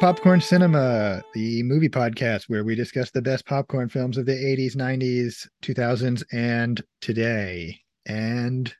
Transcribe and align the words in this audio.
Popcorn 0.00 0.40
Cinema, 0.40 1.22
the 1.34 1.62
movie 1.62 1.90
podcast 1.90 2.44
where 2.48 2.64
we 2.64 2.74
discuss 2.74 3.10
the 3.10 3.20
best 3.20 3.44
popcorn 3.44 3.90
films 3.90 4.16
of 4.16 4.24
the 4.24 4.32
80s, 4.32 4.74
90s, 4.74 5.46
2000s, 5.62 6.24
and 6.32 6.82
today. 7.02 7.78
And 8.06 8.74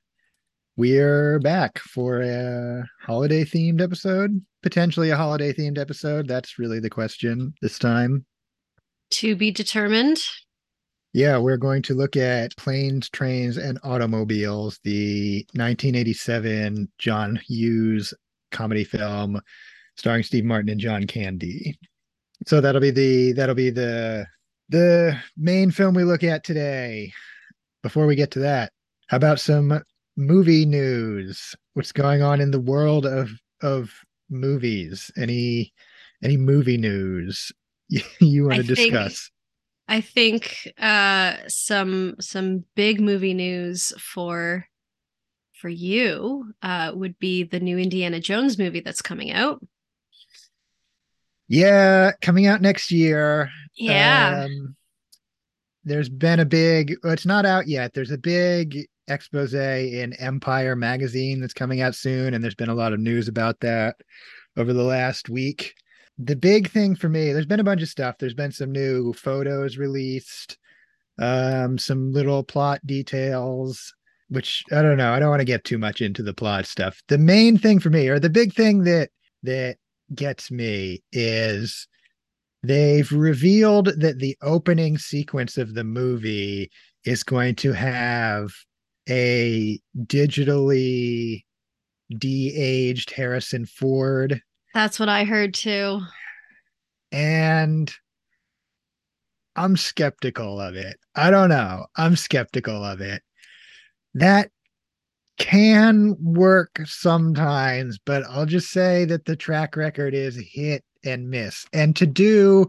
we're 0.77 1.37
back 1.37 1.77
for 1.77 2.21
a 2.21 2.83
holiday 3.05 3.43
themed 3.43 3.81
episode, 3.81 4.43
potentially 4.63 5.11
a 5.11 5.15
holiday 5.15 5.53
themed 5.53 5.77
episode. 5.77 6.27
That's 6.27 6.57
really 6.57 6.79
the 6.79 6.89
question 6.89 7.53
this 7.61 7.77
time. 7.77 8.25
To 9.11 9.35
be 9.35 9.51
determined. 9.51 10.23
Yeah, 11.13 11.37
we're 11.37 11.57
going 11.57 11.83
to 11.83 11.93
look 11.93 12.17
at 12.17 12.57
Planes, 12.57 13.09
Trains, 13.09 13.57
and 13.57 13.77
Automobiles, 13.83 14.79
the 14.83 15.45
1987 15.53 16.91
John 16.97 17.39
Hughes 17.47 18.11
comedy 18.51 18.83
film 18.83 19.39
starring 20.01 20.23
Steve 20.23 20.45
Martin 20.45 20.69
and 20.69 20.81
John 20.81 21.05
Candy. 21.05 21.77
So 22.47 22.59
that'll 22.59 22.81
be 22.81 22.89
the 22.89 23.33
that'll 23.33 23.53
be 23.53 23.69
the 23.69 24.25
the 24.69 25.15
main 25.37 25.69
film 25.69 25.93
we 25.93 26.03
look 26.03 26.23
at 26.23 26.43
today. 26.43 27.13
Before 27.83 28.07
we 28.07 28.15
get 28.15 28.31
to 28.31 28.39
that, 28.39 28.71
how 29.09 29.17
about 29.17 29.39
some 29.39 29.79
movie 30.17 30.65
news? 30.65 31.55
What's 31.75 31.91
going 31.91 32.23
on 32.23 32.41
in 32.41 32.49
the 32.49 32.59
world 32.59 33.05
of 33.05 33.29
of 33.61 33.93
movies? 34.27 35.11
Any 35.15 35.71
any 36.23 36.35
movie 36.35 36.77
news 36.77 37.51
you, 38.19 38.45
want 38.45 38.55
to 38.55 38.63
discuss? 38.63 39.29
I 39.87 40.01
think 40.01 40.67
uh 40.79 41.35
some 41.47 42.15
some 42.19 42.65
big 42.75 42.99
movie 42.99 43.35
news 43.35 43.93
for 43.99 44.65
for 45.53 45.69
you 45.69 46.55
uh 46.63 46.91
would 46.95 47.19
be 47.19 47.43
the 47.43 47.59
new 47.59 47.77
Indiana 47.77 48.19
Jones 48.19 48.57
movie 48.57 48.79
that's 48.79 49.03
coming 49.03 49.31
out. 49.31 49.61
Yeah, 51.51 52.13
coming 52.21 52.47
out 52.47 52.61
next 52.61 52.91
year. 52.91 53.49
Yeah. 53.75 54.45
Um, 54.45 54.73
there's 55.83 56.07
been 56.07 56.39
a 56.39 56.45
big, 56.45 56.95
well, 57.03 57.11
it's 57.11 57.25
not 57.25 57.45
out 57.45 57.67
yet. 57.67 57.93
There's 57.93 58.11
a 58.11 58.17
big 58.17 58.87
expose 59.09 59.53
in 59.53 60.13
Empire 60.13 60.77
magazine 60.77 61.41
that's 61.41 61.53
coming 61.53 61.81
out 61.81 61.93
soon. 61.93 62.33
And 62.33 62.41
there's 62.41 62.55
been 62.55 62.69
a 62.69 62.73
lot 62.73 62.93
of 62.93 63.01
news 63.01 63.27
about 63.27 63.59
that 63.59 63.97
over 64.55 64.71
the 64.71 64.83
last 64.83 65.27
week. 65.27 65.73
The 66.17 66.37
big 66.37 66.71
thing 66.71 66.95
for 66.95 67.09
me, 67.09 67.33
there's 67.33 67.45
been 67.45 67.59
a 67.59 67.65
bunch 67.65 67.81
of 67.81 67.89
stuff. 67.89 68.15
There's 68.17 68.33
been 68.33 68.53
some 68.53 68.71
new 68.71 69.11
photos 69.11 69.77
released, 69.77 70.57
um, 71.19 71.77
some 71.77 72.13
little 72.13 72.43
plot 72.43 72.79
details, 72.85 73.93
which 74.29 74.63
I 74.71 74.81
don't 74.81 74.95
know. 74.95 75.11
I 75.11 75.19
don't 75.19 75.29
want 75.29 75.41
to 75.41 75.45
get 75.45 75.65
too 75.65 75.77
much 75.77 75.99
into 75.99 76.23
the 76.23 76.33
plot 76.33 76.65
stuff. 76.65 77.01
The 77.09 77.17
main 77.17 77.57
thing 77.57 77.81
for 77.81 77.89
me, 77.89 78.07
or 78.07 78.19
the 78.19 78.29
big 78.29 78.53
thing 78.53 78.85
that 78.85 79.09
that 79.43 79.75
gets 80.15 80.51
me 80.51 81.01
is 81.11 81.87
they've 82.63 83.11
revealed 83.11 83.99
that 83.99 84.19
the 84.19 84.37
opening 84.41 84.97
sequence 84.97 85.57
of 85.57 85.73
the 85.73 85.83
movie 85.83 86.69
is 87.05 87.23
going 87.23 87.55
to 87.55 87.73
have 87.73 88.51
a 89.09 89.79
digitally 89.97 91.43
de-aged 92.17 93.11
Harrison 93.11 93.65
Ford. 93.65 94.41
That's 94.73 94.99
what 94.99 95.09
I 95.09 95.23
heard 95.23 95.53
too. 95.53 96.01
And 97.11 97.91
I'm 99.55 99.75
skeptical 99.75 100.61
of 100.61 100.75
it. 100.75 100.97
I 101.15 101.31
don't 101.31 101.49
know. 101.49 101.87
I'm 101.97 102.15
skeptical 102.15 102.83
of 102.83 103.01
it. 103.01 103.21
That 104.13 104.49
can 105.41 106.15
work 106.21 106.79
sometimes, 106.85 107.97
but 108.05 108.23
I'll 108.29 108.45
just 108.45 108.69
say 108.69 109.05
that 109.05 109.25
the 109.25 109.35
track 109.35 109.75
record 109.75 110.13
is 110.13 110.37
hit 110.37 110.83
and 111.03 111.29
miss. 111.29 111.65
And 111.73 111.95
to 111.95 112.05
do 112.05 112.67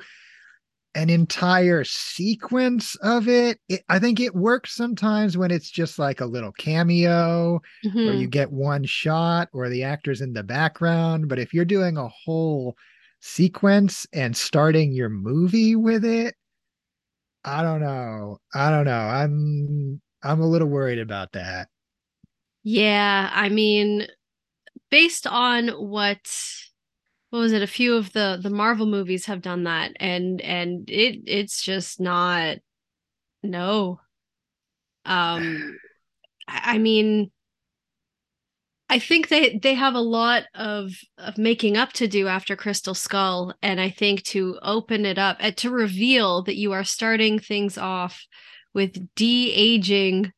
an 0.95 1.11
entire 1.11 1.85
sequence 1.85 2.97
of 2.97 3.29
it, 3.29 3.59
it 3.69 3.83
I 3.89 3.99
think 3.99 4.21
it 4.21 4.35
works 4.35 4.75
sometimes 4.75 5.37
when 5.37 5.51
it's 5.51 5.71
just 5.71 5.99
like 5.99 6.21
a 6.21 6.27
little 6.27 6.53
cameo 6.53 7.61
mm-hmm. 7.85 7.99
or 7.99 8.13
you 8.13 8.27
get 8.27 8.53
one 8.53 8.85
shot 8.85 9.49
or 9.53 9.69
the 9.69 9.85
actors 9.85 10.21
in 10.21 10.33
the 10.33 10.43
background. 10.43 11.29
But 11.29 11.39
if 11.39 11.53
you're 11.55 11.65
doing 11.65 11.97
a 11.97 12.09
whole 12.09 12.77
sequence 13.21 14.07
and 14.13 14.37
starting 14.37 14.93
your 14.93 15.09
movie 15.09 15.77
with 15.77 16.05
it, 16.05 16.35
I 17.45 17.63
don't 17.63 17.81
know. 17.81 18.39
I 18.55 18.71
don't 18.71 18.85
know. 18.85 18.93
I'm 18.93 20.01
I'm 20.23 20.41
a 20.41 20.47
little 20.47 20.69
worried 20.69 21.01
about 21.01 21.33
that. 21.33 21.69
Yeah, 22.63 23.31
I 23.33 23.49
mean, 23.49 24.07
based 24.91 25.27
on 25.27 25.69
what 25.71 26.21
what 27.31 27.39
was 27.41 27.53
it? 27.53 27.63
A 27.63 27.67
few 27.67 27.95
of 27.97 28.13
the 28.13 28.39
the 28.43 28.51
Marvel 28.51 28.87
movies 28.87 29.27
have 29.27 29.43
done 29.43 29.65
that, 29.65 29.93
and 30.01 30.41
and 30.43 30.89
it 30.91 31.23
it's 31.27 31.63
just 31.63 32.01
not 32.01 32.59
no. 33.43 34.01
Um, 35.05 35.79
I 36.49 36.79
mean, 36.79 37.31
I 38.89 38.99
think 38.99 39.29
they 39.29 39.59
they 39.59 39.75
have 39.75 39.95
a 39.95 40.01
lot 40.01 40.45
of 40.55 40.93
of 41.17 41.39
making 41.39 41.77
up 41.77 41.93
to 41.95 42.07
do 42.07 42.29
after 42.29 42.57
Crystal 42.57 42.95
Skull, 42.95 43.55
and 43.63 43.81
I 43.81 43.89
think 43.89 44.23
to 44.25 44.59
open 44.63 45.07
it 45.07 45.19
up 45.19 45.39
and 45.41 45.57
to 45.59 45.71
reveal 45.71 46.43
that 46.43 46.57
you 46.57 46.73
are 46.73 46.85
starting 46.85 47.39
things 47.39 47.79
off 47.79 48.27
with 48.75 49.09
de 49.15 49.51
aging 49.53 50.33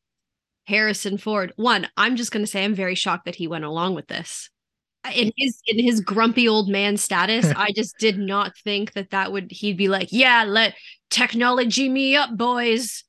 Harrison 0.65 1.17
Ford. 1.17 1.53
One, 1.55 1.87
I'm 1.95 2.15
just 2.15 2.31
going 2.31 2.43
to 2.43 2.51
say 2.51 2.63
I'm 2.63 2.75
very 2.75 2.95
shocked 2.95 3.25
that 3.25 3.35
he 3.35 3.47
went 3.47 3.65
along 3.65 3.95
with 3.95 4.07
this. 4.07 4.49
In 5.13 5.31
his 5.37 5.61
in 5.67 5.77
his 5.77 6.01
grumpy 6.01 6.47
old 6.47 6.67
man 6.67 6.97
status, 6.97 7.45
I 7.55 7.71
just 7.75 7.97
did 7.99 8.17
not 8.17 8.57
think 8.57 8.93
that 8.93 9.11
that 9.11 9.31
would 9.31 9.51
he'd 9.51 9.77
be 9.77 9.87
like, 9.87 10.07
"Yeah, 10.11 10.43
let 10.43 10.73
technology 11.11 11.89
me 11.89 12.15
up, 12.15 12.35
boys." 12.35 13.03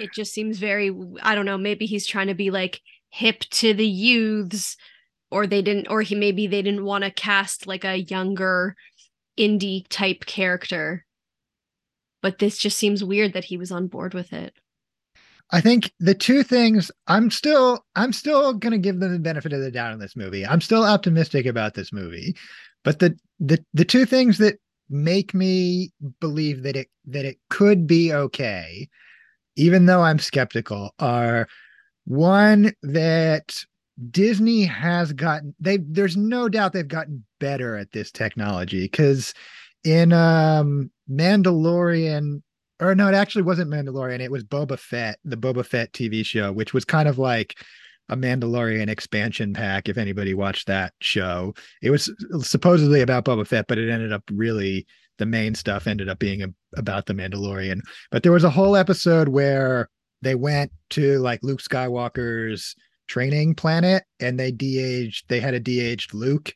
It 0.00 0.14
just 0.14 0.32
seems 0.32 0.58
very 0.58 0.90
I 1.22 1.34
don't 1.34 1.44
know, 1.44 1.58
maybe 1.58 1.84
he's 1.84 2.06
trying 2.06 2.28
to 2.28 2.34
be 2.34 2.50
like 2.50 2.80
hip 3.10 3.40
to 3.50 3.74
the 3.74 3.86
youths 3.86 4.76
or 5.30 5.46
they 5.46 5.60
didn't 5.60 5.88
or 5.88 6.00
he 6.00 6.14
maybe 6.14 6.46
they 6.46 6.62
didn't 6.62 6.84
want 6.84 7.04
to 7.04 7.10
cast 7.10 7.66
like 7.66 7.84
a 7.84 7.96
younger 7.96 8.74
indie 9.38 9.86
type 9.88 10.24
character. 10.24 11.04
But 12.22 12.38
this 12.38 12.56
just 12.56 12.78
seems 12.78 13.04
weird 13.04 13.34
that 13.34 13.44
he 13.44 13.58
was 13.58 13.70
on 13.70 13.88
board 13.88 14.14
with 14.14 14.32
it. 14.32 14.54
I 15.52 15.60
think 15.60 15.92
the 16.00 16.14
two 16.14 16.42
things 16.42 16.90
I'm 17.06 17.30
still 17.30 17.84
I'm 17.94 18.12
still 18.12 18.52
going 18.52 18.72
to 18.72 18.78
give 18.78 19.00
them 19.00 19.12
the 19.12 19.18
benefit 19.18 19.52
of 19.52 19.60
the 19.60 19.70
doubt 19.70 19.92
in 19.92 20.00
this 20.00 20.16
movie. 20.16 20.46
I'm 20.46 20.60
still 20.60 20.84
optimistic 20.84 21.46
about 21.46 21.74
this 21.74 21.92
movie. 21.92 22.36
But 22.84 22.98
the 22.98 23.16
the 23.38 23.64
the 23.74 23.84
two 23.84 24.06
things 24.06 24.38
that 24.38 24.58
make 24.88 25.34
me 25.34 25.92
believe 26.20 26.62
that 26.62 26.76
it 26.76 26.88
that 27.06 27.24
it 27.24 27.38
could 27.50 27.86
be 27.86 28.12
okay 28.12 28.88
even 29.56 29.86
though 29.86 30.02
I'm 30.02 30.18
skeptical 30.18 30.94
are 30.98 31.48
one 32.04 32.72
that 32.82 33.64
Disney 34.10 34.64
has 34.64 35.12
gotten 35.12 35.54
they 35.58 35.78
there's 35.78 36.16
no 36.16 36.48
doubt 36.48 36.72
they've 36.72 36.86
gotten 36.86 37.24
better 37.40 37.76
at 37.76 37.92
this 37.92 38.12
technology 38.12 38.88
cuz 38.88 39.34
in 39.82 40.12
um 40.12 40.90
Mandalorian 41.10 42.42
or 42.80 42.94
no, 42.94 43.08
it 43.08 43.14
actually 43.14 43.42
wasn't 43.42 43.70
Mandalorian. 43.70 44.20
It 44.20 44.30
was 44.30 44.44
Boba 44.44 44.78
Fett, 44.78 45.18
the 45.24 45.36
Boba 45.36 45.64
Fett 45.64 45.92
TV 45.92 46.24
show, 46.24 46.52
which 46.52 46.74
was 46.74 46.84
kind 46.84 47.08
of 47.08 47.18
like 47.18 47.56
a 48.08 48.16
Mandalorian 48.16 48.88
expansion 48.88 49.54
pack. 49.54 49.88
If 49.88 49.98
anybody 49.98 50.34
watched 50.34 50.66
that 50.66 50.92
show, 51.00 51.54
it 51.82 51.90
was 51.90 52.10
supposedly 52.40 53.00
about 53.00 53.24
Boba 53.24 53.46
Fett, 53.46 53.66
but 53.66 53.78
it 53.78 53.90
ended 53.90 54.12
up 54.12 54.22
really 54.30 54.86
the 55.18 55.26
main 55.26 55.54
stuff 55.54 55.86
ended 55.86 56.08
up 56.08 56.18
being 56.18 56.42
a, 56.42 56.48
about 56.76 57.06
the 57.06 57.14
Mandalorian. 57.14 57.80
But 58.10 58.22
there 58.22 58.32
was 58.32 58.44
a 58.44 58.50
whole 58.50 58.76
episode 58.76 59.28
where 59.28 59.88
they 60.22 60.34
went 60.34 60.72
to 60.90 61.18
like 61.18 61.40
Luke 61.42 61.62
Skywalker's 61.62 62.74
training 63.08 63.54
planet 63.54 64.04
and 64.20 64.38
they 64.38 64.50
de-aged. 64.50 65.28
They 65.28 65.40
had 65.40 65.54
a 65.54 65.60
de-aged 65.60 66.12
Luke, 66.12 66.52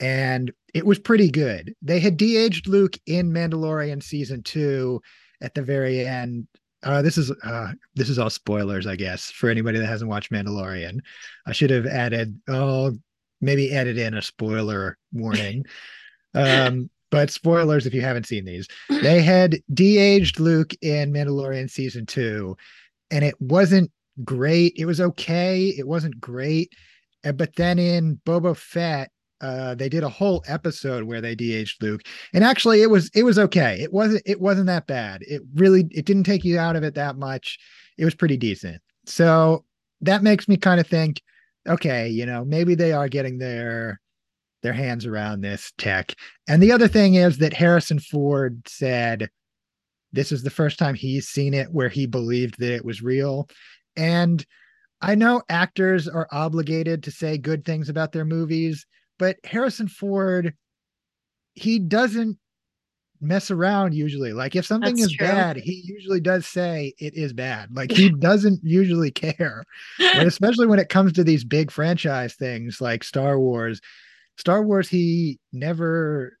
and 0.00 0.52
it 0.74 0.86
was 0.86 0.98
pretty 0.98 1.30
good. 1.30 1.74
They 1.82 2.00
had 2.00 2.16
de-aged 2.16 2.66
Luke 2.66 2.96
in 3.06 3.32
Mandalorian 3.32 4.02
season 4.02 4.42
two 4.42 5.00
at 5.40 5.54
the 5.54 5.62
very 5.62 6.06
end 6.06 6.46
uh, 6.82 7.02
this 7.02 7.18
is 7.18 7.32
uh, 7.42 7.72
this 7.94 8.08
is 8.08 8.18
all 8.18 8.30
spoilers, 8.30 8.86
I 8.86 8.96
guess, 8.96 9.30
for 9.30 9.50
anybody 9.50 9.78
that 9.78 9.86
hasn't 9.86 10.10
watched 10.10 10.30
Mandalorian. 10.30 11.00
I 11.46 11.52
should 11.52 11.70
have 11.70 11.86
added, 11.86 12.40
oh, 12.48 12.96
maybe 13.40 13.74
added 13.74 13.98
in 13.98 14.14
a 14.14 14.22
spoiler 14.22 14.96
warning. 15.12 15.66
um, 16.34 16.88
but 17.10 17.30
spoilers 17.30 17.86
if 17.86 17.94
you 17.94 18.02
haven't 18.02 18.26
seen 18.26 18.44
these. 18.44 18.68
They 18.88 19.22
had 19.22 19.56
de-aged 19.72 20.38
Luke 20.38 20.74
in 20.82 21.12
Mandalorian 21.12 21.70
season 21.70 22.06
two, 22.06 22.56
and 23.10 23.24
it 23.24 23.40
wasn't 23.40 23.90
great. 24.24 24.74
It 24.76 24.84
was 24.84 25.00
okay. 25.00 25.68
It 25.68 25.88
wasn't 25.88 26.20
great. 26.20 26.72
But 27.24 27.56
then 27.56 27.78
in 27.78 28.20
Boba 28.24 28.56
Fett, 28.56 29.10
uh 29.40 29.74
they 29.74 29.88
did 29.88 30.02
a 30.02 30.08
whole 30.08 30.42
episode 30.46 31.04
where 31.04 31.20
they 31.20 31.34
de-aged 31.34 31.82
Luke. 31.82 32.02
And 32.34 32.44
actually 32.44 32.82
it 32.82 32.90
was 32.90 33.10
it 33.14 33.22
was 33.22 33.38
okay. 33.38 33.78
It 33.80 33.92
wasn't 33.92 34.22
it 34.26 34.40
wasn't 34.40 34.66
that 34.66 34.86
bad. 34.86 35.22
It 35.22 35.42
really 35.54 35.86
it 35.90 36.04
didn't 36.04 36.24
take 36.24 36.44
you 36.44 36.58
out 36.58 36.76
of 36.76 36.82
it 36.82 36.94
that 36.94 37.16
much. 37.16 37.58
It 37.96 38.04
was 38.04 38.14
pretty 38.14 38.36
decent. 38.36 38.80
So 39.06 39.64
that 40.00 40.22
makes 40.22 40.48
me 40.48 40.56
kind 40.56 40.80
of 40.80 40.86
think 40.86 41.22
okay, 41.68 42.08
you 42.08 42.24
know, 42.24 42.44
maybe 42.44 42.74
they 42.74 42.92
are 42.92 43.08
getting 43.08 43.38
their 43.38 44.00
their 44.62 44.72
hands 44.72 45.06
around 45.06 45.40
this 45.40 45.72
tech. 45.78 46.14
And 46.48 46.62
the 46.62 46.72
other 46.72 46.88
thing 46.88 47.14
is 47.14 47.38
that 47.38 47.52
Harrison 47.52 48.00
Ford 48.00 48.62
said 48.66 49.30
this 50.12 50.32
is 50.32 50.42
the 50.42 50.50
first 50.50 50.78
time 50.78 50.94
he's 50.94 51.28
seen 51.28 51.54
it 51.54 51.72
where 51.72 51.88
he 51.88 52.06
believed 52.06 52.58
that 52.58 52.74
it 52.74 52.84
was 52.84 53.02
real. 53.02 53.48
And 53.96 54.44
I 55.00 55.14
know 55.14 55.42
actors 55.48 56.08
are 56.08 56.28
obligated 56.32 57.02
to 57.04 57.10
say 57.10 57.38
good 57.38 57.64
things 57.64 57.88
about 57.88 58.12
their 58.12 58.24
movies, 58.24 58.86
but 59.18 59.36
Harrison 59.44 59.88
Ford, 59.88 60.54
he 61.54 61.78
doesn't 61.78 62.38
mess 63.20 63.50
around 63.50 63.94
usually. 63.94 64.32
Like 64.32 64.56
if 64.56 64.64
something 64.66 64.94
That's 64.94 65.10
is 65.10 65.16
true. 65.16 65.26
bad, 65.26 65.56
he 65.56 65.82
usually 65.84 66.20
does 66.20 66.46
say 66.46 66.94
it 66.98 67.14
is 67.14 67.32
bad. 67.32 67.74
Like 67.74 67.90
he 67.90 68.10
doesn't 68.20 68.60
usually 68.62 69.10
care. 69.10 69.64
But 69.98 70.26
especially 70.26 70.66
when 70.66 70.78
it 70.78 70.88
comes 70.88 71.12
to 71.14 71.24
these 71.24 71.44
big 71.44 71.70
franchise 71.70 72.34
things 72.34 72.80
like 72.80 73.04
Star 73.04 73.38
Wars. 73.38 73.80
Star 74.36 74.62
Wars, 74.62 74.88
he 74.88 75.40
never 75.52 76.38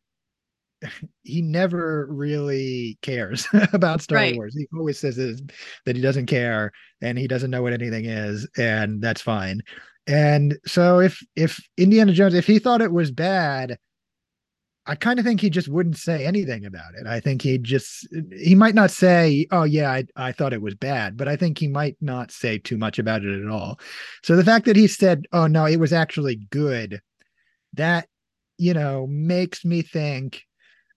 he 1.24 1.42
never 1.42 2.06
really 2.08 2.96
cares 3.02 3.48
about 3.72 4.00
Star 4.00 4.18
right. 4.18 4.36
Wars. 4.36 4.54
He 4.56 4.68
always 4.76 4.98
says 4.98 5.16
that 5.16 5.96
he 5.96 6.02
doesn't 6.02 6.26
care 6.26 6.72
and 7.00 7.18
he 7.18 7.26
doesn't 7.26 7.50
know 7.50 7.62
what 7.62 7.72
anything 7.72 8.04
is, 8.04 8.46
and 8.56 9.02
that's 9.02 9.20
fine. 9.20 9.60
And 10.08 10.58
so 10.66 11.00
if 11.00 11.22
if 11.36 11.60
Indiana 11.76 12.12
Jones, 12.12 12.34
if 12.34 12.46
he 12.46 12.58
thought 12.58 12.80
it 12.80 12.92
was 12.92 13.10
bad, 13.12 13.78
I 14.86 14.94
kind 14.94 15.18
of 15.18 15.24
think 15.26 15.42
he 15.42 15.50
just 15.50 15.68
wouldn't 15.68 15.98
say 15.98 16.24
anything 16.24 16.64
about 16.64 16.94
it. 16.98 17.06
I 17.06 17.20
think 17.20 17.42
he 17.42 17.58
just 17.58 18.08
he 18.32 18.54
might 18.54 18.74
not 18.74 18.90
say, 18.90 19.46
"Oh 19.52 19.64
yeah, 19.64 19.90
I, 19.92 20.04
I 20.16 20.32
thought 20.32 20.54
it 20.54 20.62
was 20.62 20.74
bad," 20.74 21.18
but 21.18 21.28
I 21.28 21.36
think 21.36 21.58
he 21.58 21.68
might 21.68 21.98
not 22.00 22.32
say 22.32 22.56
too 22.56 22.78
much 22.78 22.98
about 22.98 23.22
it 23.22 23.44
at 23.44 23.50
all. 23.50 23.78
So 24.22 24.34
the 24.34 24.44
fact 24.44 24.64
that 24.64 24.76
he 24.76 24.86
said, 24.86 25.26
"Oh 25.32 25.46
no, 25.46 25.66
it 25.66 25.78
was 25.78 25.92
actually 25.92 26.36
good," 26.50 27.02
that 27.74 28.08
you 28.56 28.72
know 28.72 29.06
makes 29.08 29.62
me 29.64 29.82
think 29.82 30.42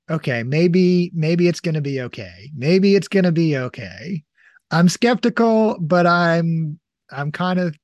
okay, 0.10 0.44
maybe 0.44 1.12
maybe 1.14 1.48
it's 1.50 1.60
going 1.60 1.76
to 1.76 1.82
be 1.82 2.02
okay. 2.02 2.50
Maybe 2.56 2.96
it's 2.96 3.08
going 3.10 3.26
to 3.26 3.32
be 3.32 3.58
okay. 3.58 4.24
I'm 4.72 4.88
skeptical, 4.88 5.78
but 5.82 6.08
I'm 6.08 6.80
I'm 7.12 7.32
kind 7.34 7.60
of 7.60 7.76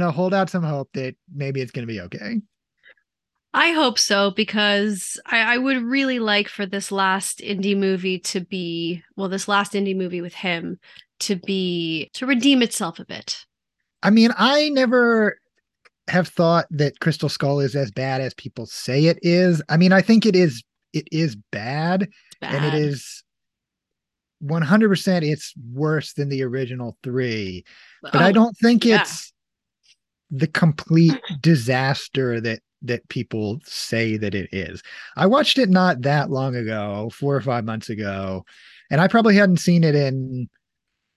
to 0.00 0.10
hold 0.10 0.34
out 0.34 0.50
some 0.50 0.62
hope 0.62 0.90
that 0.94 1.16
maybe 1.34 1.60
it's 1.60 1.72
to 1.86 1.92
be 1.92 2.00
okay. 2.00 2.40
I 3.54 3.72
hope 3.72 3.98
so 3.98 4.30
because 4.32 5.18
I, 5.24 5.54
I, 5.54 5.58
would 5.58 5.82
really 5.82 6.18
like 6.18 6.48
for 6.48 6.66
this 6.66 6.92
last 6.92 7.38
indie 7.38 7.76
movie 7.76 8.18
to 8.18 8.40
be 8.40 9.02
well, 9.16 9.30
this 9.30 9.48
last 9.48 9.72
indie 9.72 9.96
movie 9.96 10.20
with 10.20 10.34
him 10.34 10.78
to 11.20 11.36
be 11.36 12.10
to 12.14 12.26
redeem 12.26 12.60
itself 12.60 12.98
a 12.98 13.06
bit. 13.06 13.46
I 14.02 14.10
mean, 14.10 14.30
I 14.36 14.68
never 14.68 15.38
have 16.08 16.28
thought 16.28 16.66
that 16.70 17.00
Crystal 17.00 17.30
Skull 17.30 17.60
is 17.60 17.74
as 17.74 17.90
bad 17.90 18.20
as 18.20 18.34
people 18.34 18.66
say 18.66 19.06
it 19.06 19.18
is. 19.22 19.62
I 19.70 19.78
mean, 19.78 19.92
I 19.92 20.02
think 20.02 20.26
it 20.26 20.36
is 20.36 20.62
it 20.92 21.08
is 21.10 21.36
bad, 21.50 22.08
bad. 22.40 22.54
and 22.54 22.64
it 22.64 22.74
is 22.74 23.24
100% 24.44 25.22
it's 25.22 25.54
worse 25.72 26.12
than 26.12 26.28
the 26.28 26.42
original 26.42 26.96
3. 27.02 27.64
But 28.02 28.16
oh, 28.16 28.18
I 28.18 28.32
don't 28.32 28.56
think 28.56 28.84
yeah. 28.84 29.00
it's 29.00 29.32
the 30.30 30.46
complete 30.46 31.20
disaster 31.40 32.40
that 32.40 32.60
that 32.82 33.08
people 33.08 33.58
say 33.64 34.16
that 34.16 34.34
it 34.34 34.48
is. 34.52 34.82
I 35.16 35.26
watched 35.26 35.58
it 35.58 35.70
not 35.70 36.02
that 36.02 36.30
long 36.30 36.54
ago, 36.54 37.10
4 37.12 37.36
or 37.36 37.40
5 37.40 37.64
months 37.64 37.88
ago, 37.88 38.44
and 38.90 39.00
I 39.00 39.08
probably 39.08 39.34
hadn't 39.34 39.58
seen 39.58 39.84
it 39.84 39.94
in 39.94 40.48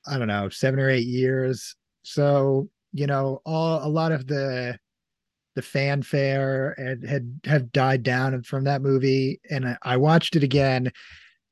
I 0.07 0.17
don't 0.17 0.27
know, 0.27 0.49
7 0.49 0.79
or 0.79 0.89
8 0.89 1.05
years. 1.05 1.75
So, 2.03 2.69
you 2.93 3.05
know, 3.07 3.41
all 3.45 3.85
a 3.85 3.89
lot 3.89 4.11
of 4.11 4.27
the 4.27 4.79
the 5.55 5.61
fanfare 5.61 6.75
had 6.77 7.03
had 7.03 7.41
have 7.43 7.71
died 7.71 8.03
down 8.03 8.41
from 8.43 8.63
that 8.63 8.81
movie 8.81 9.41
and 9.49 9.67
I, 9.67 9.77
I 9.83 9.97
watched 9.97 10.35
it 10.35 10.43
again 10.43 10.91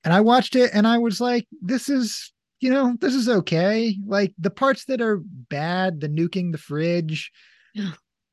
and 0.03 0.13
I 0.13 0.21
watched 0.21 0.55
it 0.55 0.69
and 0.73 0.87
I 0.87 0.97
was 0.97 1.19
like 1.19 1.45
this 1.61 1.89
is 1.89 2.31
you 2.59 2.71
know 2.71 2.95
this 2.99 3.13
is 3.13 3.29
okay 3.29 3.97
like 4.05 4.33
the 4.37 4.49
parts 4.49 4.85
that 4.85 5.01
are 5.01 5.21
bad 5.49 6.01
the 6.01 6.09
nuking 6.09 6.51
the 6.51 6.57
fridge 6.57 7.31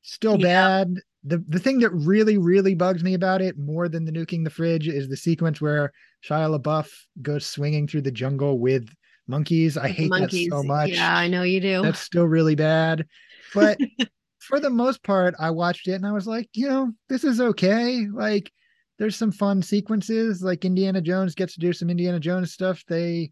still 0.01 0.39
yeah. 0.39 0.47
bad 0.47 0.95
the 1.23 1.43
the 1.47 1.59
thing 1.59 1.79
that 1.79 1.91
really 1.91 2.37
really 2.37 2.75
bugs 2.75 3.03
me 3.03 3.13
about 3.13 3.41
it 3.41 3.57
more 3.57 3.89
than 3.89 4.05
the 4.05 4.11
nuking 4.11 4.43
the 4.43 4.49
fridge 4.49 4.87
is 4.87 5.07
the 5.07 5.17
sequence 5.17 5.59
where 5.59 5.91
Shia 6.27 6.59
LaBeouf 6.59 6.89
goes 7.21 7.45
swinging 7.45 7.87
through 7.87 8.01
the 8.01 8.11
jungle 8.11 8.59
with 8.59 8.89
monkeys. 9.27 9.77
I 9.77 9.89
hate 9.89 10.09
monkeys. 10.09 10.49
that 10.49 10.55
so 10.55 10.63
much. 10.63 10.89
Yeah, 10.89 11.15
I 11.15 11.27
know 11.27 11.43
you 11.43 11.59
do. 11.59 11.81
That's 11.81 11.99
still 11.99 12.25
really 12.25 12.55
bad. 12.55 13.05
But 13.53 13.77
for 14.39 14.59
the 14.59 14.69
most 14.69 15.03
part, 15.03 15.35
I 15.39 15.51
watched 15.51 15.87
it 15.87 15.93
and 15.93 16.05
I 16.05 16.11
was 16.11 16.27
like, 16.27 16.49
you 16.53 16.67
know, 16.67 16.91
this 17.09 17.23
is 17.23 17.41
okay. 17.41 18.07
Like, 18.11 18.51
there's 18.97 19.15
some 19.15 19.31
fun 19.31 19.61
sequences. 19.61 20.41
Like 20.41 20.65
Indiana 20.65 21.01
Jones 21.01 21.35
gets 21.35 21.53
to 21.55 21.59
do 21.59 21.73
some 21.73 21.89
Indiana 21.89 22.19
Jones 22.19 22.53
stuff. 22.53 22.83
They 22.87 23.31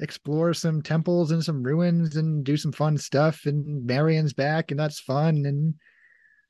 explore 0.00 0.54
some 0.54 0.82
temples 0.82 1.30
and 1.30 1.44
some 1.44 1.62
ruins 1.62 2.16
and 2.16 2.44
do 2.44 2.56
some 2.56 2.72
fun 2.72 2.96
stuff. 2.98 3.46
And 3.46 3.86
Marion's 3.86 4.32
back, 4.32 4.70
and 4.70 4.78
that's 4.78 5.00
fun. 5.00 5.44
And 5.44 5.74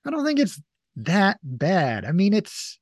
I 0.06 0.10
don't 0.10 0.24
think 0.24 0.38
it's 0.38 0.60
that 0.96 1.38
bad. 1.42 2.04
I 2.04 2.12
mean, 2.12 2.34
it's 2.34 2.78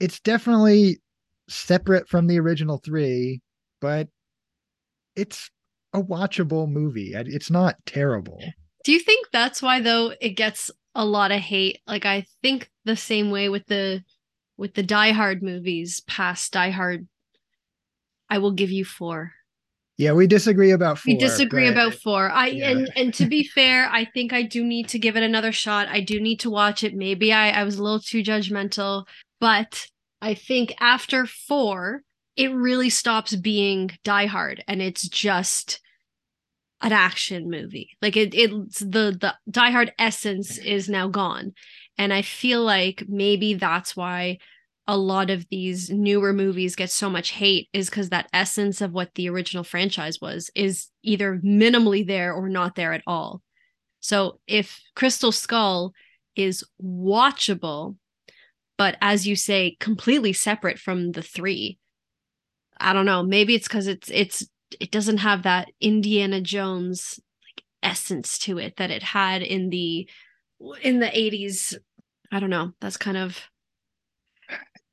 it's 0.00 0.20
definitely 0.20 1.00
separate 1.48 2.08
from 2.08 2.26
the 2.26 2.38
original 2.38 2.78
three, 2.78 3.40
but 3.80 4.08
it's 5.14 5.50
a 5.92 6.02
watchable 6.02 6.68
movie. 6.68 7.12
It's 7.14 7.50
not 7.50 7.76
terrible. 7.86 8.38
Do 8.84 8.92
you 8.92 9.00
think 9.00 9.28
that's 9.32 9.62
why 9.62 9.80
though 9.80 10.12
it 10.20 10.30
gets 10.30 10.70
a 10.94 11.04
lot 11.04 11.32
of 11.32 11.40
hate? 11.40 11.80
Like 11.86 12.04
I 12.04 12.26
think 12.42 12.70
the 12.84 12.96
same 12.96 13.30
way 13.30 13.48
with 13.48 13.66
the 13.66 14.04
with 14.58 14.74
the 14.74 14.82
Die 14.82 15.12
Hard 15.12 15.42
movies 15.42 16.00
past 16.00 16.52
Die 16.52 16.70
Hard 16.70 17.06
I 18.28 18.38
will 18.38 18.52
give 18.52 18.70
you 18.70 18.84
4. 18.84 19.32
Yeah, 19.98 20.12
we 20.12 20.26
disagree 20.26 20.72
about 20.72 20.98
4. 20.98 21.14
We 21.14 21.18
disagree 21.18 21.68
about 21.68 21.94
4. 21.94 22.30
I 22.30 22.46
yeah. 22.48 22.70
and 22.70 22.92
and 22.96 23.14
to 23.14 23.26
be 23.26 23.44
fair, 23.44 23.88
I 23.90 24.04
think 24.04 24.32
I 24.32 24.42
do 24.42 24.62
need 24.62 24.88
to 24.90 24.98
give 24.98 25.16
it 25.16 25.22
another 25.22 25.52
shot. 25.52 25.88
I 25.88 26.00
do 26.00 26.20
need 26.20 26.40
to 26.40 26.50
watch 26.50 26.84
it. 26.84 26.94
Maybe 26.94 27.32
I 27.32 27.50
I 27.50 27.64
was 27.64 27.78
a 27.78 27.82
little 27.82 28.00
too 28.00 28.22
judgmental, 28.22 29.06
but 29.40 29.86
I 30.20 30.34
think 30.34 30.74
after 30.80 31.26
4 31.26 32.02
it 32.36 32.54
really 32.54 32.90
stops 32.90 33.34
being 33.34 33.90
Die 34.04 34.26
Hard 34.26 34.62
and 34.68 34.82
it's 34.82 35.08
just 35.08 35.80
an 36.82 36.92
action 36.92 37.48
movie. 37.48 37.96
Like 38.02 38.16
it 38.18 38.34
it's 38.34 38.80
the 38.80 39.16
the 39.18 39.34
Die 39.50 39.70
Hard 39.70 39.94
essence 39.98 40.58
is 40.58 40.88
now 40.90 41.08
gone. 41.08 41.54
And 41.96 42.12
I 42.12 42.20
feel 42.20 42.62
like 42.62 43.04
maybe 43.08 43.54
that's 43.54 43.96
why 43.96 44.38
a 44.88 44.96
lot 44.96 45.30
of 45.30 45.48
these 45.48 45.90
newer 45.90 46.32
movies 46.32 46.76
get 46.76 46.90
so 46.90 47.10
much 47.10 47.30
hate 47.30 47.68
is 47.72 47.90
because 47.90 48.10
that 48.10 48.28
essence 48.32 48.80
of 48.80 48.92
what 48.92 49.14
the 49.14 49.28
original 49.28 49.64
franchise 49.64 50.20
was 50.20 50.50
is 50.54 50.88
either 51.02 51.40
minimally 51.44 52.06
there 52.06 52.32
or 52.32 52.48
not 52.48 52.76
there 52.76 52.92
at 52.92 53.02
all. 53.06 53.42
So 54.00 54.38
if 54.46 54.80
Crystal 54.94 55.32
Skull 55.32 55.92
is 56.36 56.64
watchable, 56.82 57.96
but 58.78 58.96
as 59.00 59.26
you 59.26 59.34
say, 59.34 59.76
completely 59.80 60.32
separate 60.32 60.78
from 60.78 61.12
the 61.12 61.22
three, 61.22 61.78
I 62.78 62.92
don't 62.92 63.06
know. 63.06 63.22
Maybe 63.22 63.54
it's 63.54 63.66
because 63.66 63.88
it's 63.88 64.10
it's 64.10 64.46
it 64.78 64.90
doesn't 64.90 65.18
have 65.18 65.42
that 65.42 65.68
Indiana 65.80 66.40
Jones 66.40 67.18
like 67.42 67.64
essence 67.82 68.38
to 68.40 68.58
it 68.58 68.76
that 68.76 68.90
it 68.90 69.02
had 69.02 69.42
in 69.42 69.70
the 69.70 70.08
in 70.82 71.00
the 71.00 71.06
80s. 71.06 71.74
I 72.30 72.38
don't 72.38 72.50
know. 72.50 72.72
That's 72.80 72.96
kind 72.96 73.16
of 73.16 73.40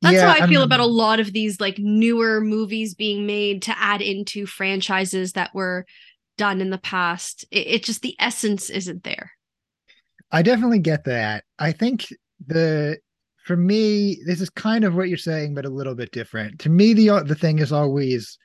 that's 0.04 0.16
yeah, 0.16 0.34
how 0.34 0.44
I 0.44 0.48
feel 0.48 0.62
I'm, 0.62 0.66
about 0.66 0.82
a 0.82 0.84
um, 0.84 0.92
lot 0.92 1.20
of 1.20 1.34
these 1.34 1.60
like 1.60 1.78
newer 1.80 2.42
movies 2.42 2.94
being 2.94 3.26
made 3.26 3.62
to 3.64 3.78
add 3.78 4.02
into 4.02 4.46
franchises 4.46 5.34
that 5.34 5.56
were 5.56 5.86
done 6.38 6.62
in 6.62 6.70
the 6.70 6.78
past. 6.78 7.46
It, 7.52 7.68
it 7.68 7.84
just 7.84 8.02
the 8.02 8.16
essence 8.20 8.70
isn't 8.70 9.04
there. 9.04 9.32
I 10.32 10.42
definitely 10.42 10.80
get 10.80 11.06
that. 11.06 11.46
I 11.58 11.72
think 11.72 12.08
the 12.46 12.98
for 13.46 13.56
me, 13.56 14.20
this 14.26 14.42
is 14.42 14.50
kind 14.50 14.84
of 14.84 14.96
what 14.96 15.10
you're 15.10 15.18
saying, 15.18 15.54
but 15.54 15.66
a 15.66 15.70
little 15.70 15.96
bit 15.96 16.12
different. 16.12 16.60
To 16.60 16.70
me, 16.70 16.94
the 16.94 17.10
uh, 17.10 17.24
the 17.24 17.36
thing 17.36 17.60
is 17.60 17.72
always 17.72 18.38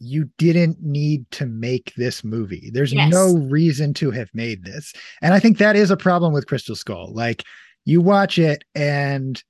you 0.00 0.28
didn't 0.38 0.82
need 0.82 1.30
to 1.30 1.46
make 1.46 1.92
this 1.96 2.24
movie. 2.24 2.70
There's 2.72 2.92
yes. 2.92 3.12
no 3.12 3.36
reason 3.36 3.92
to 3.94 4.10
have 4.10 4.30
made 4.32 4.64
this. 4.64 4.94
And 5.20 5.34
I 5.34 5.38
think 5.38 5.58
that 5.58 5.76
is 5.76 5.90
a 5.90 5.96
problem 5.96 6.32
with 6.32 6.46
Crystal 6.46 6.74
Skull. 6.74 7.12
Like 7.12 7.44
you 7.84 8.00
watch 8.00 8.38
it 8.38 8.64
and 8.74 9.42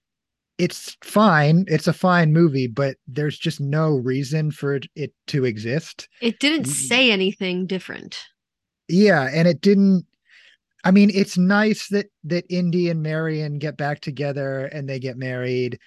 it's 0.61 0.97
fine. 1.03 1.65
It's 1.69 1.87
a 1.87 1.93
fine 1.93 2.33
movie, 2.33 2.67
but 2.67 2.97
there's 3.07 3.39
just 3.39 3.61
no 3.61 3.97
reason 3.97 4.51
for 4.51 4.81
it 4.95 5.13
to 5.29 5.45
exist. 5.45 6.09
It 6.21 6.39
didn't 6.41 6.67
say 6.67 7.11
anything 7.11 7.67
different. 7.67 8.19
Yeah, 8.89 9.29
and 9.33 9.47
it 9.47 9.61
didn't 9.61 10.07
I 10.85 10.91
mean, 10.91 11.11
it's 11.13 11.37
nice 11.37 11.89
that 11.89 12.07
that 12.25 12.45
Indy 12.49 12.89
and 12.89 13.03
Marion 13.03 13.59
get 13.59 13.77
back 13.77 14.01
together 14.01 14.67
and 14.67 14.89
they 14.89 14.99
get 14.99 15.17
married. 15.17 15.79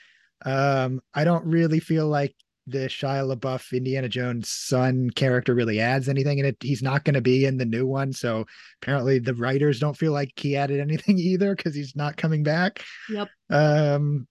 Um, 0.46 1.02
I 1.14 1.24
don't 1.24 1.46
really 1.46 1.80
feel 1.80 2.08
like 2.08 2.36
the 2.68 2.88
Shia 2.88 3.36
LaBeouf 3.36 3.76
Indiana 3.76 4.08
Jones 4.08 4.50
son 4.50 5.10
character 5.10 5.54
really 5.54 5.80
adds 5.80 6.08
anything 6.08 6.40
and 6.40 6.48
it. 6.48 6.58
He's 6.62 6.84
not 6.84 7.04
going 7.04 7.16
to 7.16 7.22
be 7.22 7.46
in 7.46 7.58
the 7.58 7.66
new 7.66 7.88
one, 7.88 8.14
so 8.14 8.46
apparently 8.82 9.20
the 9.20 9.36
writers 9.36 9.80
don't 9.80 9.98
feel 9.98 10.14
like 10.14 10.32
he 10.36 10.56
added 10.56 10.80
anything 10.80 11.18
either 11.20 11.56
because 11.56 11.76
he's 11.76 11.96
not 11.96 12.18
coming 12.18 12.44
back. 12.44 12.84
Yep. 13.10 13.30
Um. 13.50 14.28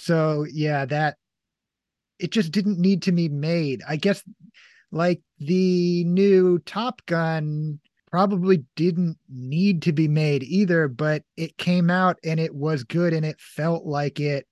So 0.00 0.46
yeah, 0.50 0.84
that 0.86 1.16
it 2.18 2.30
just 2.30 2.52
didn't 2.52 2.78
need 2.78 3.02
to 3.02 3.12
be 3.12 3.28
made. 3.28 3.82
I 3.88 3.96
guess 3.96 4.22
like 4.92 5.20
the 5.38 6.04
new 6.04 6.58
Top 6.60 7.04
Gun 7.06 7.80
probably 8.10 8.64
didn't 8.76 9.18
need 9.28 9.82
to 9.82 9.92
be 9.92 10.08
made 10.08 10.42
either, 10.42 10.88
but 10.88 11.22
it 11.36 11.56
came 11.58 11.90
out 11.90 12.18
and 12.24 12.40
it 12.40 12.54
was 12.54 12.82
good 12.82 13.12
and 13.12 13.24
it 13.24 13.40
felt 13.40 13.86
like 13.86 14.18
it 14.18 14.46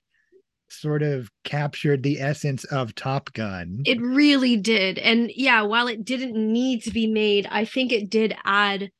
sort 0.69 1.01
of 1.01 1.29
captured 1.43 2.03
the 2.03 2.21
essence 2.21 2.63
of 2.65 2.95
Top 2.95 3.33
Gun. 3.33 3.81
It 3.85 3.99
really 3.99 4.55
did. 4.55 4.97
And 4.99 5.31
yeah, 5.35 5.63
while 5.63 5.87
it 5.87 6.05
didn't 6.05 6.35
need 6.35 6.83
to 6.83 6.91
be 6.91 7.07
made, 7.07 7.47
I 7.51 7.65
think 7.65 7.91
it 7.91 8.09
did 8.09 8.35
add 8.45 8.91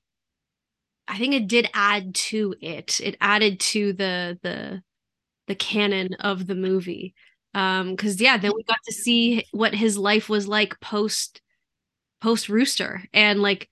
I 1.07 1.17
think 1.17 1.33
it 1.33 1.47
did 1.47 1.67
add 1.73 2.13
to 2.13 2.53
it. 2.61 3.01
It 3.01 3.17
added 3.19 3.59
to 3.61 3.93
the 3.93 4.37
the 4.43 4.83
the 5.49 5.55
canon 5.55 6.13
of 6.21 6.47
the 6.47 6.55
movie. 6.55 7.13
Um 7.53 7.97
cuz 7.97 8.21
yeah, 8.21 8.37
then 8.37 8.53
we 8.55 8.63
got 8.63 8.79
to 8.85 8.93
see 8.93 9.45
what 9.51 9.75
his 9.75 9.97
life 9.97 10.29
was 10.29 10.47
like 10.47 10.79
post 10.79 11.41
post 12.21 12.47
Rooster 12.47 13.03
and 13.13 13.41
like 13.41 13.69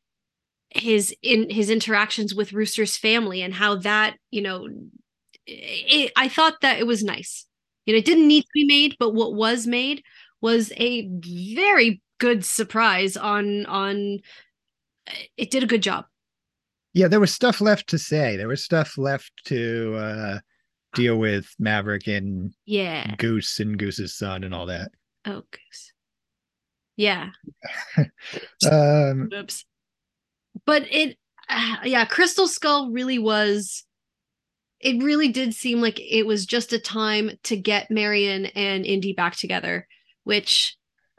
his 0.70 1.16
in 1.22 1.50
his 1.50 1.70
interactions 1.70 2.36
with 2.36 2.54
Rooster's 2.54 2.98
family 2.98 3.42
and 3.42 3.54
how 3.54 3.76
that, 3.76 4.18
you 4.32 4.42
know, 4.42 4.68
it, 5.46 6.12
I 6.18 6.28
thought 6.28 6.62
that 6.62 6.80
it 6.80 6.88
was 6.88 7.04
nice. 7.04 7.46
You 7.86 7.94
know, 7.94 8.00
it 8.00 8.06
didn't 8.06 8.28
need 8.28 8.42
to 8.42 8.50
be 8.54 8.66
made, 8.66 8.96
but 9.00 9.14
what 9.14 9.34
was 9.34 9.66
made 9.66 10.04
was 10.42 10.72
a 10.78 11.08
very 11.08 12.02
good 12.20 12.44
surprise 12.44 13.16
on 13.16 13.66
on 13.68 14.20
it 15.38 15.52
did 15.52 15.64
a 15.64 15.68
good 15.68 15.84
job. 15.84 16.06
Yeah, 16.94 17.08
there 17.08 17.20
was 17.20 17.34
stuff 17.34 17.62
left 17.62 17.88
to 17.90 17.98
say. 17.98 18.36
There 18.36 18.48
was 18.48 18.64
stuff 18.64 18.98
left 18.98 19.32
to 19.46 19.96
uh 19.96 20.40
deal 20.98 21.18
with 21.18 21.54
Maverick 21.60 22.08
and 22.08 22.54
yeah, 22.66 23.16
Goose 23.16 23.60
and 23.60 23.78
Goose's 23.78 24.16
son 24.16 24.44
and 24.44 24.54
all 24.54 24.66
that. 24.66 24.92
Oh, 25.26 25.44
Goose. 25.52 25.94
Yeah. 26.96 27.30
um 28.72 29.30
Oops. 29.34 29.66
But 30.66 30.92
it 30.92 31.18
uh, 31.50 31.78
yeah, 31.84 32.06
Crystal 32.06 32.48
Skull 32.48 32.92
really 32.92 33.20
was 33.20 33.84
it 34.80 35.02
really 35.04 35.30
did 35.30 35.54
seem 35.54 35.82
like 35.82 36.00
it 36.00 36.24
was 36.24 36.46
just 36.46 36.74
a 36.74 36.80
time 36.80 37.32
to 37.44 37.56
get 37.56 37.90
Marion 37.90 38.48
and 38.48 38.86
Indy 38.86 39.14
back 39.14 39.36
together, 39.36 39.88
which 40.24 40.76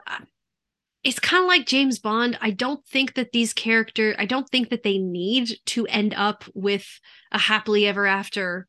uh, 0.07 0.19
it's 1.03 1.19
kind 1.19 1.43
of 1.43 1.47
like 1.47 1.65
James 1.65 1.99
Bond. 1.99 2.37
I 2.41 2.51
don't 2.51 2.85
think 2.85 3.15
that 3.15 3.31
these 3.31 3.53
characters, 3.53 4.15
I 4.17 4.25
don't 4.25 4.49
think 4.49 4.69
that 4.69 4.83
they 4.83 4.97
need 4.97 5.57
to 5.67 5.85
end 5.87 6.13
up 6.15 6.45
with 6.53 6.87
a 7.31 7.37
happily 7.37 7.85
ever 7.85 8.05
after 8.05 8.67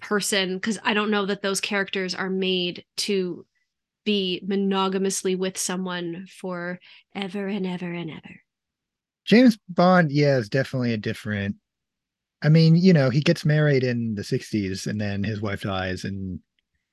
person 0.00 0.56
because 0.56 0.78
I 0.84 0.94
don't 0.94 1.10
know 1.10 1.26
that 1.26 1.42
those 1.42 1.60
characters 1.60 2.14
are 2.14 2.30
made 2.30 2.84
to 2.98 3.46
be 4.04 4.40
monogamously 4.46 5.34
with 5.36 5.58
someone 5.58 6.26
for 6.30 6.78
ever 7.14 7.46
and 7.48 7.66
ever 7.66 7.92
and 7.92 8.10
ever. 8.10 8.40
James 9.24 9.58
Bond, 9.68 10.12
yeah, 10.12 10.38
is 10.38 10.48
definitely 10.48 10.92
a 10.92 10.98
different 10.98 11.56
I 12.42 12.50
mean, 12.50 12.76
you 12.76 12.92
know, 12.92 13.10
he 13.10 13.20
gets 13.20 13.44
married 13.44 13.82
in 13.82 14.14
the 14.14 14.22
60s 14.22 14.86
and 14.86 15.00
then 15.00 15.24
his 15.24 15.40
wife 15.40 15.62
dies 15.62 16.04
and 16.04 16.40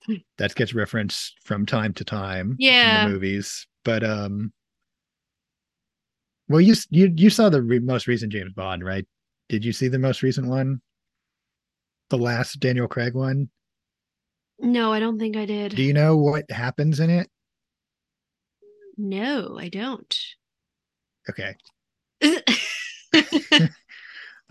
Hmm. 0.06 0.16
that 0.38 0.56
gets 0.56 0.74
referenced 0.74 1.36
from 1.44 1.66
time 1.66 1.94
to 1.94 2.04
time 2.06 2.56
Yeah. 2.60 2.98
in 2.98 3.04
the 3.06 3.10
movies. 3.10 3.68
But 3.86 4.04
um 4.04 4.54
well, 6.48 6.62
you 6.62 6.76
you 6.90 7.14
you 7.16 7.30
saw 7.30 7.50
the 7.50 7.62
re- 7.62 7.80
most 7.80 8.08
recent 8.08 8.32
James 8.32 8.54
Bond, 8.54 8.84
right? 8.84 9.06
Did 9.50 9.64
you 9.66 9.74
see 9.74 9.88
the 9.88 10.00
most 10.00 10.24
recent 10.24 10.48
one? 10.48 10.82
The 12.10 12.18
last 12.18 12.60
Daniel 12.60 12.88
Craig 12.88 13.14
one? 13.16 13.50
No, 14.60 14.94
I 14.94 15.00
don't 15.00 15.18
think 15.20 15.36
I 15.36 15.46
did. 15.46 15.76
Do 15.76 15.82
you 15.84 15.94
know 15.94 16.16
what 16.18 16.50
happens 16.52 17.00
in 17.00 17.10
it? 17.10 17.30
no, 18.98 19.58
I 19.60 19.70
don't. 19.70 20.16
Okay. 21.30 21.56
I 22.24 23.70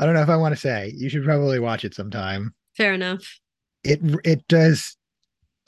don't 0.01 0.15
know 0.15 0.23
if 0.23 0.29
I 0.29 0.37
want 0.37 0.53
to 0.55 0.61
say. 0.61 0.93
You 0.97 1.09
should 1.09 1.25
probably 1.25 1.61
watch 1.61 1.85
it 1.85 1.95
sometime. 1.95 2.55
Fair 2.77 2.93
enough. 2.95 3.39
it 3.85 4.01
it 4.25 4.47
does 4.49 4.97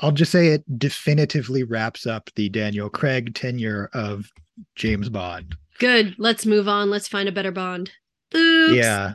i'll 0.01 0.11
just 0.13 0.33
say 0.33 0.49
it 0.49 0.65
definitively 0.79 1.63
wraps 1.63 2.07
up 2.07 2.31
the 2.35 2.49
daniel 2.49 2.89
craig 2.91 3.35
tenure 3.35 3.89
of 3.93 4.29
james 4.75 5.09
bond 5.09 5.55
Good. 5.79 6.15
Let's 6.19 6.47
move 6.47 6.69
on. 6.69 6.89
Let's 6.89 7.09
find 7.09 7.29
a 7.29 7.33
better 7.33 7.51
Bond. 7.51 7.91
Oops. 8.35 8.75
yeah 8.75 9.15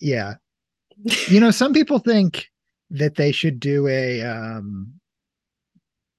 yeah 0.00 0.34
you 1.28 1.40
know 1.40 1.50
some 1.50 1.72
people 1.72 1.98
think 1.98 2.46
that 2.90 3.14
they 3.16 3.32
should 3.32 3.60
do 3.60 3.86
a 3.88 4.22
um 4.22 4.92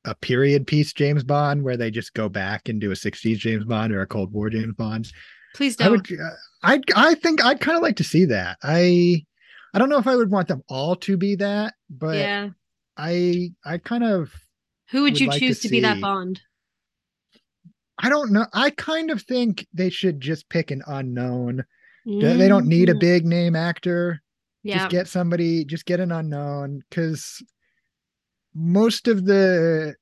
a 0.05 0.15
period 0.15 0.65
piece 0.65 0.93
james 0.93 1.23
bond 1.23 1.63
where 1.63 1.77
they 1.77 1.91
just 1.91 2.13
go 2.13 2.27
back 2.29 2.67
and 2.69 2.81
do 2.81 2.91
a 2.91 2.95
60s 2.95 3.38
james 3.38 3.63
bond 3.65 3.93
or 3.93 4.01
a 4.01 4.07
cold 4.07 4.31
war 4.33 4.50
james 4.50 4.73
bond 4.75 5.11
Please 5.55 5.75
don't. 5.75 5.91
would 5.91 6.19
uh, 6.19 6.29
i 6.63 6.79
i 6.95 7.13
think 7.15 7.43
i'd 7.43 7.59
kind 7.59 7.75
of 7.77 7.83
like 7.83 7.97
to 7.97 8.03
see 8.03 8.25
that 8.25 8.57
i 8.63 9.21
i 9.73 9.79
don't 9.79 9.89
know 9.89 10.00
if 10.00 10.07
i 10.07 10.15
would 10.15 10.31
want 10.31 10.47
them 10.47 10.63
all 10.69 10.95
to 10.95 11.17
be 11.17 11.35
that 11.35 11.73
but 11.89 12.17
yeah. 12.17 12.50
i 12.97 13.51
i 13.65 13.77
kind 13.77 14.03
of 14.03 14.31
Who 14.91 15.03
would 15.03 15.13
would 15.13 15.19
you 15.21 15.27
like 15.27 15.39
choose 15.39 15.59
to, 15.61 15.69
be 15.69 15.81
that 15.81 16.01
Bond? 16.01 16.41
I 18.03 18.09
don't 18.09 18.31
know. 18.31 18.47
I 18.51 18.71
kind 18.71 19.11
of 19.11 19.21
think 19.21 19.67
they 19.73 19.91
should 19.91 20.19
just 20.19 20.50
pick 20.50 20.71
an 20.71 20.81
unknown. 20.88 21.63
They 22.05 22.35
they 22.35 22.47
don't 22.47 22.65
need 22.65 22.89
a 22.89 22.95
Mm, 22.95 23.00
big 23.00 23.25
name 23.25 23.55
actor. 23.55 24.21
Yeah. 24.63 24.80
Just 24.80 24.91
get 24.91 25.08
somebody, 25.08 25.65
just 25.65 25.86
get 25.86 26.00
an 26.00 26.12
unknown 26.12 26.82
because 26.89 27.44
most 28.53 29.08
of 29.08 29.25
the 29.25 29.96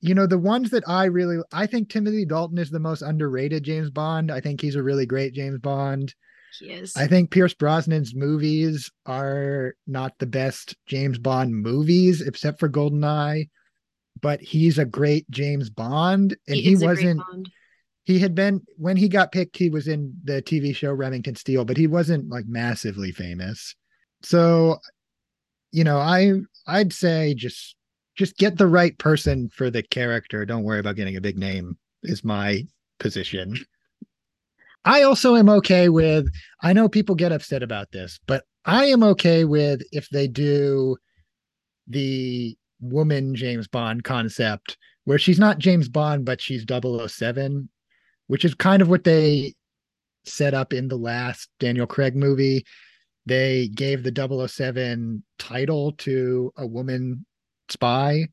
you 0.00 0.14
know, 0.14 0.26
the 0.26 0.38
ones 0.38 0.68
that 0.70 0.86
I 0.86 1.06
really 1.06 1.38
I 1.52 1.66
think 1.66 1.88
Timothy 1.88 2.26
Dalton 2.26 2.58
is 2.58 2.70
the 2.70 2.78
most 2.78 3.00
underrated 3.00 3.62
James 3.64 3.90
Bond. 3.90 4.30
I 4.30 4.40
think 4.40 4.60
he's 4.60 4.76
a 4.76 4.82
really 4.82 5.06
great 5.06 5.32
James 5.32 5.58
Bond. 5.58 6.14
he 6.58 6.66
is. 6.66 6.94
I 6.94 7.06
think 7.06 7.30
Pierce 7.30 7.54
Brosnan's 7.54 8.14
movies 8.14 8.90
are 9.06 9.74
not 9.86 10.12
the 10.18 10.26
best 10.26 10.76
James 10.86 11.18
Bond 11.18 11.54
movies 11.54 12.20
except 12.20 12.60
for 12.60 12.68
GoldenEye, 12.68 13.48
but 14.20 14.40
he's 14.40 14.78
a 14.78 14.84
great 14.84 15.30
James 15.30 15.70
Bond 15.70 16.36
and 16.46 16.56
he, 16.56 16.74
great 16.74 16.86
wasn't 16.86 17.20
Bond. 17.26 17.50
He 18.04 18.18
had 18.18 18.34
been 18.34 18.62
when 18.76 18.96
he 18.96 19.08
got 19.08 19.32
picked 19.32 19.56
he 19.56 19.70
was 19.70 19.88
in 19.88 20.14
the 20.24 20.42
tv 20.42 20.74
show 20.76 20.92
remington 20.92 21.34
steele 21.34 21.64
but 21.64 21.76
he 21.76 21.86
wasn't 21.86 22.28
like 22.28 22.46
massively 22.46 23.12
famous. 23.12 23.74
So 24.22 24.78
you 25.72 25.84
know 25.84 25.98
i 25.98 26.34
i'd 26.68 26.92
say 26.92 27.34
just 27.34 27.76
just 28.16 28.36
get 28.36 28.56
the 28.58 28.66
right 28.66 28.96
person 28.98 29.48
for 29.48 29.70
the 29.70 29.82
character. 29.82 30.46
Don't 30.46 30.62
worry 30.62 30.78
about 30.78 30.94
getting 30.94 31.16
a 31.16 31.20
big 31.20 31.36
name 31.36 31.76
is 32.04 32.22
my 32.22 32.64
position. 33.00 33.56
I 34.84 35.02
also 35.02 35.34
am 35.34 35.48
okay 35.48 35.88
with 35.88 36.28
i 36.60 36.72
know 36.72 36.88
people 36.88 37.14
get 37.14 37.32
upset 37.32 37.62
about 37.62 37.90
this 37.90 38.20
but 38.26 38.44
i 38.66 38.84
am 38.84 39.02
okay 39.02 39.44
with 39.44 39.82
if 39.92 40.08
they 40.10 40.28
do 40.28 40.96
the 41.86 42.56
woman 42.80 43.34
james 43.34 43.66
bond 43.66 44.04
concept 44.04 44.76
where 45.04 45.18
she's 45.18 45.38
not 45.38 45.58
james 45.58 45.88
bond 45.88 46.24
but 46.24 46.40
she's 46.40 46.66
007 46.68 47.68
which 48.34 48.44
is 48.44 48.52
kind 48.52 48.82
of 48.82 48.88
what 48.88 49.04
they 49.04 49.54
set 50.24 50.54
up 50.54 50.72
in 50.72 50.88
the 50.88 50.96
last 50.96 51.48
Daniel 51.60 51.86
Craig 51.86 52.16
movie. 52.16 52.64
They 53.26 53.68
gave 53.68 54.02
the 54.02 54.48
007 54.48 55.22
title 55.38 55.92
to 55.98 56.52
a 56.56 56.66
woman 56.66 57.24
spy, 57.68 58.24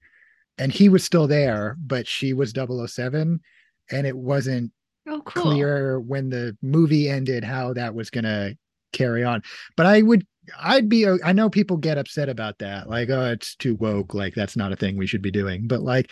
and 0.57 0.71
he 0.71 0.89
was 0.89 1.03
still 1.03 1.27
there, 1.27 1.77
but 1.79 2.07
she 2.07 2.33
was 2.33 2.51
007. 2.51 3.41
And 3.91 4.07
it 4.07 4.17
wasn't 4.17 4.71
Oh, 5.07 5.21
cool. 5.21 5.43
clear 5.43 5.99
when 5.99 6.31
the 6.31 6.57
movie 6.63 7.07
ended 7.07 7.43
how 7.43 7.73
that 7.73 7.93
was 7.93 8.09
going 8.09 8.23
to 8.23 8.57
carry 8.93 9.23
on. 9.23 9.43
But 9.77 9.85
I 9.85 10.01
would, 10.01 10.25
I'd 10.59 10.89
be, 10.89 11.05
I 11.23 11.31
know 11.31 11.47
people 11.47 11.77
get 11.77 11.99
upset 11.99 12.27
about 12.27 12.57
that. 12.57 12.89
Like, 12.89 13.11
oh, 13.11 13.25
it's 13.25 13.55
too 13.55 13.75
woke. 13.75 14.15
Like, 14.15 14.33
that's 14.33 14.57
not 14.57 14.71
a 14.73 14.75
thing 14.75 14.97
we 14.97 15.05
should 15.05 15.21
be 15.21 15.29
doing. 15.29 15.67
But 15.67 15.83
like, 15.83 16.09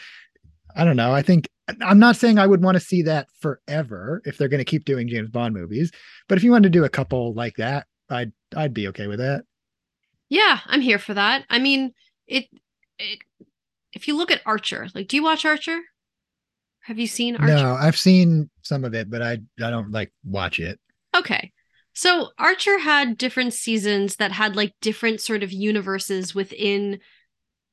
I 0.75 0.83
don't 0.83 0.95
know. 0.97 1.11
I 1.11 1.21
think 1.21 1.49
I'm 1.81 1.99
not 1.99 2.15
saying 2.15 2.37
I 2.39 2.47
would 2.47 2.63
want 2.63 2.75
to 2.75 2.79
see 2.79 3.03
that 3.03 3.27
forever 3.39 4.21
if 4.25 4.37
they're 4.37 4.47
going 4.47 4.59
to 4.59 4.65
keep 4.65 4.85
doing 4.85 5.07
James 5.07 5.29
Bond 5.29 5.53
movies. 5.53 5.91
But 6.27 6.37
if 6.37 6.43
you 6.43 6.51
wanted 6.51 6.71
to 6.71 6.77
do 6.77 6.85
a 6.85 6.89
couple 6.89 7.33
like 7.33 7.55
that, 7.57 7.87
I'd 8.09 8.31
I'd 8.55 8.73
be 8.73 8.87
okay 8.89 9.07
with 9.07 9.19
that. 9.19 9.43
Yeah, 10.29 10.59
I'm 10.65 10.81
here 10.81 10.99
for 10.99 11.13
that. 11.13 11.45
I 11.49 11.59
mean, 11.59 11.93
it, 12.27 12.45
it. 12.97 13.19
If 13.93 14.07
you 14.07 14.15
look 14.15 14.31
at 14.31 14.41
Archer, 14.45 14.87
like, 14.93 15.07
do 15.07 15.17
you 15.17 15.23
watch 15.23 15.45
Archer? 15.45 15.79
Have 16.81 16.99
you 16.99 17.07
seen 17.07 17.35
Archer? 17.35 17.55
No, 17.55 17.73
I've 17.73 17.97
seen 17.97 18.49
some 18.61 18.83
of 18.83 18.93
it, 18.93 19.09
but 19.09 19.21
I 19.21 19.39
I 19.61 19.69
don't 19.69 19.91
like 19.91 20.11
watch 20.23 20.59
it. 20.59 20.79
Okay. 21.15 21.51
So 21.93 22.29
Archer 22.37 22.79
had 22.79 23.17
different 23.17 23.53
seasons 23.53 24.17
that 24.17 24.31
had 24.31 24.55
like 24.55 24.73
different 24.81 25.21
sort 25.21 25.43
of 25.43 25.51
universes 25.51 26.33
within 26.33 26.99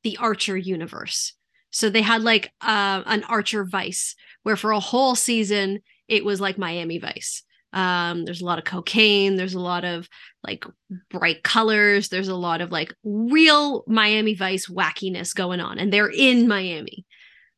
the 0.03 0.17
Archer 0.17 0.57
universe. 0.57 1.35
So 1.76 1.90
they 1.90 2.00
had 2.00 2.23
like 2.23 2.50
uh, 2.62 3.02
an 3.04 3.23
Archer 3.25 3.62
Vice, 3.62 4.14
where 4.45 4.56
for 4.56 4.71
a 4.71 4.80
whole 4.80 5.14
season 5.14 5.80
it 6.09 6.25
was 6.25 6.40
like 6.40 6.56
Miami 6.56 6.97
Vice. 6.97 7.42
Um, 7.75 8.25
there's 8.25 8.40
a 8.40 8.47
lot 8.47 8.59
of 8.59 8.64
cocaine. 8.64 9.37
There's 9.37 9.52
a 9.52 9.61
lot 9.61 9.85
of 9.85 10.09
like 10.42 10.64
bright 11.11 11.42
colors. 11.42 12.09
There's 12.09 12.28
a 12.28 12.35
lot 12.35 12.62
of 12.62 12.73
like 12.73 12.95
real 13.04 13.85
Miami 13.87 14.33
Vice 14.33 14.68
wackiness 14.68 15.35
going 15.35 15.61
on, 15.61 15.78
and 15.78 15.92
they're 15.92 16.09
in 16.09 16.49
Miami. 16.49 17.04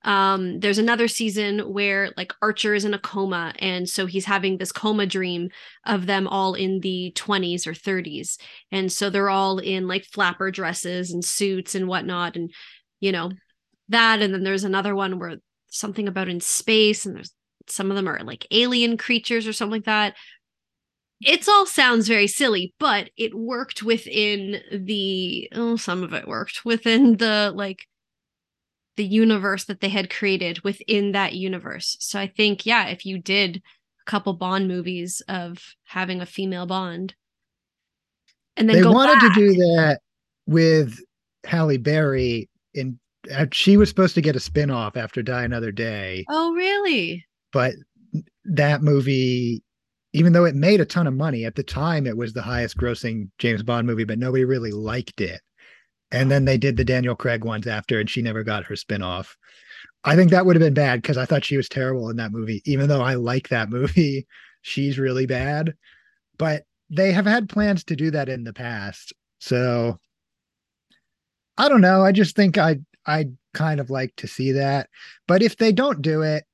Um, 0.02 0.58
there's 0.58 0.78
another 0.78 1.06
season 1.06 1.60
where 1.72 2.10
like 2.16 2.32
Archer 2.42 2.74
is 2.74 2.84
in 2.84 2.94
a 2.94 2.98
coma, 2.98 3.54
and 3.60 3.88
so 3.88 4.06
he's 4.06 4.24
having 4.24 4.58
this 4.58 4.72
coma 4.72 5.06
dream 5.06 5.50
of 5.86 6.06
them 6.06 6.26
all 6.26 6.54
in 6.54 6.80
the 6.80 7.12
20s 7.14 7.68
or 7.68 7.72
30s, 7.72 8.36
and 8.72 8.90
so 8.90 9.10
they're 9.10 9.30
all 9.30 9.60
in 9.60 9.86
like 9.86 10.06
flapper 10.06 10.50
dresses 10.50 11.12
and 11.12 11.24
suits 11.24 11.76
and 11.76 11.86
whatnot, 11.86 12.34
and 12.34 12.52
you 12.98 13.12
know 13.12 13.30
that. 13.88 14.20
And 14.20 14.32
then 14.32 14.44
there's 14.44 14.64
another 14.64 14.94
one 14.94 15.18
where 15.18 15.36
something 15.68 16.08
about 16.08 16.28
in 16.28 16.40
space, 16.40 17.06
and 17.06 17.16
there's 17.16 17.32
some 17.66 17.90
of 17.90 17.96
them 17.96 18.08
are 18.08 18.20
like 18.20 18.46
alien 18.50 18.96
creatures 18.96 19.46
or 19.46 19.52
something 19.52 19.78
like 19.78 19.84
that 19.84 20.14
it's 21.20 21.48
all 21.48 21.66
sounds 21.66 22.06
very 22.06 22.26
silly 22.26 22.72
but 22.78 23.10
it 23.16 23.34
worked 23.34 23.82
within 23.82 24.60
the 24.72 25.48
oh 25.54 25.76
some 25.76 26.02
of 26.02 26.12
it 26.12 26.28
worked 26.28 26.64
within 26.64 27.16
the 27.16 27.52
like 27.54 27.86
the 28.96 29.04
universe 29.04 29.64
that 29.64 29.80
they 29.80 29.88
had 29.88 30.10
created 30.10 30.62
within 30.62 31.12
that 31.12 31.34
universe 31.34 31.96
so 32.00 32.18
i 32.18 32.26
think 32.26 32.64
yeah 32.64 32.86
if 32.86 33.04
you 33.04 33.18
did 33.18 33.56
a 33.56 34.10
couple 34.10 34.32
bond 34.32 34.68
movies 34.68 35.22
of 35.28 35.58
having 35.84 36.20
a 36.20 36.26
female 36.26 36.66
bond 36.66 37.14
and 38.56 38.68
then 38.68 38.82
they 38.82 38.88
wanted 38.88 39.20
back, 39.20 39.34
to 39.34 39.40
do 39.40 39.52
that 39.54 40.00
with 40.46 40.98
halle 41.44 41.78
berry 41.78 42.48
in 42.74 42.98
Uh, 43.34 43.46
she 43.52 43.76
was 43.76 43.88
supposed 43.88 44.14
to 44.14 44.20
get 44.20 44.36
a 44.36 44.40
spin-off 44.40 44.96
after 44.96 45.22
die 45.22 45.44
another 45.44 45.72
day. 45.72 46.24
Oh 46.28 46.52
really? 46.52 47.26
But 47.52 47.74
that 48.44 48.82
movie 48.82 49.62
even 50.14 50.32
though 50.32 50.46
it 50.46 50.54
made 50.54 50.80
a 50.80 50.86
ton 50.86 51.06
of 51.06 51.14
money 51.14 51.44
at 51.44 51.54
the 51.54 51.62
time 51.62 52.06
it 52.06 52.16
was 52.16 52.32
the 52.32 52.42
highest 52.42 52.76
grossing 52.78 53.28
james 53.38 53.62
bond 53.62 53.86
movie 53.86 54.04
but 54.04 54.18
nobody 54.18 54.44
really 54.44 54.72
liked 54.72 55.20
it. 55.20 55.40
And 56.10 56.30
then 56.30 56.46
they 56.46 56.56
did 56.56 56.76
the 56.76 56.84
daniel 56.84 57.14
craig 57.14 57.44
ones 57.44 57.66
after 57.66 58.00
and 58.00 58.08
she 58.08 58.22
never 58.22 58.42
got 58.42 58.64
her 58.64 58.76
spin-off. 58.76 59.36
I 60.04 60.16
think 60.16 60.30
that 60.30 60.46
would 60.46 60.56
have 60.56 60.62
been 60.62 60.74
bad 60.74 61.02
because 61.02 61.18
i 61.18 61.24
thought 61.26 61.44
she 61.44 61.56
was 61.56 61.68
terrible 61.68 62.08
in 62.08 62.16
that 62.16 62.32
movie. 62.32 62.62
Even 62.64 62.88
though 62.88 63.02
i 63.02 63.14
like 63.14 63.48
that 63.48 63.70
movie 63.70 64.26
she's 64.62 64.98
really 64.98 65.26
bad. 65.26 65.74
But 66.38 66.64
they 66.90 67.12
have 67.12 67.26
had 67.26 67.48
plans 67.48 67.84
to 67.84 67.96
do 67.96 68.10
that 68.12 68.28
in 68.28 68.44
the 68.44 68.54
past. 68.54 69.12
So 69.40 69.98
i 71.58 71.68
don't 71.68 71.82
know. 71.82 72.02
I 72.04 72.12
just 72.12 72.34
think 72.34 72.56
i 72.56 72.78
i 73.08 73.24
kind 73.54 73.80
of 73.80 73.90
like 73.90 74.14
to 74.16 74.28
see 74.28 74.52
that 74.52 74.88
but 75.26 75.42
if 75.42 75.56
they 75.56 75.72
don't 75.72 76.02
do 76.02 76.22
it 76.22 76.44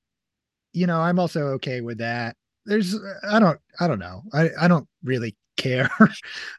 you 0.75 0.87
know, 0.87 1.01
I'm 1.01 1.19
also 1.19 1.47
okay 1.53 1.81
with 1.81 1.99
that. 1.99 2.37
There's, 2.67 2.95
I 3.31 3.39
don't, 3.39 3.59
I 3.81 3.87
don't 3.87 3.99
know. 3.99 4.23
I, 4.35 4.51
I 4.61 4.69
don't 4.69 4.87
really 5.03 5.37
care. 5.57 5.89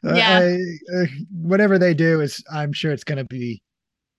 Yeah. 0.02 0.40
I, 0.40 0.58
uh, 0.96 1.04
whatever 1.30 1.78
they 1.78 1.94
do 1.94 2.20
is, 2.20 2.42
I'm 2.50 2.72
sure 2.72 2.92
it's 2.92 3.04
going 3.04 3.18
to 3.18 3.24
be 3.24 3.62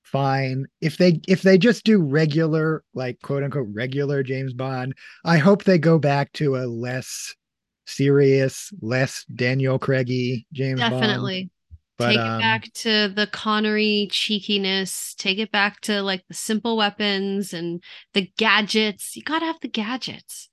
fine. 0.03 0.67
If 0.79 0.97
they, 0.97 1.19
if 1.27 1.41
they 1.41 1.57
just 1.57 1.83
do 1.83 2.01
regular, 2.01 2.83
like 2.93 3.19
quote 3.21 3.43
unquote 3.43 3.67
regular 3.71 4.23
James 4.23 4.53
Bond, 4.53 4.93
I 5.25 5.37
hope 5.37 5.63
they 5.63 5.79
go 5.79 5.97
back 5.97 6.31
to 6.33 6.57
a 6.57 6.67
less 6.67 7.35
serious, 7.87 8.71
less 8.81 9.25
Daniel 9.33 9.79
Craigie 9.79 10.45
James 10.53 10.79
Bond. 10.79 10.93
Definitely. 10.93 11.43
Bond. 11.43 11.51
But, 11.97 12.09
take 12.09 12.19
um, 12.19 12.39
it 12.39 12.41
back 12.41 12.71
to 12.73 13.07
the 13.09 13.27
Connery 13.27 14.07
cheekiness. 14.11 15.15
Take 15.15 15.39
it 15.39 15.51
back 15.51 15.81
to 15.81 16.01
like 16.03 16.23
the 16.27 16.35
simple 16.35 16.77
weapons 16.77 17.53
and 17.53 17.83
the 18.13 18.31
gadgets. 18.37 19.15
You 19.15 19.23
gotta 19.23 19.45
have 19.45 19.59
the 19.61 19.67
gadgets. 19.67 20.49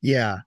Yeah. 0.00 0.38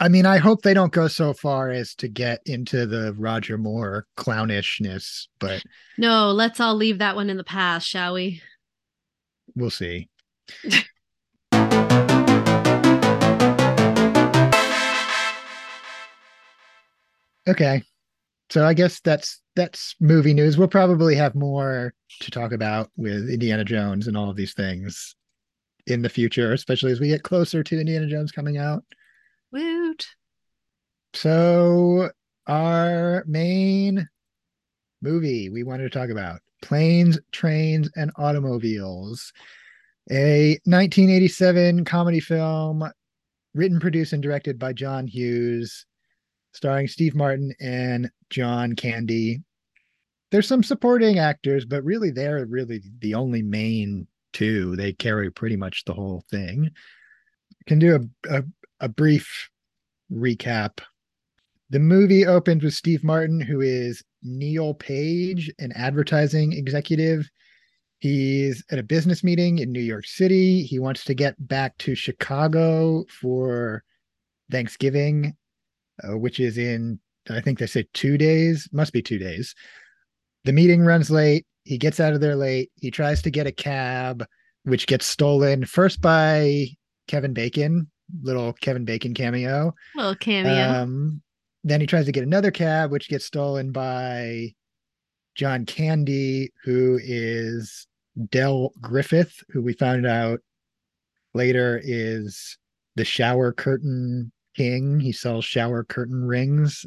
I 0.00 0.08
mean, 0.08 0.26
I 0.26 0.38
hope 0.38 0.62
they 0.62 0.74
don't 0.74 0.92
go 0.92 1.06
so 1.06 1.32
far 1.32 1.70
as 1.70 1.94
to 1.96 2.08
get 2.08 2.40
into 2.46 2.84
the 2.86 3.14
Roger 3.14 3.56
Moore 3.56 4.06
clownishness, 4.16 5.28
but 5.38 5.62
no, 5.98 6.32
let's 6.32 6.58
all 6.58 6.74
leave 6.74 6.98
that 6.98 7.14
one 7.14 7.30
in 7.30 7.36
the 7.36 7.44
past, 7.44 7.88
shall 7.88 8.14
we? 8.14 8.42
We'll 9.54 9.70
see. 9.70 10.08
okay. 17.48 17.82
So 18.50 18.64
I 18.64 18.74
guess 18.74 19.00
that's 19.00 19.40
that's 19.56 19.94
movie 20.00 20.34
news. 20.34 20.58
We'll 20.58 20.68
probably 20.68 21.14
have 21.14 21.34
more 21.34 21.94
to 22.20 22.30
talk 22.30 22.52
about 22.52 22.90
with 22.96 23.28
Indiana 23.30 23.64
Jones 23.64 24.06
and 24.06 24.16
all 24.16 24.30
of 24.30 24.36
these 24.36 24.54
things 24.54 25.16
in 25.86 26.02
the 26.02 26.08
future, 26.08 26.52
especially 26.52 26.92
as 26.92 27.00
we 27.00 27.08
get 27.08 27.22
closer 27.22 27.62
to 27.62 27.80
Indiana 27.80 28.06
Jones 28.06 28.32
coming 28.32 28.58
out. 28.58 28.84
Woot. 29.52 30.06
So 31.14 32.10
our 32.46 33.24
main 33.26 34.08
movie 35.02 35.50
we 35.50 35.62
wanted 35.62 35.84
to 35.84 35.98
talk 35.98 36.10
about 36.10 36.40
Planes, 36.62 37.18
Trains, 37.32 37.90
and 37.96 38.10
Automobiles, 38.16 39.32
a 40.10 40.58
1987 40.64 41.84
comedy 41.84 42.20
film 42.20 42.90
written, 43.54 43.78
produced, 43.78 44.12
and 44.12 44.22
directed 44.22 44.58
by 44.58 44.72
John 44.72 45.06
Hughes 45.06 45.86
starring 46.54 46.88
Steve 46.88 47.14
Martin 47.14 47.52
and 47.60 48.10
John 48.30 48.74
Candy. 48.74 49.42
There's 50.30 50.48
some 50.48 50.62
supporting 50.62 51.18
actors, 51.18 51.64
but 51.64 51.84
really 51.84 52.10
they're 52.10 52.46
really 52.46 52.82
the 53.00 53.14
only 53.14 53.42
main 53.42 54.06
two. 54.32 54.74
They 54.76 54.92
carry 54.92 55.30
pretty 55.30 55.56
much 55.56 55.84
the 55.84 55.92
whole 55.92 56.24
thing. 56.30 56.70
Can 57.66 57.78
do 57.78 57.96
a, 57.96 58.38
a, 58.38 58.44
a 58.80 58.88
brief 58.88 59.50
recap. 60.12 60.80
The 61.70 61.78
movie 61.78 62.26
opens 62.26 62.62
with 62.62 62.74
Steve 62.74 63.04
Martin, 63.04 63.40
who 63.40 63.60
is 63.60 64.02
Neil 64.22 64.74
Page, 64.74 65.52
an 65.58 65.72
advertising 65.72 66.52
executive. 66.52 67.28
He's 67.98 68.62
at 68.70 68.78
a 68.78 68.82
business 68.82 69.24
meeting 69.24 69.58
in 69.58 69.72
New 69.72 69.80
York 69.80 70.06
City. 70.06 70.62
He 70.62 70.78
wants 70.78 71.04
to 71.04 71.14
get 71.14 71.34
back 71.48 71.76
to 71.78 71.94
Chicago 71.94 73.04
for 73.08 73.82
Thanksgiving 74.50 75.34
uh, 76.02 76.16
which 76.16 76.40
is 76.40 76.58
in, 76.58 76.98
I 77.30 77.40
think 77.40 77.58
they 77.58 77.66
say 77.66 77.86
two 77.92 78.18
days, 78.18 78.68
must 78.72 78.92
be 78.92 79.02
two 79.02 79.18
days. 79.18 79.54
The 80.44 80.52
meeting 80.52 80.82
runs 80.82 81.10
late. 81.10 81.46
He 81.64 81.78
gets 81.78 82.00
out 82.00 82.12
of 82.12 82.20
there 82.20 82.36
late. 82.36 82.70
He 82.76 82.90
tries 82.90 83.22
to 83.22 83.30
get 83.30 83.46
a 83.46 83.52
cab, 83.52 84.26
which 84.64 84.86
gets 84.86 85.06
stolen 85.06 85.64
first 85.64 86.00
by 86.00 86.66
Kevin 87.08 87.32
Bacon, 87.32 87.90
little 88.22 88.52
Kevin 88.54 88.84
Bacon 88.84 89.14
cameo. 89.14 89.74
Little 89.94 90.16
cameo. 90.16 90.82
Um, 90.82 91.22
then 91.62 91.80
he 91.80 91.86
tries 91.86 92.04
to 92.06 92.12
get 92.12 92.24
another 92.24 92.50
cab, 92.50 92.90
which 92.90 93.08
gets 93.08 93.24
stolen 93.24 93.72
by 93.72 94.52
John 95.34 95.64
Candy, 95.64 96.52
who 96.62 97.00
is 97.02 97.86
Del 98.30 98.72
Griffith, 98.80 99.42
who 99.48 99.62
we 99.62 99.72
found 99.72 100.06
out 100.06 100.40
later 101.32 101.80
is 101.82 102.58
the 102.96 103.04
shower 103.04 103.52
curtain 103.52 104.30
king. 104.54 105.00
He 105.00 105.12
sells 105.12 105.44
shower 105.44 105.84
curtain 105.84 106.24
rings. 106.24 106.86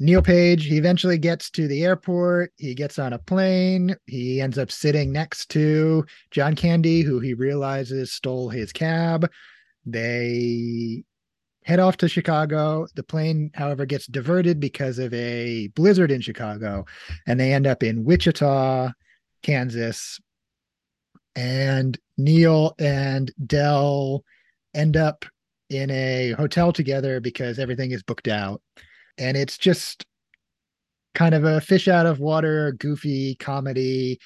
Neil 0.00 0.22
Page, 0.22 0.66
he 0.66 0.76
eventually 0.76 1.18
gets 1.18 1.50
to 1.50 1.68
the 1.68 1.84
airport. 1.84 2.52
He 2.56 2.74
gets 2.74 2.98
on 2.98 3.12
a 3.12 3.18
plane. 3.18 3.94
He 4.06 4.40
ends 4.40 4.58
up 4.58 4.72
sitting 4.72 5.12
next 5.12 5.50
to 5.50 6.04
John 6.32 6.56
Candy, 6.56 7.02
who 7.02 7.20
he 7.20 7.34
realizes 7.34 8.12
stole 8.12 8.48
his 8.48 8.72
cab. 8.72 9.30
They 9.86 11.04
head 11.64 11.78
off 11.78 11.96
to 11.98 12.08
Chicago. 12.08 12.88
The 12.94 13.04
plane, 13.04 13.50
however, 13.54 13.86
gets 13.86 14.06
diverted 14.06 14.58
because 14.58 14.98
of 14.98 15.14
a 15.14 15.68
blizzard 15.68 16.10
in 16.10 16.20
Chicago, 16.20 16.86
and 17.26 17.38
they 17.38 17.52
end 17.52 17.66
up 17.66 17.82
in 17.82 18.04
Wichita, 18.04 18.90
Kansas. 19.42 20.18
And 21.36 21.98
Neil 22.16 22.74
and 22.78 23.32
Del 23.46 24.24
end 24.74 24.96
up 24.96 25.24
in 25.70 25.90
a 25.90 26.32
hotel 26.32 26.72
together 26.72 27.20
because 27.20 27.58
everything 27.58 27.90
is 27.90 28.02
booked 28.02 28.28
out. 28.28 28.60
And 29.18 29.36
it's 29.36 29.58
just 29.58 30.04
kind 31.14 31.34
of 31.34 31.44
a 31.44 31.60
fish 31.60 31.88
out 31.88 32.06
of 32.06 32.20
water, 32.20 32.72
goofy 32.72 33.36
comedy. 33.36 34.18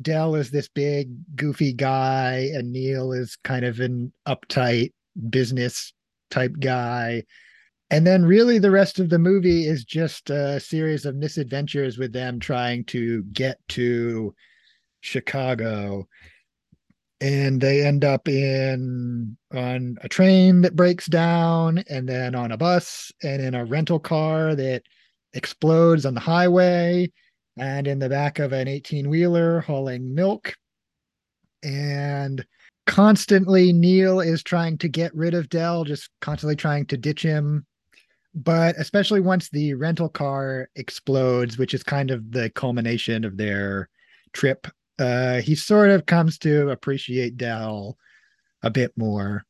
Del 0.00 0.36
is 0.36 0.50
this 0.50 0.68
big, 0.68 1.10
goofy 1.34 1.72
guy, 1.72 2.50
and 2.54 2.72
Neil 2.72 3.12
is 3.12 3.36
kind 3.42 3.64
of 3.64 3.80
an 3.80 4.12
uptight 4.26 4.92
business 5.28 5.92
type 6.30 6.54
guy. 6.60 7.24
And 7.90 8.06
then, 8.06 8.24
really, 8.24 8.58
the 8.58 8.70
rest 8.70 9.00
of 9.00 9.08
the 9.08 9.18
movie 9.18 9.66
is 9.66 9.84
just 9.84 10.30
a 10.30 10.60
series 10.60 11.04
of 11.04 11.16
misadventures 11.16 11.98
with 11.98 12.12
them 12.12 12.38
trying 12.38 12.84
to 12.86 13.22
get 13.32 13.58
to 13.70 14.34
Chicago 15.00 16.06
and 17.20 17.60
they 17.60 17.84
end 17.84 18.04
up 18.04 18.28
in 18.28 19.36
on 19.52 19.98
a 20.02 20.08
train 20.08 20.60
that 20.62 20.76
breaks 20.76 21.06
down 21.06 21.82
and 21.90 22.08
then 22.08 22.34
on 22.34 22.52
a 22.52 22.56
bus 22.56 23.10
and 23.22 23.42
in 23.42 23.54
a 23.54 23.64
rental 23.64 23.98
car 23.98 24.54
that 24.54 24.82
explodes 25.34 26.06
on 26.06 26.14
the 26.14 26.20
highway 26.20 27.10
and 27.58 27.88
in 27.88 27.98
the 27.98 28.08
back 28.08 28.38
of 28.38 28.52
an 28.52 28.68
18 28.68 29.08
wheeler 29.08 29.60
hauling 29.60 30.14
milk 30.14 30.54
and 31.62 32.44
constantly 32.86 33.72
Neil 33.72 34.20
is 34.20 34.42
trying 34.42 34.78
to 34.78 34.88
get 34.88 35.14
rid 35.14 35.34
of 35.34 35.48
del 35.48 35.84
just 35.84 36.10
constantly 36.20 36.56
trying 36.56 36.86
to 36.86 36.96
ditch 36.96 37.22
him. 37.22 37.66
But 38.34 38.76
especially 38.78 39.20
once 39.20 39.48
the 39.50 39.74
rental 39.74 40.08
car 40.08 40.68
explodes, 40.76 41.58
which 41.58 41.74
is 41.74 41.82
kind 41.82 42.10
of 42.10 42.30
the 42.30 42.50
culmination 42.50 43.24
of 43.24 43.36
their 43.36 43.88
trip, 44.32 44.66
uh, 44.98 45.40
he 45.40 45.54
sort 45.54 45.90
of 45.90 46.06
comes 46.06 46.38
to 46.38 46.70
appreciate 46.70 47.36
Del 47.36 47.96
a 48.62 48.70
bit 48.70 48.92
more. 48.96 49.44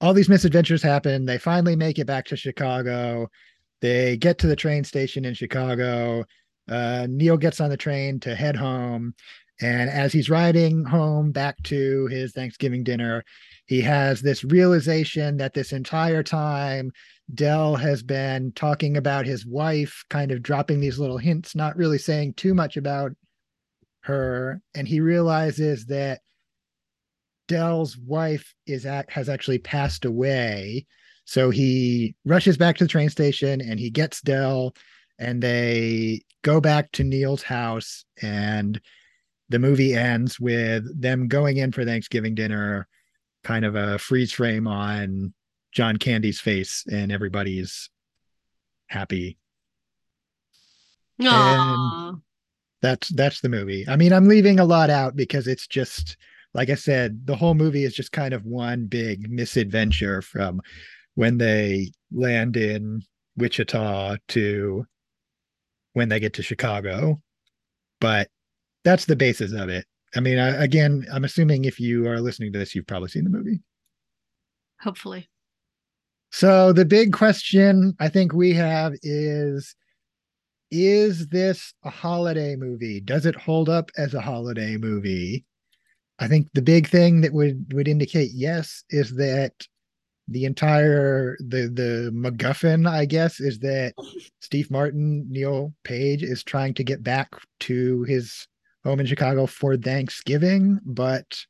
All 0.00 0.14
these 0.14 0.28
misadventures 0.28 0.82
happen. 0.82 1.24
They 1.24 1.38
finally 1.38 1.76
make 1.76 1.98
it 1.98 2.06
back 2.06 2.26
to 2.26 2.36
Chicago. 2.36 3.28
They 3.80 4.16
get 4.16 4.38
to 4.38 4.46
the 4.46 4.56
train 4.56 4.84
station 4.84 5.24
in 5.24 5.34
Chicago. 5.34 6.24
Uh, 6.68 7.06
Neil 7.08 7.36
gets 7.36 7.60
on 7.60 7.70
the 7.70 7.76
train 7.76 8.20
to 8.20 8.34
head 8.34 8.56
home. 8.56 9.14
And 9.60 9.88
as 9.88 10.12
he's 10.12 10.30
riding 10.30 10.84
home 10.84 11.30
back 11.30 11.62
to 11.64 12.06
his 12.08 12.32
Thanksgiving 12.32 12.82
dinner, 12.82 13.24
he 13.66 13.80
has 13.82 14.20
this 14.20 14.44
realization 14.44 15.36
that 15.38 15.54
this 15.54 15.72
entire 15.72 16.22
time, 16.22 16.90
Del 17.32 17.76
has 17.76 18.02
been 18.02 18.52
talking 18.52 18.96
about 18.96 19.26
his 19.26 19.46
wife, 19.46 20.04
kind 20.10 20.32
of 20.32 20.42
dropping 20.42 20.80
these 20.80 20.98
little 20.98 21.18
hints, 21.18 21.54
not 21.54 21.76
really 21.76 21.98
saying 21.98 22.34
too 22.34 22.52
much 22.52 22.76
about 22.76 23.12
her. 24.04 24.60
And 24.74 24.86
he 24.86 25.00
realizes 25.00 25.86
that 25.86 26.20
Del's 27.48 27.96
wife 27.96 28.54
is 28.66 28.86
at, 28.86 29.10
has 29.10 29.28
actually 29.28 29.58
passed 29.58 30.04
away. 30.04 30.86
So 31.24 31.50
he 31.50 32.14
rushes 32.24 32.56
back 32.56 32.76
to 32.76 32.84
the 32.84 32.88
train 32.88 33.10
station 33.10 33.60
and 33.60 33.78
he 33.78 33.90
gets 33.90 34.20
Del 34.20 34.74
and 35.18 35.42
they 35.42 36.22
go 36.42 36.60
back 36.60 36.92
to 36.92 37.04
Neil's 37.04 37.42
house 37.42 38.04
and 38.20 38.80
the 39.48 39.58
movie 39.58 39.94
ends 39.94 40.40
with 40.40 41.00
them 41.00 41.28
going 41.28 41.58
in 41.58 41.72
for 41.72 41.84
Thanksgiving 41.84 42.34
dinner, 42.34 42.88
kind 43.42 43.64
of 43.64 43.74
a 43.74 43.98
freeze 43.98 44.32
frame 44.32 44.66
on 44.66 45.34
John 45.72 45.96
Candy's 45.96 46.40
face, 46.40 46.84
and 46.90 47.12
everybody's 47.12 47.90
happy. 48.86 49.38
Aww. 51.20 52.08
And 52.08 52.22
that's 52.84 53.08
that's 53.08 53.40
the 53.40 53.48
movie. 53.48 53.86
I 53.88 53.96
mean, 53.96 54.12
I'm 54.12 54.28
leaving 54.28 54.60
a 54.60 54.64
lot 54.64 54.90
out 54.90 55.16
because 55.16 55.48
it's 55.48 55.66
just 55.66 56.18
like 56.52 56.68
I 56.68 56.74
said, 56.74 57.26
the 57.26 57.34
whole 57.34 57.54
movie 57.54 57.84
is 57.84 57.94
just 57.94 58.12
kind 58.12 58.34
of 58.34 58.44
one 58.44 58.86
big 58.86 59.30
misadventure 59.30 60.20
from 60.20 60.60
when 61.14 61.38
they 61.38 61.92
land 62.12 62.56
in 62.56 63.02
Wichita 63.36 64.16
to 64.28 64.86
when 65.94 66.10
they 66.10 66.20
get 66.20 66.34
to 66.34 66.42
Chicago. 66.42 67.20
But 68.00 68.28
that's 68.84 69.06
the 69.06 69.16
basis 69.16 69.52
of 69.52 69.70
it. 69.70 69.86
I 70.14 70.20
mean, 70.20 70.38
I, 70.38 70.62
again, 70.62 71.06
I'm 71.12 71.24
assuming 71.24 71.64
if 71.64 71.80
you 71.80 72.06
are 72.06 72.20
listening 72.20 72.52
to 72.52 72.58
this, 72.58 72.74
you've 72.74 72.86
probably 72.86 73.08
seen 73.08 73.24
the 73.24 73.30
movie. 73.30 73.62
Hopefully. 74.80 75.28
So 76.30 76.72
the 76.72 76.84
big 76.84 77.12
question 77.12 77.94
I 77.98 78.08
think 78.10 78.34
we 78.34 78.52
have 78.52 78.92
is 79.02 79.74
is 80.74 81.28
this 81.28 81.72
a 81.84 81.90
holiday 81.90 82.56
movie? 82.56 83.00
Does 83.00 83.26
it 83.26 83.36
hold 83.36 83.68
up 83.68 83.92
as 83.96 84.12
a 84.12 84.20
holiday 84.20 84.76
movie? 84.76 85.44
I 86.18 86.26
think 86.26 86.48
the 86.52 86.62
big 86.62 86.88
thing 86.88 87.20
that 87.20 87.32
would 87.32 87.72
would 87.72 87.86
indicate 87.86 88.30
yes 88.34 88.82
is 88.90 89.14
that 89.14 89.52
the 90.26 90.46
entire 90.46 91.36
the 91.38 91.68
the 91.68 92.10
MacGuffin, 92.12 92.88
I 92.88 93.04
guess, 93.04 93.38
is 93.38 93.60
that 93.60 93.94
Steve 94.40 94.68
Martin, 94.68 95.24
Neil 95.30 95.72
Page 95.84 96.24
is 96.24 96.42
trying 96.42 96.74
to 96.74 96.84
get 96.84 97.04
back 97.04 97.28
to 97.60 98.02
his 98.02 98.48
home 98.82 98.98
in 98.98 99.06
Chicago 99.06 99.46
for 99.46 99.76
Thanksgiving, 99.76 100.80
but 100.84 101.46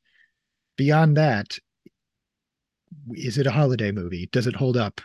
beyond 0.77 1.17
that, 1.17 1.57
is 3.13 3.39
it 3.39 3.47
a 3.47 3.51
holiday 3.51 3.91
movie? 3.91 4.29
Does 4.31 4.45
it 4.45 4.55
hold 4.55 4.77
up? 4.77 5.01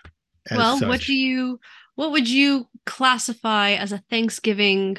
well, 0.50 0.78
such? 0.78 0.88
what 0.88 1.00
do 1.00 1.14
you 1.14 1.59
what 2.00 2.12
would 2.12 2.30
you 2.30 2.66
classify 2.86 3.72
as 3.72 3.92
a 3.92 4.02
Thanksgiving 4.08 4.96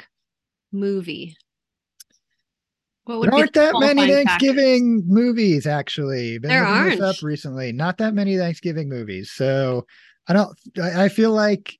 movie? 0.70 1.36
What 3.02 3.18
would 3.18 3.32
there 3.32 3.40
aren't 3.40 3.54
that 3.54 3.74
many 3.80 4.06
Thanksgiving 4.06 5.02
movies 5.08 5.66
actually. 5.66 6.38
Been 6.38 6.48
there 6.48 6.64
aren't. 6.64 7.00
up 7.00 7.16
recently. 7.20 7.72
Not 7.72 7.98
that 7.98 8.14
many 8.14 8.38
Thanksgiving 8.38 8.88
movies. 8.88 9.32
So 9.32 9.84
I 10.28 10.32
don't. 10.32 10.56
I 10.80 11.08
feel 11.08 11.32
like 11.32 11.76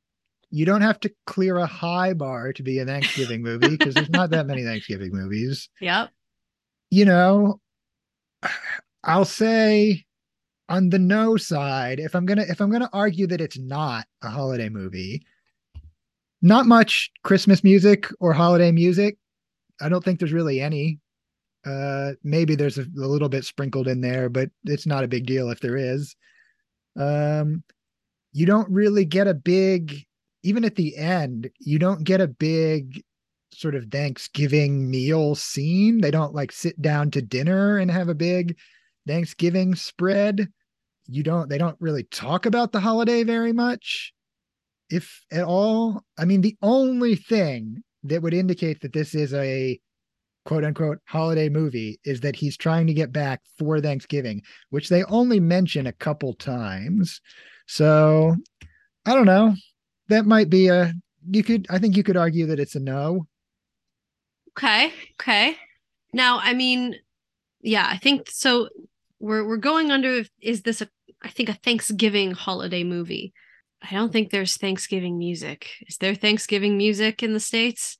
you 0.50 0.66
don't 0.66 0.80
have 0.80 0.98
to 0.98 1.14
clear 1.24 1.56
a 1.56 1.66
high 1.66 2.14
bar 2.14 2.52
to 2.54 2.62
be 2.64 2.80
a 2.80 2.84
Thanksgiving 2.84 3.42
movie 3.42 3.76
because 3.76 3.94
there's 3.94 4.10
not 4.10 4.30
that 4.30 4.48
many 4.48 4.64
Thanksgiving 4.64 5.12
movies. 5.12 5.68
Yep. 5.80 6.10
You 6.90 7.04
know, 7.04 7.60
I'll 9.04 9.24
say 9.24 10.04
on 10.72 10.88
the 10.88 10.98
no 10.98 11.36
side, 11.36 12.00
if 12.00 12.14
I'm 12.14 12.24
gonna 12.24 12.46
if 12.48 12.60
I'm 12.60 12.70
gonna 12.70 12.88
argue 12.94 13.26
that 13.26 13.42
it's 13.42 13.58
not 13.58 14.06
a 14.22 14.30
holiday 14.30 14.70
movie, 14.70 15.22
not 16.40 16.66
much 16.66 17.10
Christmas 17.22 17.62
music 17.62 18.08
or 18.20 18.32
holiday 18.32 18.72
music. 18.72 19.18
I 19.82 19.90
don't 19.90 20.02
think 20.02 20.18
there's 20.18 20.32
really 20.32 20.62
any. 20.62 20.98
Uh, 21.66 22.12
maybe 22.24 22.54
there's 22.54 22.78
a, 22.78 22.82
a 22.82 23.06
little 23.06 23.28
bit 23.28 23.44
sprinkled 23.44 23.86
in 23.86 24.00
there, 24.00 24.30
but 24.30 24.48
it's 24.64 24.86
not 24.86 25.04
a 25.04 25.08
big 25.08 25.26
deal 25.26 25.50
if 25.50 25.60
there 25.60 25.76
is. 25.76 26.16
Um, 26.98 27.62
you 28.32 28.46
don't 28.46 28.70
really 28.70 29.04
get 29.04 29.28
a 29.28 29.34
big 29.34 30.06
even 30.42 30.64
at 30.64 30.76
the 30.76 30.96
end, 30.96 31.50
you 31.58 31.78
don't 31.78 32.02
get 32.02 32.20
a 32.20 32.26
big 32.26 33.04
sort 33.52 33.74
of 33.74 33.84
Thanksgiving 33.90 34.90
meal 34.90 35.34
scene. 35.34 36.00
They 36.00 36.10
don't 36.10 36.34
like 36.34 36.50
sit 36.50 36.80
down 36.80 37.10
to 37.12 37.20
dinner 37.20 37.76
and 37.76 37.90
have 37.90 38.08
a 38.08 38.14
big 38.14 38.56
Thanksgiving 39.06 39.74
spread. 39.74 40.48
You 41.06 41.22
don't, 41.22 41.48
they 41.48 41.58
don't 41.58 41.76
really 41.80 42.04
talk 42.04 42.46
about 42.46 42.72
the 42.72 42.80
holiday 42.80 43.24
very 43.24 43.52
much, 43.52 44.12
if 44.90 45.24
at 45.30 45.44
all. 45.44 46.04
I 46.18 46.24
mean, 46.24 46.40
the 46.40 46.56
only 46.62 47.16
thing 47.16 47.82
that 48.04 48.22
would 48.22 48.34
indicate 48.34 48.80
that 48.80 48.92
this 48.92 49.14
is 49.14 49.34
a 49.34 49.80
quote 50.44 50.64
unquote 50.64 50.98
holiday 51.06 51.48
movie 51.48 52.00
is 52.04 52.20
that 52.20 52.36
he's 52.36 52.56
trying 52.56 52.86
to 52.86 52.94
get 52.94 53.12
back 53.12 53.40
for 53.58 53.80
Thanksgiving, 53.80 54.42
which 54.70 54.88
they 54.88 55.04
only 55.04 55.40
mention 55.40 55.86
a 55.86 55.92
couple 55.92 56.34
times. 56.34 57.20
So 57.66 58.34
I 59.06 59.14
don't 59.14 59.26
know 59.26 59.54
that 60.08 60.26
might 60.26 60.50
be 60.50 60.68
a 60.68 60.92
you 61.30 61.42
could 61.42 61.66
I 61.70 61.78
think 61.78 61.96
you 61.96 62.02
could 62.02 62.16
argue 62.16 62.46
that 62.46 62.60
it's 62.60 62.74
a 62.74 62.80
no. 62.80 63.26
Okay. 64.50 64.92
Okay. 65.20 65.56
Now, 66.12 66.40
I 66.42 66.52
mean, 66.52 66.96
yeah, 67.62 67.86
I 67.88 67.96
think 67.96 68.28
so 68.30 68.68
we're 69.22 69.46
we're 69.46 69.56
going 69.56 69.90
under 69.90 70.24
is 70.40 70.62
this 70.62 70.82
a 70.82 70.88
I 71.22 71.28
think 71.28 71.48
a 71.48 71.54
Thanksgiving 71.54 72.32
holiday 72.32 72.82
movie. 72.82 73.32
I 73.80 73.94
don't 73.94 74.12
think 74.12 74.30
there's 74.30 74.56
Thanksgiving 74.56 75.18
music. 75.18 75.68
Is 75.88 75.96
there 75.96 76.14
Thanksgiving 76.14 76.76
music 76.76 77.22
in 77.22 77.32
the 77.32 77.40
states? 77.40 77.98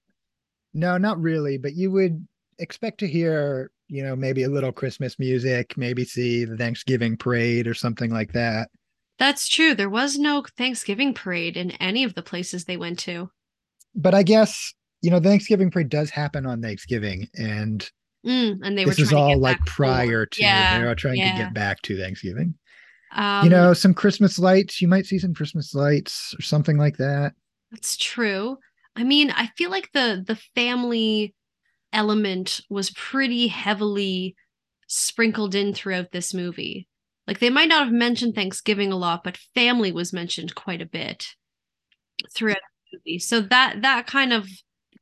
No, 0.74 0.98
not 0.98 1.20
really, 1.20 1.56
but 1.58 1.74
you 1.74 1.90
would 1.92 2.26
expect 2.58 2.98
to 2.98 3.08
hear, 3.08 3.70
you 3.88 4.02
know, 4.02 4.16
maybe 4.16 4.42
a 4.42 4.48
little 4.48 4.72
Christmas 4.72 5.18
music, 5.18 5.76
maybe 5.76 6.04
see 6.04 6.44
the 6.44 6.56
Thanksgiving 6.56 7.16
parade 7.16 7.66
or 7.66 7.74
something 7.74 8.10
like 8.10 8.32
that. 8.32 8.70
That's 9.18 9.48
true. 9.48 9.74
There 9.74 9.90
was 9.90 10.18
no 10.18 10.44
Thanksgiving 10.56 11.14
parade 11.14 11.56
in 11.56 11.72
any 11.72 12.04
of 12.04 12.14
the 12.14 12.22
places 12.22 12.64
they 12.64 12.76
went 12.76 12.98
to. 13.00 13.30
But 13.94 14.14
I 14.14 14.22
guess, 14.22 14.72
you 15.00 15.10
know, 15.10 15.20
Thanksgiving 15.20 15.70
parade 15.70 15.88
does 15.88 16.10
happen 16.10 16.46
on 16.46 16.62
Thanksgiving 16.62 17.28
and 17.34 17.88
mm, 18.26 18.58
and 18.62 18.76
they 18.76 18.84
this 18.84 18.98
is 18.98 19.12
all 19.12 19.38
like 19.38 19.58
prior 19.66 20.26
to 20.26 20.42
yeah, 20.42 20.78
they 20.78 20.86
are 20.86 20.94
trying 20.94 21.16
yeah. 21.16 21.32
to 21.32 21.44
get 21.44 21.54
back 21.54 21.82
to 21.82 21.98
Thanksgiving. 21.98 22.54
Um, 23.14 23.44
you 23.44 23.50
know, 23.50 23.74
some 23.74 23.94
Christmas 23.94 24.38
lights. 24.38 24.80
You 24.80 24.88
might 24.88 25.06
see 25.06 25.18
some 25.18 25.34
Christmas 25.34 25.74
lights 25.74 26.34
or 26.38 26.42
something 26.42 26.78
like 26.78 26.96
that. 26.96 27.34
That's 27.70 27.96
true. 27.96 28.58
I 28.96 29.04
mean, 29.04 29.30
I 29.30 29.48
feel 29.56 29.70
like 29.70 29.90
the 29.92 30.22
the 30.26 30.36
family 30.54 31.34
element 31.92 32.60
was 32.70 32.90
pretty 32.90 33.48
heavily 33.48 34.34
sprinkled 34.86 35.54
in 35.54 35.74
throughout 35.74 36.12
this 36.12 36.34
movie. 36.34 36.88
Like 37.26 37.38
they 37.38 37.50
might 37.50 37.68
not 37.68 37.84
have 37.84 37.92
mentioned 37.92 38.34
Thanksgiving 38.34 38.92
a 38.92 38.96
lot, 38.96 39.24
but 39.24 39.38
family 39.54 39.92
was 39.92 40.12
mentioned 40.12 40.54
quite 40.54 40.82
a 40.82 40.86
bit 40.86 41.26
throughout 42.34 42.58
the 42.90 42.98
movie. 42.98 43.18
So 43.18 43.40
that 43.40 43.82
that 43.82 44.06
kind 44.06 44.32
of 44.32 44.48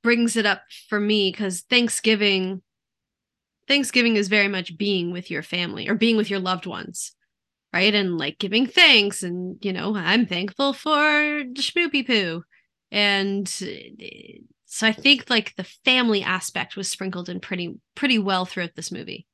brings 0.02 0.36
it 0.36 0.46
up 0.46 0.62
for 0.88 1.00
me 1.00 1.30
because 1.30 1.62
Thanksgiving 1.62 2.62
Thanksgiving 3.70 4.16
is 4.16 4.26
very 4.26 4.48
much 4.48 4.76
being 4.76 5.12
with 5.12 5.30
your 5.30 5.44
family 5.44 5.88
or 5.88 5.94
being 5.94 6.16
with 6.16 6.28
your 6.28 6.40
loved 6.40 6.66
ones, 6.66 7.12
right? 7.72 7.94
And 7.94 8.18
like 8.18 8.40
giving 8.40 8.66
thanks 8.66 9.22
and 9.22 9.64
you 9.64 9.72
know, 9.72 9.94
I'm 9.94 10.26
thankful 10.26 10.72
for 10.72 10.90
Schmoopy 10.92 12.04
Poo. 12.04 12.42
And 12.90 13.46
uh, 13.62 14.42
so 14.64 14.88
I 14.88 14.92
think 14.92 15.30
like 15.30 15.54
the 15.54 15.62
family 15.84 16.20
aspect 16.20 16.74
was 16.74 16.90
sprinkled 16.90 17.28
in 17.28 17.38
pretty 17.38 17.76
pretty 17.94 18.18
well 18.18 18.44
throughout 18.44 18.74
this 18.74 18.90
movie. 18.90 19.24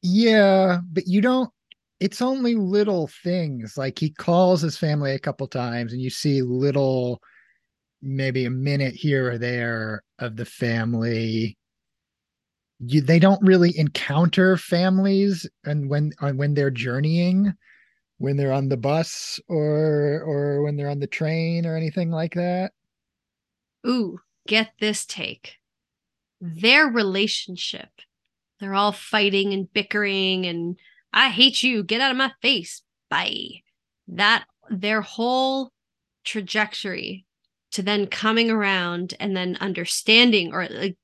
Yeah, 0.00 0.78
but 0.92 1.08
you 1.08 1.20
don't 1.20 1.50
it's 1.98 2.22
only 2.22 2.54
little 2.54 3.08
things 3.24 3.76
like 3.76 3.98
he 3.98 4.10
calls 4.10 4.60
his 4.60 4.78
family 4.78 5.10
a 5.10 5.18
couple 5.18 5.48
times 5.48 5.92
and 5.92 6.00
you 6.00 6.10
see 6.10 6.40
little 6.40 7.20
maybe 8.00 8.44
a 8.44 8.50
minute 8.50 8.94
here 8.94 9.32
or 9.32 9.38
there 9.38 10.04
of 10.20 10.36
the 10.36 10.44
family 10.44 11.58
you, 12.78 13.00
they 13.00 13.18
don't 13.18 13.42
really 13.42 13.76
encounter 13.78 14.56
families 14.56 15.48
and 15.64 15.88
when 15.88 16.12
uh, 16.20 16.32
when 16.32 16.54
they're 16.54 16.70
journeying 16.70 17.52
when 18.18 18.36
they're 18.36 18.52
on 18.52 18.68
the 18.68 18.76
bus 18.76 19.38
or 19.48 20.22
or 20.26 20.62
when 20.62 20.76
they're 20.76 20.90
on 20.90 21.00
the 21.00 21.06
train 21.06 21.66
or 21.66 21.76
anything 21.76 22.10
like 22.10 22.34
that? 22.34 22.72
Ooh 23.86 24.18
get 24.46 24.72
this 24.80 25.04
take. 25.04 25.56
Their 26.40 26.86
relationship 26.86 27.88
they're 28.60 28.74
all 28.74 28.92
fighting 28.92 29.52
and 29.52 29.70
bickering 29.70 30.46
and 30.46 30.78
i 31.12 31.28
hate 31.28 31.62
you 31.62 31.82
get 31.82 32.00
out 32.00 32.10
of 32.10 32.16
my 32.16 32.32
face 32.40 32.82
bye. 33.10 33.62
That 34.08 34.44
their 34.70 35.00
whole 35.00 35.72
trajectory 36.24 37.24
to 37.72 37.82
then 37.82 38.06
coming 38.06 38.50
around 38.50 39.14
and 39.20 39.36
then 39.36 39.56
understanding 39.60 40.52
or 40.52 40.68
like 40.68 40.96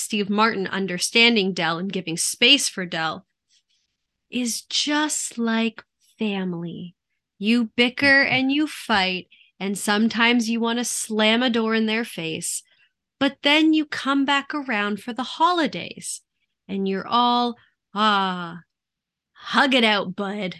Steve 0.00 0.30
Martin 0.30 0.66
understanding 0.66 1.52
Del 1.52 1.78
and 1.78 1.92
giving 1.92 2.16
space 2.16 2.68
for 2.68 2.86
Del 2.86 3.26
is 4.30 4.62
just 4.62 5.38
like 5.38 5.84
family. 6.18 6.94
You 7.38 7.70
bicker 7.76 8.24
mm-hmm. 8.24 8.34
and 8.34 8.52
you 8.52 8.66
fight, 8.66 9.28
and 9.58 9.76
sometimes 9.76 10.48
you 10.48 10.60
want 10.60 10.78
to 10.78 10.84
slam 10.84 11.42
a 11.42 11.50
door 11.50 11.74
in 11.74 11.86
their 11.86 12.04
face, 12.04 12.62
but 13.18 13.38
then 13.42 13.72
you 13.72 13.84
come 13.84 14.24
back 14.24 14.54
around 14.54 15.02
for 15.02 15.12
the 15.12 15.22
holidays 15.22 16.22
and 16.68 16.88
you're 16.88 17.06
all, 17.06 17.56
ah, 17.94 18.60
hug 19.32 19.74
it 19.74 19.84
out, 19.84 20.14
bud. 20.16 20.56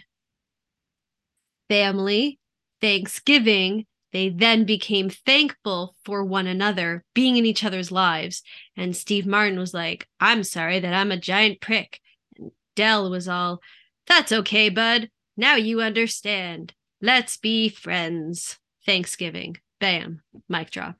Family, 1.69 2.39
Thanksgiving, 2.81 3.85
they 4.13 4.29
then 4.29 4.65
became 4.65 5.09
thankful 5.09 5.95
for 6.03 6.23
one 6.23 6.47
another 6.47 7.03
being 7.13 7.37
in 7.37 7.45
each 7.45 7.63
other's 7.63 7.91
lives. 7.91 8.43
And 8.75 8.95
Steve 8.95 9.25
Martin 9.25 9.57
was 9.57 9.73
like, 9.73 10.07
I'm 10.19 10.43
sorry 10.43 10.79
that 10.79 10.93
I'm 10.93 11.11
a 11.11 11.17
giant 11.17 11.61
prick. 11.61 11.99
And 12.37 12.51
Del 12.75 13.09
was 13.09 13.27
all, 13.27 13.61
That's 14.07 14.31
okay, 14.31 14.69
bud. 14.69 15.09
Now 15.37 15.55
you 15.55 15.81
understand. 15.81 16.73
Let's 17.01 17.37
be 17.37 17.69
friends. 17.69 18.59
Thanksgiving. 18.85 19.57
Bam. 19.79 20.21
Mic 20.49 20.71
drop. 20.71 20.95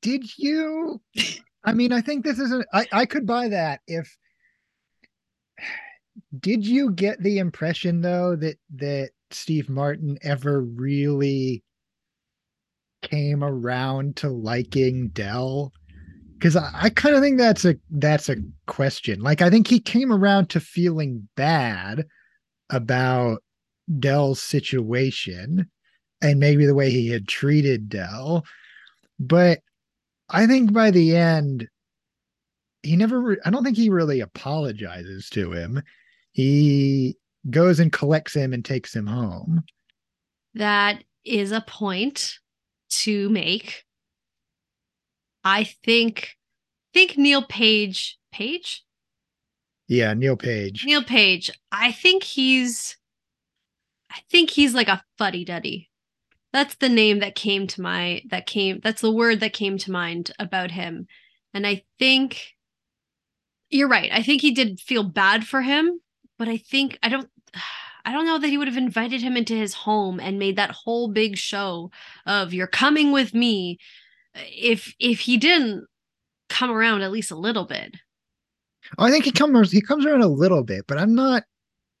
Did 0.00 0.38
you? 0.38 1.00
I 1.64 1.72
mean, 1.72 1.92
I 1.92 2.00
think 2.00 2.24
this 2.24 2.38
is 2.38 2.52
a. 2.52 2.64
I, 2.72 2.86
I 2.92 3.06
could 3.06 3.26
buy 3.26 3.48
that 3.48 3.80
if. 3.86 4.16
Did 6.40 6.66
you 6.66 6.90
get 6.90 7.22
the 7.22 7.38
impression 7.38 8.00
though 8.00 8.36
that 8.36 8.58
that 8.76 9.10
Steve 9.30 9.68
Martin 9.68 10.18
ever 10.22 10.60
really 10.60 11.62
came 13.02 13.44
around 13.44 14.16
to 14.16 14.28
liking 14.28 15.08
Del? 15.08 15.72
Because 16.34 16.56
I, 16.56 16.70
I 16.74 16.90
kind 16.90 17.14
of 17.14 17.22
think 17.22 17.38
that's 17.38 17.64
a 17.64 17.76
that's 17.90 18.28
a 18.28 18.36
question. 18.66 19.20
Like 19.20 19.42
I 19.42 19.50
think 19.50 19.66
he 19.66 19.80
came 19.80 20.12
around 20.12 20.50
to 20.50 20.60
feeling 20.60 21.28
bad 21.36 22.06
about 22.70 23.42
Del's 23.98 24.40
situation 24.40 25.70
and 26.20 26.40
maybe 26.40 26.66
the 26.66 26.74
way 26.74 26.90
he 26.90 27.08
had 27.08 27.28
treated 27.28 27.88
Del. 27.88 28.44
But 29.18 29.60
I 30.28 30.46
think 30.46 30.72
by 30.72 30.90
the 30.90 31.16
end, 31.16 31.68
he 32.82 32.96
never, 32.96 33.38
I 33.44 33.50
don't 33.50 33.64
think 33.64 33.76
he 33.76 33.90
really 33.90 34.20
apologizes 34.20 35.28
to 35.30 35.52
him. 35.52 35.82
He 36.32 37.16
goes 37.50 37.80
and 37.80 37.92
collects 37.92 38.34
him 38.34 38.52
and 38.52 38.64
takes 38.64 38.94
him 38.94 39.06
home. 39.06 39.62
That 40.54 41.04
is 41.24 41.52
a 41.52 41.60
point 41.60 42.38
to 42.90 43.28
make. 43.28 43.84
I 45.44 45.64
think 45.64 46.36
think 46.92 47.16
Neil 47.16 47.42
Page 47.42 48.18
Page? 48.32 48.84
Yeah, 49.86 50.14
Neil 50.14 50.36
Page. 50.36 50.84
Neil 50.84 51.02
Page. 51.02 51.50
I 51.72 51.92
think 51.92 52.22
he's 52.22 52.96
I 54.10 54.20
think 54.30 54.50
he's 54.50 54.74
like 54.74 54.88
a 54.88 55.02
fuddy 55.16 55.44
duddy. 55.44 55.90
That's 56.52 56.76
the 56.76 56.88
name 56.88 57.20
that 57.20 57.34
came 57.34 57.66
to 57.68 57.80
my 57.80 58.22
that 58.30 58.46
came 58.46 58.80
that's 58.82 59.02
the 59.02 59.12
word 59.12 59.40
that 59.40 59.52
came 59.52 59.78
to 59.78 59.92
mind 59.92 60.32
about 60.38 60.70
him. 60.70 61.06
And 61.54 61.66
I 61.66 61.84
think 61.98 62.54
you're 63.70 63.88
right. 63.88 64.10
I 64.12 64.22
think 64.22 64.42
he 64.42 64.52
did 64.52 64.80
feel 64.80 65.04
bad 65.04 65.46
for 65.46 65.62
him, 65.62 66.00
but 66.38 66.48
I 66.48 66.56
think 66.56 66.98
I 67.02 67.08
don't 67.08 67.28
I 68.04 68.12
don't 68.12 68.26
know 68.26 68.38
that 68.38 68.48
he 68.48 68.56
would 68.56 68.68
have 68.68 68.76
invited 68.76 69.20
him 69.20 69.36
into 69.36 69.54
his 69.54 69.74
home 69.74 70.18
and 70.18 70.38
made 70.38 70.56
that 70.56 70.70
whole 70.70 71.08
big 71.08 71.36
show 71.36 71.90
of 72.26 72.54
you're 72.54 72.66
coming 72.66 73.12
with 73.12 73.34
me 73.34 73.78
if 74.34 74.94
if 74.98 75.20
he 75.20 75.36
didn't 75.36 75.86
come 76.48 76.70
around 76.70 77.02
at 77.02 77.10
least 77.10 77.30
a 77.30 77.36
little 77.36 77.66
bit. 77.66 77.96
Oh, 78.96 79.04
I 79.04 79.10
think 79.10 79.24
he 79.24 79.32
comes 79.32 79.70
he 79.70 79.82
comes 79.82 80.06
around 80.06 80.22
a 80.22 80.28
little 80.28 80.64
bit, 80.64 80.86
but 80.86 80.98
I'm 80.98 81.14
not 81.14 81.44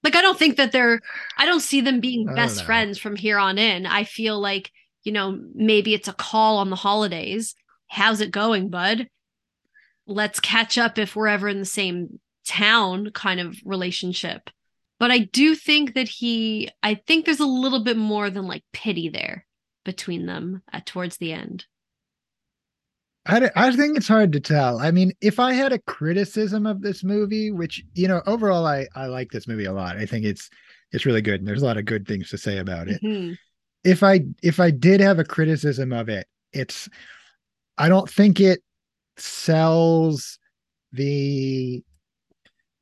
like 0.02 0.16
I 0.16 0.22
don't 0.22 0.38
think 0.38 0.56
that 0.56 0.72
they're 0.72 1.00
I 1.36 1.44
don't 1.44 1.60
see 1.60 1.80
them 1.80 2.00
being 2.00 2.26
best 2.34 2.64
friends 2.64 2.98
from 2.98 3.16
here 3.16 3.38
on 3.38 3.58
in. 3.58 3.84
I 3.84 4.04
feel 4.04 4.40
like, 4.40 4.70
you 5.02 5.12
know, 5.12 5.38
maybe 5.54 5.92
it's 5.92 6.08
a 6.08 6.12
call 6.12 6.58
on 6.58 6.70
the 6.70 6.76
holidays. 6.76 7.54
How's 7.88 8.20
it 8.20 8.30
going, 8.30 8.70
bud? 8.70 9.08
Let's 10.06 10.40
catch 10.40 10.78
up 10.78 10.98
if 10.98 11.14
we're 11.14 11.28
ever 11.28 11.48
in 11.48 11.58
the 11.58 11.66
same 11.66 12.18
town 12.46 13.10
kind 13.10 13.40
of 13.40 13.56
relationship. 13.64 14.48
But 14.98 15.10
I 15.10 15.18
do 15.20 15.54
think 15.54 15.94
that 15.94 16.08
he, 16.08 16.70
I 16.82 16.94
think 16.94 17.24
there's 17.24 17.40
a 17.40 17.46
little 17.46 17.84
bit 17.84 17.96
more 17.96 18.30
than 18.30 18.46
like 18.46 18.64
pity 18.72 19.08
there 19.08 19.46
between 19.84 20.26
them 20.26 20.62
at, 20.72 20.86
towards 20.86 21.18
the 21.18 21.32
end. 21.32 21.66
I, 23.26 23.50
I 23.54 23.76
think 23.76 23.96
it's 23.96 24.08
hard 24.08 24.32
to 24.32 24.40
tell. 24.40 24.80
I 24.80 24.90
mean, 24.90 25.12
if 25.20 25.38
I 25.38 25.52
had 25.52 25.72
a 25.72 25.78
criticism 25.80 26.66
of 26.66 26.80
this 26.80 27.04
movie, 27.04 27.50
which 27.50 27.84
you 27.94 28.08
know, 28.08 28.22
overall, 28.26 28.66
I 28.66 28.86
I 28.94 29.06
like 29.06 29.30
this 29.30 29.46
movie 29.46 29.66
a 29.66 29.72
lot. 29.72 29.98
I 29.98 30.06
think 30.06 30.24
it's 30.24 30.48
it's 30.92 31.04
really 31.04 31.20
good, 31.20 31.40
and 31.40 31.46
there's 31.46 31.62
a 31.62 31.66
lot 31.66 31.76
of 31.76 31.84
good 31.84 32.08
things 32.08 32.30
to 32.30 32.38
say 32.38 32.56
about 32.56 32.88
it. 32.88 33.02
Mm-hmm. 33.02 33.34
If 33.84 34.02
I 34.02 34.20
if 34.42 34.58
I 34.60 34.70
did 34.70 35.00
have 35.00 35.18
a 35.18 35.24
criticism 35.24 35.92
of 35.92 36.08
it, 36.08 36.26
it's 36.54 36.88
I 37.76 37.90
don't 37.90 38.08
think 38.08 38.40
it 38.40 38.60
sells 39.18 40.38
the 40.92 41.82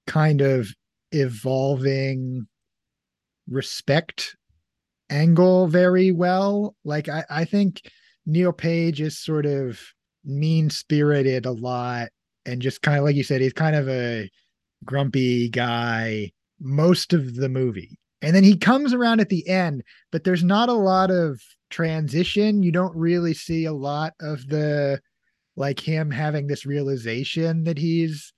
kind 0.06 0.40
of 0.42 0.68
evolving 1.12 2.46
respect 3.48 4.36
angle 5.10 5.66
very 5.66 6.10
well. 6.12 6.74
Like 6.84 7.08
I, 7.08 7.24
I 7.30 7.44
think 7.44 7.82
Neil 8.26 8.52
Page 8.52 9.00
is 9.00 9.18
sort 9.18 9.46
of 9.46 9.80
mean 10.24 10.70
spirited 10.70 11.46
a 11.46 11.52
lot 11.52 12.08
and 12.44 12.60
just 12.60 12.82
kind 12.82 12.98
of 12.98 13.04
like 13.04 13.16
you 13.16 13.24
said, 13.24 13.40
he's 13.40 13.52
kind 13.52 13.76
of 13.76 13.88
a 13.88 14.30
grumpy 14.84 15.48
guy 15.48 16.32
most 16.60 17.12
of 17.12 17.34
the 17.36 17.48
movie. 17.48 17.98
And 18.22 18.34
then 18.34 18.44
he 18.44 18.56
comes 18.56 18.94
around 18.94 19.20
at 19.20 19.28
the 19.28 19.46
end, 19.48 19.82
but 20.10 20.24
there's 20.24 20.42
not 20.42 20.68
a 20.68 20.74
lot 20.74 21.10
of 21.10 21.40
transition. 21.70 22.62
You 22.62 22.72
don't 22.72 22.96
really 22.96 23.34
see 23.34 23.66
a 23.66 23.72
lot 23.72 24.14
of 24.20 24.48
the 24.48 25.00
like 25.56 25.80
him 25.80 26.10
having 26.10 26.46
this 26.46 26.66
realization 26.66 27.64
that 27.64 27.78
he's 27.78 28.32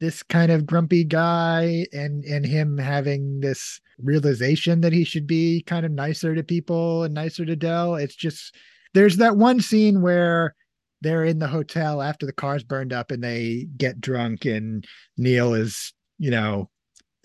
this 0.00 0.22
kind 0.22 0.50
of 0.50 0.66
grumpy 0.66 1.04
guy 1.04 1.86
and 1.92 2.24
and 2.24 2.44
him 2.44 2.78
having 2.78 3.40
this 3.40 3.80
realization 3.98 4.80
that 4.80 4.92
he 4.92 5.04
should 5.04 5.26
be 5.26 5.62
kind 5.62 5.86
of 5.86 5.92
nicer 5.92 6.34
to 6.34 6.42
people 6.42 7.04
and 7.04 7.14
nicer 7.14 7.44
to 7.44 7.56
Del. 7.56 7.94
It's 7.94 8.16
just 8.16 8.54
there's 8.92 9.16
that 9.18 9.36
one 9.36 9.60
scene 9.60 10.02
where 10.02 10.54
they're 11.00 11.24
in 11.24 11.38
the 11.38 11.46
hotel 11.46 12.00
after 12.00 12.26
the 12.26 12.32
car's 12.32 12.64
burned 12.64 12.92
up 12.92 13.10
and 13.10 13.22
they 13.22 13.66
get 13.76 14.00
drunk 14.00 14.44
and 14.46 14.86
Neil 15.16 15.52
is, 15.54 15.92
you 16.18 16.30
know, 16.30 16.70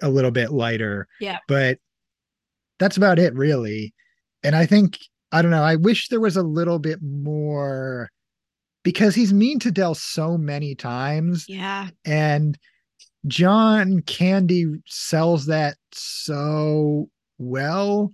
a 0.02 0.10
little 0.10 0.32
bit 0.32 0.52
lighter. 0.52 1.08
Yeah. 1.20 1.38
But 1.48 1.80
that's 2.78 2.98
about 2.98 3.20
it 3.20 3.34
really. 3.36 3.94
And 4.44 4.56
I 4.56 4.66
think 4.66 4.98
I 5.32 5.42
don't 5.42 5.52
know, 5.52 5.64
I 5.64 5.76
wish 5.76 6.10
there 6.10 6.20
was 6.20 6.38
a 6.38 6.44
little 6.44 6.80
bit 6.80 7.00
more 7.02 8.10
because 8.90 9.14
he's 9.14 9.32
mean 9.32 9.60
to 9.60 9.70
Del 9.72 9.94
so 9.94 10.36
many 10.36 10.74
times. 10.74 11.46
Yeah. 11.48 11.90
And 12.06 12.58
John 13.28 14.02
Candy 14.02 14.66
sells 14.88 15.46
that 15.46 15.78
so 15.92 17.08
well. 17.38 18.12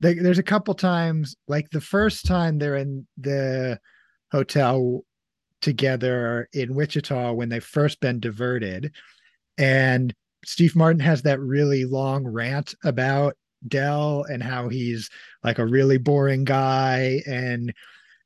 There's 0.00 0.38
a 0.38 0.42
couple 0.42 0.74
times, 0.74 1.34
like 1.48 1.70
the 1.70 1.80
first 1.80 2.26
time 2.26 2.58
they're 2.58 2.76
in 2.76 3.06
the 3.16 3.80
hotel 4.30 5.06
together 5.62 6.50
in 6.52 6.74
Wichita 6.74 7.32
when 7.32 7.48
they've 7.48 7.64
first 7.64 7.98
been 8.00 8.20
diverted. 8.20 8.92
And 9.56 10.14
Steve 10.44 10.76
Martin 10.76 11.00
has 11.00 11.22
that 11.22 11.40
really 11.40 11.86
long 11.86 12.26
rant 12.26 12.74
about 12.84 13.38
Del 13.66 14.24
and 14.24 14.42
how 14.42 14.68
he's 14.68 15.08
like 15.42 15.58
a 15.58 15.64
really 15.64 15.96
boring 15.96 16.44
guy 16.44 17.22
and 17.26 17.72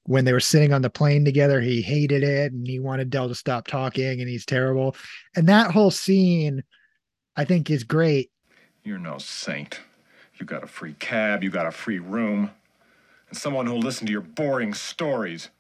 when 0.09 0.25
they 0.25 0.33
were 0.33 0.41
sitting 0.41 0.73
on 0.73 0.81
the 0.81 0.89
plane 0.89 1.23
together, 1.23 1.61
he 1.61 1.83
hated 1.83 2.23
it 2.23 2.51
and 2.51 2.67
he 2.67 2.79
wanted 2.79 3.11
Del 3.11 3.29
to 3.29 3.35
stop 3.35 3.67
talking 3.67 4.21
and 4.21 4.29
he's 4.29 4.47
terrible. 4.47 4.97
And 5.37 5.47
that 5.49 5.71
whole 5.71 5.91
scene, 5.91 6.65
I 7.37 7.45
think, 7.45 7.69
is 7.71 7.85
great. 7.85 8.31
You're 8.83 8.99
no 8.99 9.19
saint. 9.19 9.81
You 10.41 10.47
got 10.47 10.65
a 10.65 10.67
free 10.67 10.95
cab, 10.95 11.45
you 11.45 11.51
got 11.51 11.67
a 11.67 11.71
free 11.71 11.99
room, 11.99 12.51
and 13.29 13.37
someone 13.37 13.67
who'll 13.67 13.81
listen 13.81 14.07
to 14.07 14.13
your 14.13 14.23
boring 14.23 14.73
stories. 14.73 15.51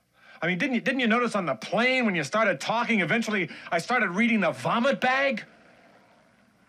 I 0.41 0.47
mean, 0.47 0.57
didn't 0.57 0.77
you 0.77 0.81
didn't 0.81 1.01
you 1.01 1.09
notice 1.09 1.35
on 1.35 1.45
the 1.45 1.55
plane 1.55 2.07
when 2.07 2.15
you 2.15 2.25
started 2.25 2.59
talking, 2.59 3.01
eventually 3.01 3.51
I 3.71 3.79
started 3.79 4.11
reading 4.11 4.41
the 4.41 4.53
vomit 4.53 4.99
bag? 4.99 5.45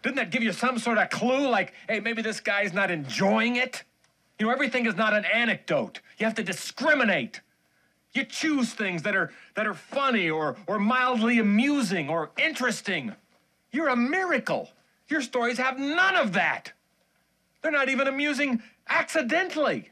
Didn't 0.03 0.17
that 0.17 0.31
give 0.31 0.43
you 0.43 0.51
some 0.51 0.79
sort 0.79 0.97
of 0.97 1.09
clue 1.11 1.47
like, 1.47 1.73
hey, 1.87 2.01
maybe 2.01 2.21
this 2.21 2.41
guy's 2.41 2.73
not 2.73 2.91
enjoying 2.91 3.55
it? 3.55 3.83
You 4.37 4.47
know, 4.47 4.51
everything 4.51 4.85
is 4.85 4.95
not 4.95 5.13
an 5.13 5.23
anecdote. 5.23 6.01
You 6.17 6.25
have 6.25 6.35
to 6.35 6.43
discriminate. 6.43 7.39
You 8.13 8.25
choose 8.25 8.73
things 8.73 9.03
that 9.03 9.15
are 9.15 9.31
that 9.55 9.67
are 9.67 9.73
funny 9.73 10.29
or 10.29 10.55
or 10.67 10.79
mildly 10.79 11.39
amusing 11.39 12.09
or 12.09 12.31
interesting. 12.37 13.13
You're 13.71 13.89
a 13.89 13.95
miracle. 13.95 14.69
Your 15.09 15.21
stories 15.21 15.57
have 15.57 15.77
none 15.77 16.15
of 16.15 16.33
that. 16.33 16.73
They're 17.61 17.71
not 17.71 17.89
even 17.89 18.07
amusing 18.07 18.61
accidentally. 18.87 19.89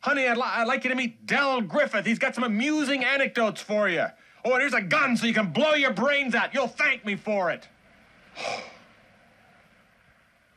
Honey, 0.00 0.28
I'd, 0.28 0.36
li- 0.36 0.42
I'd 0.44 0.66
like 0.66 0.84
you 0.84 0.90
to 0.90 0.96
meet 0.96 1.24
Del 1.26 1.62
Griffith. 1.62 2.04
He's 2.04 2.18
got 2.18 2.34
some 2.34 2.44
amusing 2.44 3.04
anecdotes 3.04 3.62
for 3.62 3.88
you. 3.88 4.04
Oh, 4.44 4.52
and 4.52 4.60
here's 4.60 4.74
a 4.74 4.82
gun 4.82 5.16
so 5.16 5.26
you 5.26 5.32
can 5.32 5.50
blow 5.50 5.72
your 5.72 5.92
brains 5.92 6.34
out. 6.34 6.52
You'll 6.52 6.68
thank 6.68 7.06
me 7.06 7.16
for 7.16 7.50
it. 7.50 7.66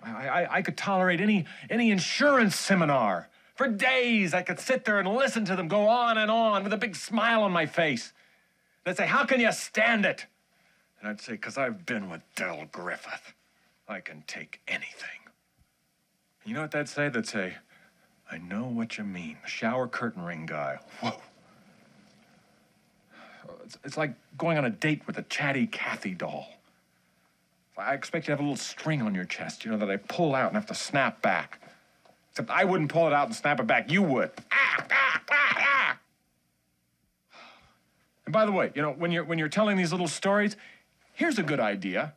I, 0.03 0.27
I, 0.27 0.57
I 0.57 0.61
could 0.61 0.75
tolerate 0.77 1.21
any, 1.21 1.45
any 1.69 1.91
insurance 1.91 2.55
seminar. 2.55 3.29
For 3.57 3.67
days, 3.67 4.35
I 4.35 4.43
could 4.43 4.59
sit 4.59 4.85
there 4.85 4.99
and 4.99 5.07
listen 5.15 5.43
to 5.45 5.55
them 5.55 5.67
go 5.67 5.87
on 5.87 6.19
and 6.19 6.29
on 6.29 6.63
with 6.63 6.73
a 6.73 6.77
big 6.77 6.95
smile 6.95 7.41
on 7.41 7.51
my 7.51 7.65
face. 7.65 8.13
They'd 8.83 8.95
say, 8.95 9.07
How 9.07 9.25
can 9.25 9.41
you 9.41 9.51
stand 9.51 10.05
it? 10.05 10.27
And 10.99 11.09
I'd 11.09 11.19
say, 11.19 11.33
Because 11.33 11.57
I've 11.57 11.83
been 11.85 12.07
with 12.09 12.21
Del 12.35 12.65
Griffith. 12.71 13.33
I 13.87 13.99
can 13.99 14.23
take 14.27 14.61
anything. 14.67 15.09
You 16.45 16.53
know 16.53 16.61
what 16.61 16.71
they'd 16.71 16.87
say? 16.87 17.09
They'd 17.09 17.25
say, 17.25 17.55
I 18.31 18.37
know 18.37 18.65
what 18.65 18.97
you 18.97 19.03
mean. 19.03 19.37
The 19.41 19.49
shower 19.49 19.87
curtain 19.87 20.23
ring 20.23 20.45
guy. 20.45 20.77
Whoa. 21.01 21.13
It's, 23.65 23.77
it's 23.83 23.97
like 23.97 24.13
going 24.37 24.57
on 24.57 24.65
a 24.65 24.69
date 24.69 25.01
with 25.07 25.17
a 25.17 25.23
chatty 25.23 25.65
Cathy 25.65 26.13
doll. 26.13 26.47
I 27.77 27.93
expect 27.93 28.25
you 28.25 28.27
to 28.27 28.31
have 28.33 28.39
a 28.39 28.43
little 28.43 28.55
string 28.55 29.01
on 29.01 29.15
your 29.15 29.25
chest, 29.25 29.65
you 29.65 29.71
know, 29.71 29.77
that 29.77 29.89
I 29.89 29.97
pull 29.97 30.35
out 30.35 30.47
and 30.47 30.55
have 30.55 30.65
to 30.67 30.75
snap 30.75 31.21
back. 31.21 31.59
Except 32.37 32.51
I 32.51 32.65
wouldn't 32.65 32.91
pull 32.91 33.07
it 33.07 33.13
out 33.13 33.25
and 33.25 33.35
snap 33.35 33.59
it 33.59 33.65
back. 33.65 33.91
You 33.91 34.03
would. 34.03 34.29
Ah, 34.51 34.85
ah, 34.91 35.21
ah. 35.31 35.99
And 38.25 38.31
by 38.31 38.45
the 38.45 38.51
way, 38.51 38.71
you 38.75 38.81
know, 38.83 38.91
when 38.91 39.11
you're 39.11 39.23
when 39.23 39.39
you're 39.39 39.49
telling 39.49 39.75
these 39.75 39.91
little 39.91 40.07
stories, 40.07 40.55
here's 41.13 41.39
a 41.39 41.43
good 41.43 41.59
idea. 41.59 42.13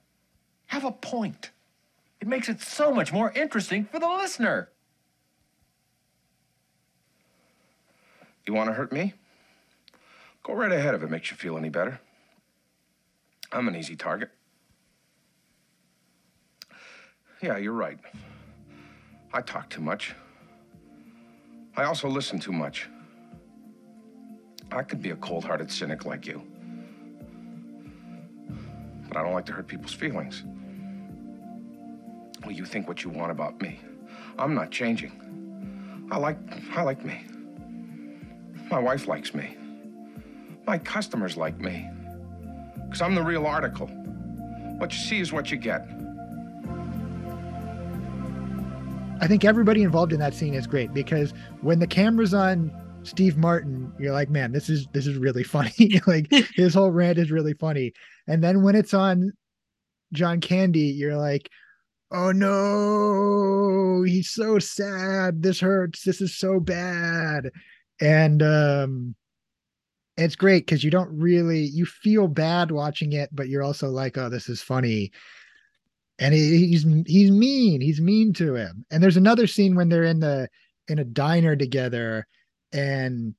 Have 0.66 0.84
a 0.84 0.92
point. 0.92 1.52
It 2.20 2.28
makes 2.28 2.50
it 2.50 2.60
so 2.60 2.92
much 2.92 3.14
more 3.14 3.32
interesting 3.32 3.86
for 3.86 3.98
the 3.98 4.08
listener. 4.08 4.68
You 8.44 8.52
want 8.52 8.68
to 8.68 8.74
hurt 8.74 8.92
me? 8.92 9.14
Go 10.42 10.52
right 10.52 10.70
ahead 10.70 10.94
if 10.94 11.02
it 11.02 11.08
makes 11.08 11.30
you 11.30 11.38
feel 11.38 11.56
any 11.56 11.70
better. 11.70 11.98
I'm 13.50 13.68
an 13.68 13.74
easy 13.74 13.96
target. 13.96 14.28
Yeah, 17.40 17.56
you're 17.56 17.72
right. 17.72 17.98
I 19.32 19.40
talk 19.40 19.70
too 19.70 19.80
much. 19.80 20.14
I 21.76 21.84
also 21.84 22.08
listen 22.08 22.40
too 22.40 22.52
much. 22.52 22.88
I 24.72 24.82
could 24.82 25.00
be 25.00 25.10
a 25.10 25.16
cold 25.16 25.44
hearted 25.44 25.70
cynic 25.70 26.04
like 26.04 26.26
you. 26.26 26.42
But 29.08 29.16
I 29.16 29.22
don't 29.22 29.32
like 29.32 29.46
to 29.46 29.52
hurt 29.52 29.68
people's 29.68 29.92
feelings. 29.92 30.44
Well, 32.42 32.52
you 32.52 32.64
think 32.64 32.88
what 32.88 33.04
you 33.04 33.10
want 33.10 33.30
about 33.30 33.60
me. 33.60 33.80
I'm 34.38 34.54
not 34.54 34.70
changing. 34.70 36.08
I 36.10 36.16
like 36.16 36.38
I 36.72 36.82
like 36.82 37.04
me. 37.04 37.24
My 38.70 38.78
wife 38.78 39.06
likes 39.06 39.34
me. 39.34 39.56
My 40.66 40.78
customers 40.78 41.36
like 41.36 41.58
me. 41.58 41.88
Because 42.84 43.02
I'm 43.02 43.14
the 43.14 43.22
real 43.22 43.46
article. 43.46 43.86
What 44.78 44.92
you 44.92 44.98
see 44.98 45.20
is 45.20 45.32
what 45.32 45.50
you 45.50 45.56
get. 45.56 45.88
I 49.20 49.26
think 49.26 49.44
everybody 49.44 49.82
involved 49.82 50.12
in 50.12 50.20
that 50.20 50.34
scene 50.34 50.54
is 50.54 50.66
great 50.66 50.94
because 50.94 51.34
when 51.60 51.78
the 51.78 51.86
camera's 51.86 52.32
on 52.32 52.72
Steve 53.02 53.36
Martin, 53.36 53.92
you're 53.98 54.14
like, 54.14 54.30
man, 54.30 54.50
this 54.50 54.70
is 54.70 54.86
this 54.92 55.06
is 55.06 55.18
really 55.18 55.44
funny. 55.44 56.00
like 56.06 56.32
his 56.54 56.74
whole 56.74 56.90
rant 56.90 57.18
is 57.18 57.30
really 57.30 57.54
funny. 57.54 57.92
And 58.26 58.42
then 58.42 58.62
when 58.62 58.74
it's 58.74 58.94
on 58.94 59.32
John 60.12 60.40
Candy, 60.40 60.80
you're 60.80 61.16
like, 61.16 61.50
oh 62.10 62.32
no, 62.32 64.02
he's 64.04 64.30
so 64.30 64.58
sad. 64.58 65.42
This 65.42 65.60
hurts. 65.60 66.02
This 66.02 66.20
is 66.22 66.36
so 66.36 66.58
bad. 66.58 67.50
And 68.00 68.42
um 68.42 69.14
it's 70.16 70.36
great 70.36 70.66
because 70.66 70.82
you 70.82 70.90
don't 70.90 71.10
really 71.16 71.60
you 71.60 71.84
feel 71.84 72.26
bad 72.26 72.70
watching 72.70 73.12
it, 73.12 73.28
but 73.32 73.48
you're 73.48 73.62
also 73.62 73.88
like, 73.88 74.16
oh, 74.16 74.30
this 74.30 74.48
is 74.48 74.62
funny 74.62 75.12
and 76.20 76.34
he, 76.34 76.66
he's 76.68 76.86
he's 77.06 77.30
mean. 77.30 77.80
He's 77.80 78.00
mean 78.00 78.32
to 78.34 78.54
him. 78.54 78.84
And 78.90 79.02
there's 79.02 79.16
another 79.16 79.46
scene 79.46 79.74
when 79.74 79.88
they're 79.88 80.04
in 80.04 80.20
the 80.20 80.48
in 80.88 80.98
a 80.98 81.04
diner 81.04 81.56
together 81.56 82.26
and 82.72 83.34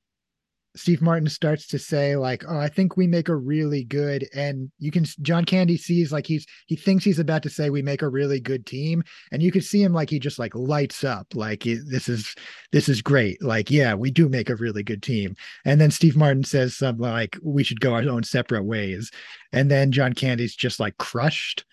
steve 0.74 1.02
martin 1.02 1.28
starts 1.28 1.68
to 1.68 1.78
say 1.78 2.16
like 2.16 2.44
oh 2.48 2.58
i 2.58 2.70
think 2.70 2.96
we 2.96 3.06
make 3.06 3.28
a 3.28 3.36
really 3.36 3.84
good 3.84 4.26
and 4.34 4.72
you 4.80 4.90
can 4.90 5.06
john 5.22 5.44
candy 5.44 5.76
sees 5.76 6.14
like 6.14 6.26
he's 6.26 6.46
he 6.68 6.78
thinks 6.78 7.04
he's 7.04 7.20
about 7.20 7.44
to 7.44 7.50
say 7.50 7.70
we 7.70 7.82
make 7.82 8.02
a 8.02 8.08
really 8.08 8.40
good 8.40 8.66
team 8.66 9.04
and 9.34 9.44
you 9.44 9.52
can 9.52 9.62
see 9.62 9.84
him 9.84 9.92
like 9.92 10.10
he 10.10 10.18
just 10.18 10.40
like 10.40 10.56
lights 10.56 11.04
up 11.04 11.28
like 11.36 11.64
this 11.64 12.08
is 12.08 12.36
this 12.72 12.88
is 12.88 13.02
great. 13.02 13.42
Like 13.42 13.70
yeah 13.70 13.94
we 13.94 14.12
do 14.12 14.30
make 14.30 14.50
a 14.50 14.56
really 14.56 14.84
good 14.84 15.04
team. 15.04 15.36
And 15.66 15.82
then 15.82 15.92
steve 15.92 16.16
martin 16.16 16.46
says 16.46 16.78
something 16.78 17.04
like 17.04 17.38
we 17.44 17.64
should 17.66 17.82
go 17.82 17.94
our 17.94 18.04
own 18.04 18.24
separate 18.24 18.64
ways. 18.64 19.12
And 19.52 19.70
then 19.70 19.92
john 19.92 20.14
candy's 20.14 20.56
just 20.56 20.80
like 20.80 20.98
crushed 20.98 21.66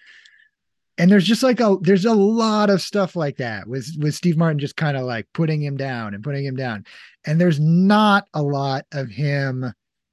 and 0.99 1.11
there's 1.11 1.25
just 1.25 1.43
like 1.43 1.61
a 1.61 1.77
there's 1.81 2.05
a 2.05 2.13
lot 2.15 2.71
of 2.71 2.83
stuff 2.83 3.17
like 3.17 3.37
that 3.39 3.67
with 3.67 3.89
with 3.99 4.15
Steve 4.15 4.37
Martin 4.37 4.59
just 4.59 4.77
kind 4.77 4.97
of 4.97 5.05
like 5.05 5.27
putting 5.33 5.63
him 5.63 5.77
down 5.77 6.15
and 6.15 6.23
putting 6.23 6.45
him 6.45 6.57
down. 6.57 6.85
And 7.25 7.41
there's 7.41 7.61
not 7.61 8.27
a 8.35 8.43
lot 8.43 8.85
of 8.93 9.09
him 9.09 9.73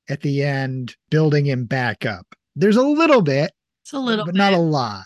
at 0.10 0.22
the 0.22 0.44
end 0.44 0.96
building 1.10 1.46
him 1.46 1.66
back 1.66 2.06
up. 2.06 2.28
There's 2.56 2.78
a 2.78 2.84
little 2.84 3.22
bit. 3.22 3.52
It's 3.84 3.94
a 3.94 4.00
little 4.00 4.26
but 4.26 4.34
bit. 4.34 4.38
not 4.38 4.54
a 4.54 4.58
lot. 4.58 5.04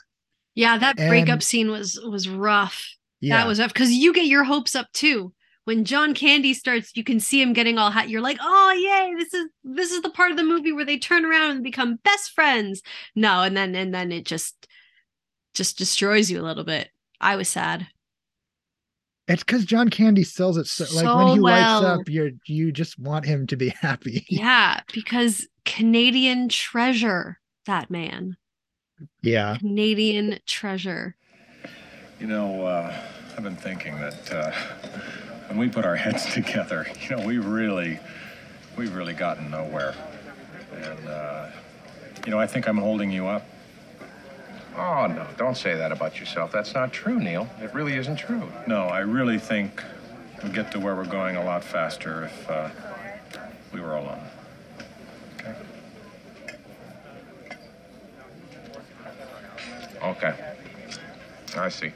Yeah, 0.55 0.77
that 0.77 0.99
And- 0.99 1.09
breakup 1.09 1.41
scene 1.41 1.71
was 1.71 1.99
was 2.07 2.27
rough. 2.29 2.85
Yeah. 3.21 3.37
That 3.37 3.47
was 3.47 3.59
rough 3.59 3.73
because 3.73 3.91
you 3.91 4.13
get 4.13 4.25
your 4.27 4.43
hopes 4.43 4.75
up 4.75 4.87
too. 4.93 5.33
When 5.65 5.85
John 5.85 6.13
Candy 6.15 6.53
starts, 6.55 6.91
you 6.95 7.03
can 7.03 7.19
see 7.19 7.41
him 7.41 7.53
getting 7.53 7.77
all 7.77 7.91
hot. 7.91 8.09
You're 8.09 8.21
like, 8.21 8.39
oh 8.41 8.71
yay, 8.71 9.13
this 9.17 9.33
is 9.33 9.47
this 9.63 9.91
is 9.91 10.01
the 10.01 10.09
part 10.09 10.31
of 10.31 10.37
the 10.37 10.43
movie 10.43 10.71
where 10.71 10.85
they 10.85 10.97
turn 10.97 11.25
around 11.25 11.51
and 11.51 11.63
become 11.63 11.99
best 12.03 12.31
friends. 12.31 12.81
No, 13.15 13.43
and 13.43 13.55
then 13.55 13.75
and 13.75 13.93
then 13.93 14.11
it 14.11 14.25
just 14.25 14.67
just 15.53 15.77
destroys 15.77 16.29
you 16.29 16.41
a 16.41 16.45
little 16.45 16.63
bit. 16.63 16.89
I 17.21 17.35
was 17.35 17.47
sad. 17.47 17.88
It's 19.27 19.43
because 19.43 19.63
John 19.63 19.89
Candy 19.89 20.23
sells 20.23 20.57
it 20.57 20.65
so, 20.65 20.85
like 20.95 21.15
when 21.15 21.27
he 21.35 21.39
well. 21.39 21.81
lights 21.81 21.85
up, 21.85 22.09
you're 22.09 22.31
you 22.47 22.71
just 22.71 22.97
want 22.97 23.25
him 23.25 23.45
to 23.47 23.55
be 23.55 23.69
happy. 23.81 24.25
Yeah, 24.27 24.79
because 24.91 25.47
Canadian 25.65 26.49
treasure, 26.49 27.39
that 27.65 27.91
man. 27.91 28.38
yeah. 29.21 29.57
Canadian 29.57 30.39
treasure. 30.47 31.15
You 32.19 32.25
know, 32.27 32.65
uh, 32.65 32.93
I've 33.37 33.43
been 33.43 33.56
thinking 33.56 34.00
that 34.00 34.33
uh, 34.33 34.52
when 35.47 35.60
we 35.60 35.69
put 35.69 35.85
our 35.85 35.95
heads 35.95 36.25
together, 36.33 36.87
you 37.02 37.15
know, 37.15 37.25
we 37.25 37.37
really, 37.37 38.00
we've 38.77 38.95
really 38.95 39.13
gotten 39.13 39.52
nowhere. 39.52 39.93
And, 40.73 41.08
uh, 41.08 41.50
you 42.25 42.31
know, 42.31 42.39
I 42.39 42.47
think 42.47 42.67
I'm 42.67 42.77
holding 42.77 43.12
you 43.12 43.27
up. 43.27 43.47
Oh, 44.80 45.08
no, 45.08 45.27
don't 45.36 45.58
say 45.58 45.75
that 45.75 45.92
about 45.92 46.21
yourself. 46.21 46.54
That's 46.54 46.73
not 46.73 46.94
true, 46.94 47.19
Neil. 47.19 47.50
It 47.62 47.73
really 47.73 47.98
isn't 47.98 48.15
true. 48.15 48.50
No, 48.65 48.84
I 48.84 49.00
really 49.00 49.38
think 49.38 49.84
we'd 50.42 50.54
get 50.54 50.71
to 50.71 50.80
where 50.80 50.96
we're 50.96 51.04
going 51.04 51.36
a 51.36 51.44
lot 51.44 51.65
faster 51.65 52.23
if 52.23 52.50
uh, 52.50 52.69
we 53.73 53.82
were 53.82 53.98
alone. 53.98 54.21
Okay? 55.38 55.56
Okay. 60.02 60.34
I 61.58 61.67
see. 61.67 61.92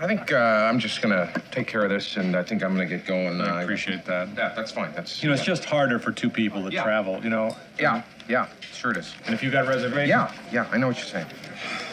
I 0.00 0.06
think 0.06 0.32
uh, 0.32 0.36
I'm 0.36 0.78
just 0.78 1.00
gonna 1.00 1.30
take 1.50 1.66
care 1.66 1.84
of 1.84 1.90
this, 1.90 2.16
and 2.16 2.36
I 2.36 2.42
think 2.42 2.62
I'm 2.64 2.72
gonna 2.72 2.86
get 2.86 3.06
going. 3.06 3.40
Uh, 3.40 3.44
I 3.44 3.62
appreciate 3.62 4.04
that. 4.06 4.28
Yeah, 4.36 4.52
that's 4.54 4.72
fine. 4.72 4.92
That's 4.94 5.22
You 5.22 5.28
know, 5.28 5.34
it's 5.34 5.44
just 5.44 5.64
harder 5.64 5.98
for 5.98 6.10
two 6.12 6.28
people 6.30 6.64
to 6.64 6.70
Yeah. 6.72 6.82
travel, 6.82 7.20
you 7.22 7.30
know? 7.30 7.56
yeah, 7.78 8.02
yeah, 8.28 8.46
sure 8.72 8.90
it 8.90 8.96
is. 8.96 9.14
And 9.26 9.34
if 9.34 9.42
you 9.42 9.50
got 9.50 9.66
reservations? 9.68 10.08
Yeah, 10.08 10.30
yeah, 10.52 10.66
I 10.72 10.78
know 10.78 10.88
what 10.88 10.96
you're 10.96 11.06
saying. 11.06 11.26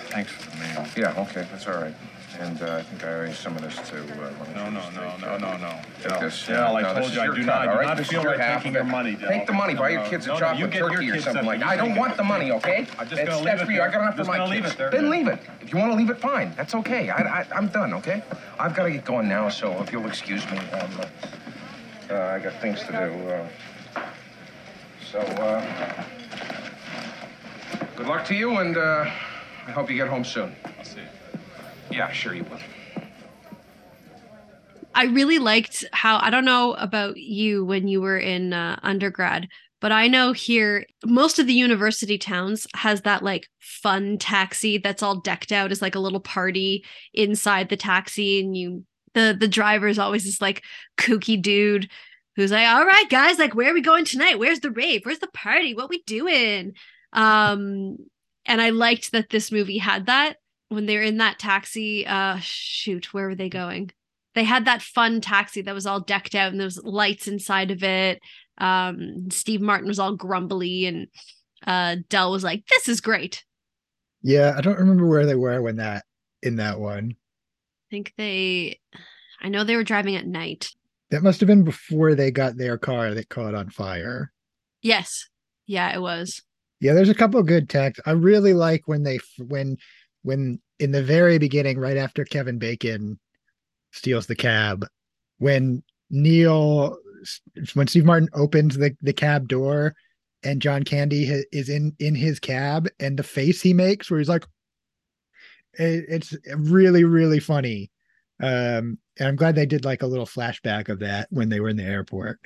Thanks 0.10 0.32
for 0.32 0.50
the 0.50 0.58
mail. 0.58 0.86
Yeah, 0.98 1.22
okay, 1.22 1.46
that's 1.52 1.68
all 1.68 1.76
right. 1.82 1.94
And 2.40 2.62
uh, 2.62 2.78
I 2.78 2.84
think 2.84 3.04
I 3.04 3.08
owe 3.14 3.32
some 3.34 3.56
of 3.56 3.62
this 3.62 3.76
to. 3.90 4.00
Uh, 4.00 4.32
No, 4.56 4.70
no, 4.70 4.90
no, 4.92 5.18
no, 5.18 5.38
no, 5.38 5.58
no. 5.58 5.80
No. 6.10 6.20
this. 6.20 6.48
Del, 6.48 6.78
I 6.78 6.82
No, 6.82 6.94
told 6.94 7.14
you 7.14 7.22
I 7.22 7.26
do 7.28 7.34
cut, 7.36 7.46
not, 7.46 7.58
I 7.58 7.66
do 7.66 7.70
right? 7.72 7.88
not 7.88 7.98
This 7.98 8.08
feel 8.08 8.24
like 8.24 8.38
taking 8.38 8.74
your 8.74 8.84
money, 8.84 9.16
Del. 9.16 9.30
Take 9.30 9.48
the 9.48 9.54
money, 9.54 9.76
buy 9.76 9.90
your 9.90 10.06
kids 10.06 10.28
a 10.28 10.38
chocolate 10.38 10.72
turkey 10.72 11.12
or 11.12 11.20
something 11.22 11.46
like 11.46 11.60
that. 11.60 11.68
I 11.70 11.76
don't 11.76 11.96
want 11.96 12.18
the 12.18 12.24
money, 12.24 12.52
okay? 12.52 12.88
I'm 12.98 13.08
just 13.08 13.26
gonna 13.26 13.44
leave 13.44 13.60
it 13.62 13.66
for 13.66 13.72
you. 13.72 13.82
I 13.82 13.90
got 13.92 14.02
enough 14.02 14.14
for 14.14 14.18
just 14.24 14.30
my 14.30 14.48
kids. 14.48 14.72
it 14.72 14.78
there. 14.78 14.90
Then 14.92 15.10
leave 15.10 15.28
it. 15.28 15.40
If 15.62 15.72
you 15.74 15.80
want 15.80 15.92
to 15.92 15.96
leave 15.98 16.10
it, 16.10 16.20
fine. 16.20 16.54
That's 16.56 16.74
okay. 16.76 17.10
I, 17.10 17.42
I, 17.42 17.46
I'm 17.54 17.68
done, 17.68 17.94
okay? 17.96 18.24
I've 18.60 18.74
got 18.76 18.84
to 18.84 18.92
get 18.92 19.06
going 19.06 19.28
now, 19.28 19.50
so 19.50 19.82
if 19.82 19.92
you'll 19.92 20.08
excuse 20.08 20.50
me, 20.50 20.58
um, 20.58 20.90
uh, 22.10 22.16
I 22.16 22.40
got 22.40 22.54
things 22.62 22.80
to 22.84 22.92
do. 22.92 23.30
Uh, 23.30 23.48
so, 25.12 25.20
uh, 25.20 26.04
good 27.96 28.08
luck 28.08 28.26
to 28.26 28.36
you, 28.36 28.58
and 28.60 28.78
uh, 28.78 29.06
I 29.68 29.72
hope 29.72 29.90
you 29.90 29.98
get 29.98 30.08
home 30.08 30.24
soon. 30.24 30.56
Yeah, 31.92 32.12
sure 32.12 32.34
you 32.34 32.44
will. 32.46 32.60
I 34.94 35.06
really 35.06 35.40
liked 35.40 35.86
how 35.94 36.18
I 36.18 36.30
don't 36.30 36.46
know 36.46 36.74
about 36.74 37.18
you 37.18 37.64
when 37.64 37.88
you 37.88 38.02
were 38.02 38.18
in 38.18 38.54
uh, 38.54 38.80
undergrad, 38.84 39.48
but 39.80 39.92
I 39.92 40.08
know 40.08 40.34
here 40.34 40.86
most 41.06 41.40
of 41.40 41.48
the 41.48 41.54
university 41.54 42.18
towns 42.18 42.68
has 42.76 43.02
that 43.02 43.24
like 43.24 43.50
fun 43.60 44.18
taxi 44.18 44.78
that's 44.78 45.02
all 45.02 45.20
decked 45.20 45.52
out 45.52 45.72
as 45.72 45.82
like 45.82 45.96
a 45.96 46.00
little 46.00 46.20
party 46.20 46.86
inside 47.14 47.70
the 47.70 47.78
taxi 47.78 48.40
and 48.40 48.56
you 48.56 48.86
the 49.14 49.36
the 49.38 49.48
driver 49.48 49.88
is 49.88 50.00
always 50.00 50.24
this 50.24 50.42
like 50.42 50.64
kooky 50.98 51.42
dude 51.42 51.90
who's 52.36 52.52
like, 52.52 52.68
"All 52.68 52.86
right, 52.86 53.10
guys, 53.10 53.40
like 53.40 53.56
where 53.56 53.72
are 53.72 53.74
we 53.74 53.82
going 53.82 54.06
tonight? 54.06 54.40
Where's 54.40 54.62
the 54.62 54.72
rave? 54.72 55.02
Where's 55.04 55.20
the 55.20 55.28
party? 55.28 55.74
What 55.74 55.90
we 55.90 56.02
doing?" 56.04 56.74
Um 57.14 57.98
and 58.46 58.62
I 58.62 58.70
liked 58.70 59.12
that 59.12 59.30
this 59.30 59.52
movie 59.52 59.78
had 59.78 60.08
that 60.08 60.38
when 60.72 60.86
they 60.86 60.98
were 60.98 61.04
in 61.04 61.18
that 61.18 61.40
taxi 61.40 62.06
uh 62.08 62.38
shoot, 62.40 63.14
where 63.14 63.28
were 63.28 63.36
they 63.36 63.50
going? 63.50 63.92
they 64.34 64.44
had 64.44 64.66
that 64.66 64.82
fun 64.82 65.22
taxi 65.22 65.62
that 65.62 65.76
was 65.76 65.86
all 65.86 66.00
decked 66.00 66.36
out 66.36 66.52
and 66.52 66.60
there 66.60 66.66
was 66.66 66.82
lights 66.84 67.28
inside 67.28 67.72
of 67.72 67.84
it. 67.84 68.20
Um, 68.58 69.30
Steve 69.30 69.62
Martin 69.62 69.88
was 69.88 70.00
all 70.00 70.16
grumbly 70.16 70.86
and 70.86 71.08
uh, 71.68 71.98
Del 72.10 72.32
was 72.32 72.44
like, 72.44 72.66
"This 72.68 72.88
is 72.88 73.02
great." 73.02 73.44
Yeah, 74.22 74.54
I 74.58 74.62
don't 74.62 74.80
remember 74.80 75.08
where 75.08 75.26
they 75.26 75.36
were 75.36 75.62
when 75.62 75.78
that 75.78 76.06
in 76.42 76.56
that 76.58 76.80
one. 76.80 77.14
I 77.14 77.86
think 77.90 78.14
they, 78.18 78.80
I 79.42 79.50
know 79.50 79.64
they 79.64 79.76
were 79.76 79.84
driving 79.84 80.16
at 80.16 80.26
night. 80.26 80.70
That 81.10 81.24
must 81.24 81.40
have 81.42 81.48
been 81.48 81.64
before 81.64 82.16
they 82.16 82.32
got 82.32 82.56
their 82.56 82.78
car 82.78 83.14
that 83.14 83.30
caught 83.30 83.54
on 83.54 83.70
fire. 83.70 84.32
Yes, 84.82 85.28
yeah, 85.68 85.94
it 85.94 86.02
was. 86.02 86.42
Yeah, 86.80 86.94
there's 86.94 87.10
a 87.10 87.16
couple 87.16 87.40
of 87.40 87.46
good 87.46 87.70
texts. 87.70 88.02
I 88.06 88.12
really 88.12 88.54
like 88.54 88.84
when 88.88 89.04
they 89.04 89.20
when 89.38 89.78
when 90.24 90.60
in 90.80 90.92
the 90.92 91.04
very 91.04 91.38
beginning, 91.38 91.80
right 91.80 91.98
after 91.98 92.26
Kevin 92.26 92.58
Bacon 92.58 93.20
steals 93.92 94.28
the 94.28 94.36
cab, 94.36 94.86
when 95.38 95.84
Neil 96.10 96.98
when 97.74 97.88
Steve 97.88 98.06
Martin 98.06 98.30
opens 98.34 98.78
the 98.78 98.96
the 99.02 99.14
cab 99.14 99.48
door 99.48 99.96
and 100.44 100.62
John 100.62 100.84
Candy 100.84 101.26
ha- 101.28 101.46
is 101.52 101.70
in 101.70 101.96
in 102.00 102.16
his 102.16 102.40
cab 102.40 102.88
and 103.00 103.18
the 103.18 103.24
face 103.24 103.62
he 103.62 103.74
makes 103.74 104.10
where 104.10 104.20
he's 104.20 104.30
like 104.30 104.46
it, 105.74 106.06
it's 106.08 106.36
really 106.56 107.04
really 107.04 107.40
funny. 107.40 107.92
Um 108.42 108.98
and 109.18 109.28
I'm 109.28 109.36
glad 109.36 109.56
they 109.56 109.66
did 109.66 109.86
like 109.86 110.02
a 110.02 110.08
little 110.08 110.26
flashback 110.26 110.90
of 110.90 111.00
that 111.00 111.28
when 111.30 111.50
they 111.50 111.60
were 111.60 111.70
in 111.70 111.78
the 111.78 111.84
airport. 111.84 112.40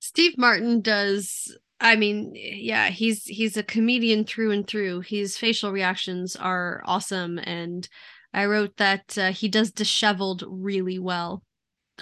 Steve 0.00 0.36
Martin 0.36 0.80
does. 0.80 1.56
I 1.82 1.96
mean, 1.96 2.32
yeah, 2.34 2.88
he's 2.90 3.24
he's 3.24 3.56
a 3.58 3.62
comedian 3.62 4.24
through 4.24 4.52
and 4.52 4.66
through. 4.66 5.00
His 5.02 5.36
facial 5.36 5.72
reactions 5.72 6.36
are 6.36 6.82
awesome, 6.86 7.38
and 7.40 7.88
I 8.32 8.46
wrote 8.46 8.76
that 8.78 9.18
uh, 9.18 9.32
he 9.32 9.48
does 9.48 9.72
disheveled 9.72 10.44
really 10.46 10.98
well. 10.98 11.42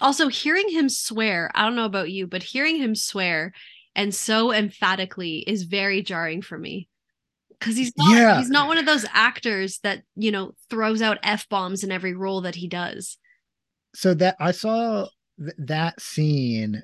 Also, 0.00 0.28
hearing 0.28 0.68
him 0.70 0.88
swear, 0.88 1.50
I 1.54 1.62
don't 1.64 1.76
know 1.76 1.84
about 1.86 2.10
you, 2.10 2.26
but 2.28 2.42
hearing 2.44 2.76
him 2.76 2.94
swear 2.94 3.52
and 3.96 4.14
so 4.14 4.52
emphatically 4.52 5.38
is 5.46 5.64
very 5.64 6.02
jarring 6.02 6.42
for 6.42 6.58
me. 6.58 6.88
Cuz 7.60 7.76
he's 7.76 7.92
not 7.96 8.16
Yeah. 8.16 8.38
he's 8.38 8.50
not 8.50 8.68
one 8.68 8.78
of 8.78 8.86
those 8.86 9.04
actors 9.12 9.80
that, 9.80 10.04
you 10.16 10.30
know, 10.30 10.52
throws 10.70 11.02
out 11.02 11.18
f-bombs 11.22 11.82
in 11.84 11.90
every 11.92 12.14
role 12.14 12.42
that 12.42 12.54
he 12.56 12.68
does. 12.68 13.18
so 13.94 14.14
that 14.14 14.36
I 14.38 14.52
saw 14.52 15.08
th- 15.38 15.54
that 15.58 16.00
scene. 16.00 16.82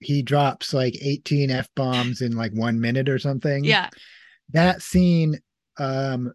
He 0.00 0.22
drops 0.22 0.72
like 0.72 0.94
18 1.00 1.50
f 1.50 1.68
bombs 1.74 2.20
in 2.20 2.36
like 2.36 2.52
one 2.52 2.80
minute 2.80 3.08
or 3.08 3.18
something. 3.18 3.64
Yeah. 3.64 3.88
that 4.50 4.82
scene. 4.82 5.38
Um, 5.78 6.32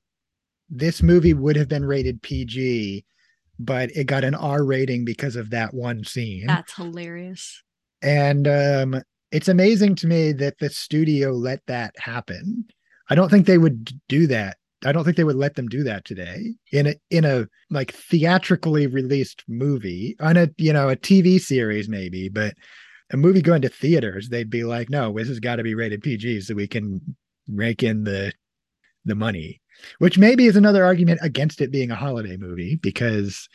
this 0.69 1.03
movie 1.03 1.33
would 1.33 1.55
have 1.55 1.67
been 1.67 1.85
rated 1.85 2.21
PG, 2.21 3.05
but 3.59 3.91
it 3.91 4.05
got 4.05 4.23
an 4.23 4.35
R 4.35 4.63
rating 4.63 5.05
because 5.05 5.35
of 5.35 5.49
that 5.51 5.73
one 5.73 6.03
scene. 6.03 6.47
That's 6.47 6.73
hilarious. 6.73 7.61
and 8.01 8.47
um, 8.47 9.01
it's 9.31 9.47
amazing 9.47 9.95
to 9.95 10.07
me 10.07 10.31
that 10.33 10.57
the 10.59 10.69
studio 10.69 11.31
let 11.31 11.59
that 11.67 11.93
happen. 11.97 12.65
I 13.09 13.15
don't 13.15 13.29
think 13.29 13.45
they 13.45 13.57
would 13.57 13.91
do 14.07 14.27
that. 14.27 14.57
I 14.85 14.91
don't 14.91 15.03
think 15.03 15.17
they 15.17 15.23
would 15.23 15.35
let 15.35 15.55
them 15.55 15.67
do 15.67 15.83
that 15.83 16.05
today 16.05 16.53
in 16.71 16.87
a 16.87 16.95
in 17.09 17.25
a 17.25 17.47
like 17.69 17.91
theatrically 17.93 18.87
released 18.87 19.43
movie 19.47 20.15
on 20.19 20.37
a 20.37 20.49
you 20.57 20.73
know 20.73 20.89
a 20.89 20.95
TV 20.95 21.39
series 21.39 21.87
maybe, 21.89 22.29
but 22.29 22.53
a 23.13 23.17
movie 23.17 23.41
going 23.41 23.61
to 23.61 23.69
theaters 23.69 24.29
they'd 24.29 24.49
be 24.49 24.63
like, 24.63 24.89
no, 24.89 25.13
this 25.13 25.27
has 25.27 25.39
got 25.39 25.57
to 25.57 25.63
be 25.63 25.75
rated 25.75 26.01
PG 26.01 26.41
so 26.41 26.55
we 26.55 26.67
can 26.67 27.15
rake 27.47 27.83
in 27.83 28.03
the 28.03 28.33
the 29.05 29.15
money, 29.15 29.61
which 29.99 30.17
maybe 30.17 30.45
is 30.45 30.55
another 30.55 30.83
argument 30.85 31.19
against 31.21 31.61
it 31.61 31.71
being 31.71 31.91
a 31.91 31.95
holiday 31.95 32.37
movie 32.37 32.77
because 32.81 33.47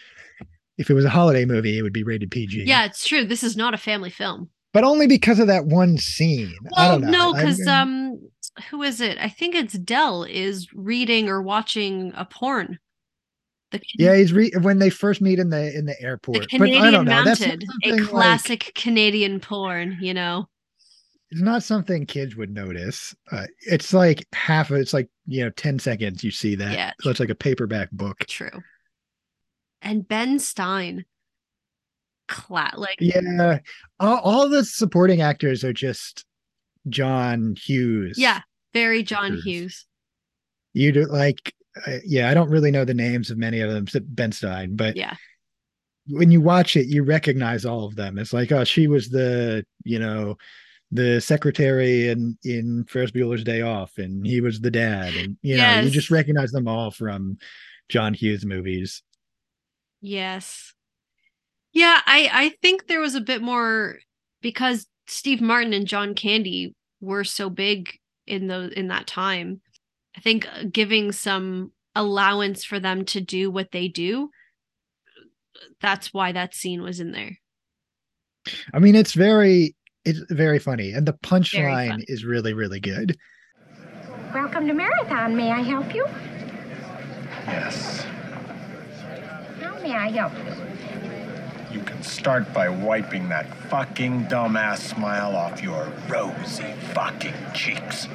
if 0.77 0.91
it 0.91 0.95
was 0.95 1.05
a 1.05 1.11
holiday 1.11 1.45
movie, 1.45 1.77
it 1.79 1.83
would 1.83 1.93
be 1.93 2.05
rated 2.05 2.31
PG 2.31 2.65
Yeah, 2.67 2.85
it's 2.85 3.07
true. 3.07 3.25
This 3.25 3.43
is 3.43 3.57
not 3.57 3.75
a 3.75 3.79
family 3.79 4.11
film. 4.11 4.51
but 4.73 4.85
only 4.85 5.07
because 5.07 5.39
of 5.41 5.47
that 5.49 5.67
one 5.67 5.97
scene. 5.99 6.55
I 6.77 6.89
Well, 6.89 7.01
don't 7.01 7.11
know. 7.11 7.33
no, 7.33 7.33
because 7.33 7.67
um, 7.67 8.21
who 8.71 8.83
is 8.83 9.01
it? 9.01 9.19
I 9.19 9.29
think 9.29 9.55
it's 9.55 9.75
Del 9.75 10.23
is 10.25 10.69
reading 10.75 11.29
or 11.29 11.43
watching 11.43 12.13
a 12.15 12.25
porn. 12.25 12.79
The 13.71 13.81
yeah, 13.99 14.17
he's 14.17 14.33
re- 14.33 14.53
when 14.63 14.79
they 14.79 14.89
first 14.91 15.21
meet 15.21 15.39
in 15.39 15.51
the 15.51 15.77
in 15.77 15.85
the 15.85 15.95
the 15.99 16.03
airport. 16.03 16.47
but 16.59 16.69
I 16.71 16.91
don't 16.91 17.05
know. 17.05 17.23
That's 17.25 17.41
Mounted, 17.41 17.65
a 17.65 17.67
something, 17.67 18.03
like- 18.03 18.09
classic 18.11 18.73
Canadian 18.75 19.41
porn. 19.41 19.99
You 20.01 20.15
know, 20.15 20.49
it's 21.31 21.43
not 21.43 21.63
something 21.63 22.07
kids 22.07 22.35
would 22.37 22.51
notice. 22.51 23.15
Uh, 23.31 23.47
it's 23.61 23.93
like 23.93 24.27
half. 24.33 24.71
of 24.71 24.79
It's 24.79 24.95
like 24.95 25.11
you 25.27 25.45
know, 25.45 25.51
ten 25.51 25.79
seconds. 25.79 26.25
You 26.25 26.31
see 26.31 26.55
that. 26.55 26.73
Yeah. 26.73 26.93
So 27.03 27.11
it's 27.11 27.21
like 27.21 27.29
a 27.29 27.35
paperback 27.35 27.91
book. 27.91 28.19
true. 28.27 28.63
And 29.83 30.09
Ben 30.09 30.39
Stein, 30.39 31.05
cla- 32.27 32.73
like 32.77 32.97
Yeah. 33.01 33.59
All, 34.01 34.19
all 34.19 34.49
the 34.49 34.65
supporting 34.65 35.21
actors 35.21 35.63
are 35.63 35.73
just 35.75 36.25
John 36.89 37.55
Hughes. 37.63 38.19
yeah, 38.19 38.41
very 38.73 39.03
John. 39.03 39.39
Hughes. 39.45 39.85
You 40.73 40.93
do 40.93 41.05
like. 41.07 41.55
Uh, 41.87 41.99
yeah, 42.05 42.31
I 42.31 42.35
don't 42.35 42.51
really 42.51 42.71
know 42.71 42.85
the 42.85 42.95
names 42.95 43.31
of 43.31 43.39
many 43.39 43.61
of 43.61 43.71
them 43.71 44.05
Ben 44.09 44.33
Stein, 44.33 44.77
but 44.77 44.97
Yeah, 44.97 45.15
when 46.09 46.31
you 46.31 46.41
watch 46.41 46.77
it, 46.77 46.87
you 46.87 47.03
recognize 47.03 47.65
all 47.65 47.85
of 47.85 47.95
them. 47.95 48.19
It's 48.19 48.33
like, 48.33 48.51
oh, 48.51 48.65
she 48.65 48.87
was 48.87 49.11
the, 49.11 49.65
you 49.85 49.99
know, 49.99 50.37
the 50.91 51.21
secretary 51.21 52.09
in 52.09 52.39
in 52.45 52.85
Ferris 52.89 53.11
Bueller's 53.11 53.45
Day 53.45 53.61
Off, 53.61 53.99
and 53.99 54.27
he 54.27 54.41
was 54.41 54.61
the 54.61 54.71
dad, 54.71 55.15
and 55.15 55.37
you 55.43 55.57
know, 55.57 55.81
you 55.81 55.91
just 55.91 56.11
recognize 56.11 56.51
them 56.51 56.67
all 56.67 56.91
from 56.91 57.37
John 57.89 58.15
Hughes 58.15 58.47
movies. 58.47 59.03
yes, 60.01 60.73
yeah. 61.73 62.01
I 62.07 62.31
I 62.33 62.49
think 62.63 62.87
there 62.87 63.01
was 63.01 63.15
a 63.15 63.21
bit 63.21 63.43
more 63.43 63.99
because 64.41 64.87
Steve 65.07 65.41
Martin 65.43 65.75
and 65.75 65.87
John 65.87 66.15
Candy 66.15 66.75
were 67.01 67.25
so 67.25 67.51
big 67.51 67.99
in 68.27 68.47
the 68.47 68.71
in 68.79 68.89
that 68.89 69.07
time. 69.07 69.61
I 70.19 70.21
think 70.21 70.49
uh, 70.53 70.65
giving 70.73 71.13
some 71.13 71.71
allowance 71.95 72.65
for 72.65 72.81
them 72.81 73.05
to 73.05 73.21
do 73.21 73.53
what 73.53 73.71
they 73.71 73.87
do. 73.87 74.31
That's 75.81 76.13
why 76.13 76.33
that 76.33 76.55
scene 76.55 76.83
was 76.83 76.99
in 76.99 77.13
there. 77.13 77.39
I 78.75 78.81
mean, 78.81 78.97
it's 78.97 79.13
very, 79.13 79.77
it's 80.05 80.19
very 80.29 80.59
funny, 80.59 80.91
and 80.91 81.07
the 81.07 81.13
punchline 81.13 82.03
is 82.09 82.25
really, 82.25 82.53
really 82.53 82.81
good. 82.81 83.17
Welcome 84.35 84.67
to 84.67 84.75
Marathon. 84.75 85.37
May 85.37 85.53
I 85.53 85.61
help 85.61 85.95
you? 85.95 86.05
Yes. 87.47 88.05
How 89.61 89.79
may 89.81 89.93
I 89.93 90.11
help 90.11 90.33
you? 90.35 91.79
You 91.79 91.85
can 91.85 92.03
start 92.03 92.53
by 92.53 92.69
wiping 92.69 93.29
that 93.29 93.55
fucking 93.71 94.27
dumbass 94.27 94.79
smile 94.79 95.37
off 95.37 95.63
your 95.63 95.93
rosy 96.09 96.73
fucking 96.93 97.35
cheeks. 97.55 98.09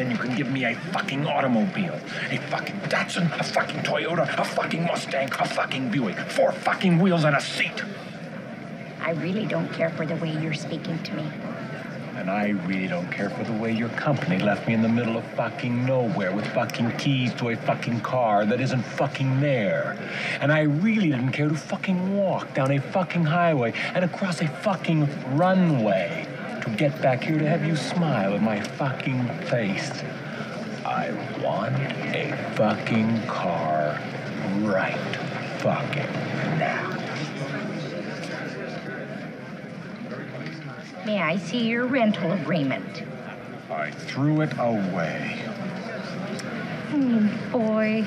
Then 0.00 0.10
you 0.10 0.16
can 0.16 0.34
give 0.34 0.50
me 0.50 0.64
a 0.64 0.74
fucking 0.94 1.26
automobile, 1.26 2.00
a 2.30 2.38
fucking 2.48 2.76
Datsun, 2.88 3.38
a 3.38 3.44
fucking 3.44 3.80
Toyota, 3.80 4.26
a 4.38 4.44
fucking 4.46 4.84
Mustang, 4.84 5.28
a 5.38 5.46
fucking 5.46 5.90
Buick, 5.90 6.18
four 6.20 6.52
fucking 6.52 6.98
wheels 6.98 7.24
and 7.24 7.36
a 7.36 7.40
seat. 7.42 7.84
I 9.02 9.10
really 9.10 9.44
don't 9.44 9.70
care 9.74 9.90
for 9.90 10.06
the 10.06 10.16
way 10.16 10.34
you're 10.40 10.54
speaking 10.54 11.02
to 11.02 11.12
me. 11.12 11.30
And 12.16 12.30
I 12.30 12.48
really 12.66 12.86
don't 12.86 13.12
care 13.12 13.28
for 13.28 13.44
the 13.44 13.52
way 13.52 13.72
your 13.72 13.90
company 13.90 14.38
left 14.38 14.66
me 14.66 14.72
in 14.72 14.80
the 14.80 14.88
middle 14.88 15.18
of 15.18 15.24
fucking 15.32 15.84
nowhere 15.84 16.32
with 16.32 16.46
fucking 16.54 16.92
keys 16.96 17.34
to 17.34 17.50
a 17.50 17.56
fucking 17.56 18.00
car 18.00 18.46
that 18.46 18.58
isn't 18.58 18.82
fucking 18.82 19.40
there. 19.40 19.98
And 20.40 20.50
I 20.50 20.62
really 20.62 21.10
didn't 21.10 21.32
care 21.32 21.50
to 21.50 21.54
fucking 21.54 22.16
walk 22.16 22.54
down 22.54 22.70
a 22.70 22.80
fucking 22.80 23.24
highway 23.24 23.74
and 23.94 24.02
across 24.02 24.40
a 24.40 24.48
fucking 24.48 25.36
runway 25.36 26.26
to 26.62 26.70
get 26.70 27.00
back 27.00 27.24
here 27.24 27.38
to 27.38 27.48
have 27.48 27.64
you 27.64 27.76
smile 27.76 28.34
in 28.34 28.44
my 28.44 28.60
fucking 28.60 29.26
face. 29.46 29.90
I 30.84 31.10
want 31.42 31.76
a 32.14 32.32
fucking 32.56 33.22
car 33.26 34.00
right 34.60 34.98
fucking 35.58 36.12
now. 36.58 36.96
May 41.06 41.20
I 41.22 41.38
see 41.38 41.66
your 41.68 41.86
rental 41.86 42.32
agreement? 42.32 43.04
I 43.70 43.90
threw 43.90 44.42
it 44.42 44.52
away. 44.58 45.42
Oh, 46.92 47.50
boy, 47.52 48.06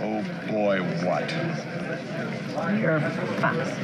Oh 0.00 0.22
boy, 0.46 0.80
what? 1.04 1.28
you're 2.78 3.00
fussed. 3.40 3.78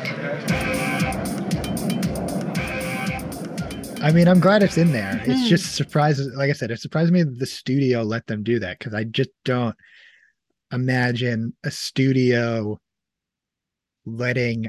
I 4.04 4.12
mean, 4.12 4.28
I'm 4.28 4.38
glad 4.40 4.62
it's 4.62 4.76
in 4.76 4.92
there. 4.92 5.22
It's 5.24 5.40
Mhm. 5.44 5.48
just 5.48 5.74
surprises. 5.74 6.30
Like 6.36 6.50
I 6.50 6.52
said, 6.52 6.70
it 6.70 6.78
surprised 6.78 7.10
me 7.10 7.22
that 7.22 7.38
the 7.38 7.46
studio 7.46 8.02
let 8.02 8.26
them 8.26 8.42
do 8.42 8.58
that 8.58 8.78
because 8.78 8.92
I 8.92 9.04
just 9.04 9.30
don't 9.44 9.74
imagine 10.70 11.54
a 11.64 11.70
studio 11.70 12.78
letting 14.04 14.68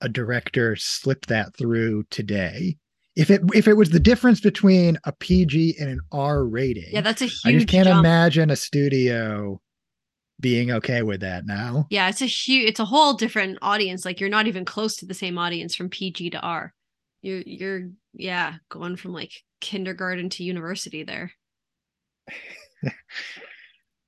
a 0.00 0.08
director 0.08 0.74
slip 0.76 1.26
that 1.26 1.56
through 1.56 2.04
today. 2.10 2.76
If 3.14 3.30
it 3.30 3.42
if 3.54 3.68
it 3.68 3.74
was 3.74 3.90
the 3.90 4.00
difference 4.00 4.40
between 4.40 4.98
a 5.04 5.12
PG 5.12 5.76
and 5.78 5.88
an 5.88 6.00
R 6.10 6.44
rating, 6.44 6.92
Yeah, 6.92 7.00
that's 7.02 7.22
a 7.22 7.26
huge 7.26 7.40
I 7.44 7.52
just 7.52 7.68
can't 7.68 7.86
jump. 7.86 8.00
imagine 8.00 8.50
a 8.50 8.56
studio 8.56 9.60
being 10.40 10.70
okay 10.70 11.02
with 11.02 11.20
that 11.20 11.46
now. 11.46 11.86
Yeah, 11.90 12.08
it's 12.08 12.20
a 12.20 12.26
huge 12.26 12.68
it's 12.68 12.80
a 12.80 12.84
whole 12.84 13.14
different 13.14 13.58
audience. 13.62 14.04
Like 14.04 14.20
you're 14.20 14.28
not 14.28 14.48
even 14.48 14.64
close 14.64 14.96
to 14.96 15.06
the 15.06 15.14
same 15.14 15.38
audience 15.38 15.74
from 15.76 15.88
PG 15.88 16.30
to 16.30 16.40
R. 16.40 16.74
You're 17.26 17.42
you're 17.44 17.88
yeah, 18.14 18.54
going 18.68 18.94
from 18.96 19.12
like 19.12 19.32
kindergarten 19.60 20.30
to 20.30 20.44
university 20.44 21.02
there. 21.02 21.32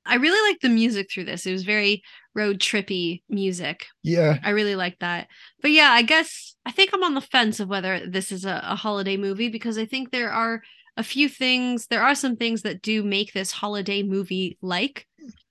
I 0.06 0.14
really 0.14 0.50
like 0.50 0.60
the 0.60 0.68
music 0.68 1.10
through 1.12 1.24
this. 1.24 1.44
It 1.44 1.52
was 1.52 1.64
very 1.64 2.02
road 2.34 2.60
trippy 2.60 3.22
music. 3.28 3.86
Yeah, 4.04 4.38
I 4.44 4.50
really 4.50 4.76
like 4.76 5.00
that. 5.00 5.26
But 5.60 5.72
yeah, 5.72 5.90
I 5.90 6.02
guess 6.02 6.54
I 6.64 6.70
think 6.70 6.90
I'm 6.94 7.02
on 7.02 7.14
the 7.14 7.20
fence 7.20 7.58
of 7.58 7.68
whether 7.68 8.08
this 8.08 8.30
is 8.30 8.44
a, 8.44 8.62
a 8.64 8.76
holiday 8.76 9.16
movie 9.16 9.48
because 9.48 9.78
I 9.78 9.84
think 9.84 10.12
there 10.12 10.30
are 10.30 10.62
a 10.96 11.02
few 11.02 11.28
things, 11.28 11.88
there 11.88 12.02
are 12.02 12.14
some 12.14 12.36
things 12.36 12.62
that 12.62 12.82
do 12.82 13.02
make 13.02 13.32
this 13.32 13.50
holiday 13.50 14.04
movie 14.04 14.58
like. 14.62 15.06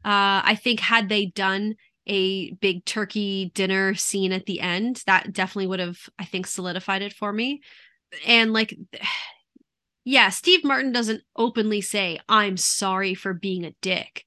Uh, 0.06 0.40
I 0.44 0.58
think 0.62 0.80
had 0.80 1.10
they 1.10 1.26
done 1.26 1.76
a 2.08 2.52
big 2.54 2.86
turkey 2.86 3.52
dinner 3.54 3.94
scene 3.94 4.32
at 4.32 4.46
the 4.46 4.60
end, 4.62 5.04
that 5.06 5.34
definitely 5.34 5.68
would 5.68 5.80
have, 5.80 6.00
I 6.18 6.26
think, 6.26 6.48
solidified 6.48 7.02
it 7.02 7.14
for 7.14 7.32
me. 7.32 7.62
And 8.26 8.54
like, 8.54 8.76
yeah, 10.06 10.30
Steve 10.30 10.64
Martin 10.64 10.92
doesn't 10.92 11.24
openly 11.36 11.82
say, 11.82 12.20
I'm 12.28 12.58
sorry 12.58 13.14
for 13.14 13.34
being 13.34 13.66
a 13.66 13.76
dick. 13.82 14.24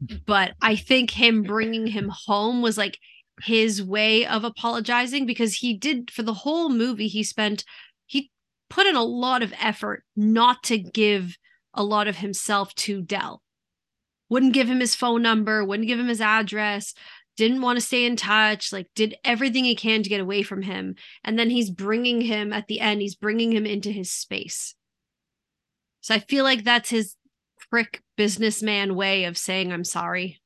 But 0.26 0.52
I 0.60 0.76
think 0.76 1.10
him 1.10 1.42
bringing 1.42 1.86
him 1.86 2.10
home 2.10 2.60
was 2.60 2.76
like 2.76 2.98
his 3.42 3.82
way 3.82 4.26
of 4.26 4.44
apologizing 4.44 5.24
because 5.24 5.54
he 5.54 5.72
did 5.72 6.10
for 6.10 6.22
the 6.22 6.34
whole 6.34 6.68
movie, 6.68 7.08
he 7.08 7.22
spent, 7.22 7.64
he 8.04 8.30
put 8.68 8.86
in 8.86 8.94
a 8.94 9.02
lot 9.02 9.42
of 9.42 9.54
effort 9.58 10.04
not 10.14 10.62
to 10.64 10.78
give 10.78 11.38
a 11.72 11.82
lot 11.82 12.08
of 12.08 12.16
himself 12.16 12.74
to 12.74 13.00
Del. 13.00 13.42
Wouldn't 14.28 14.54
give 14.54 14.68
him 14.68 14.80
his 14.80 14.94
phone 14.94 15.22
number, 15.22 15.64
wouldn't 15.64 15.88
give 15.88 16.00
him 16.00 16.08
his 16.08 16.20
address, 16.20 16.94
didn't 17.36 17.62
want 17.62 17.76
to 17.76 17.84
stay 17.84 18.04
in 18.04 18.16
touch, 18.16 18.72
like 18.72 18.88
did 18.94 19.16
everything 19.24 19.64
he 19.64 19.74
can 19.74 20.02
to 20.02 20.08
get 20.08 20.20
away 20.20 20.42
from 20.42 20.62
him. 20.62 20.96
And 21.22 21.38
then 21.38 21.50
he's 21.50 21.70
bringing 21.70 22.20
him 22.20 22.52
at 22.52 22.66
the 22.66 22.80
end, 22.80 23.00
he's 23.00 23.14
bringing 23.14 23.52
him 23.52 23.66
into 23.66 23.90
his 23.90 24.10
space. 24.10 24.74
So 26.00 26.14
I 26.14 26.20
feel 26.20 26.44
like 26.44 26.64
that's 26.64 26.90
his 26.90 27.14
prick 27.70 28.02
businessman 28.16 28.94
way 28.94 29.24
of 29.24 29.36
saying 29.36 29.72
I'm 29.72 29.84
sorry. 29.84 30.40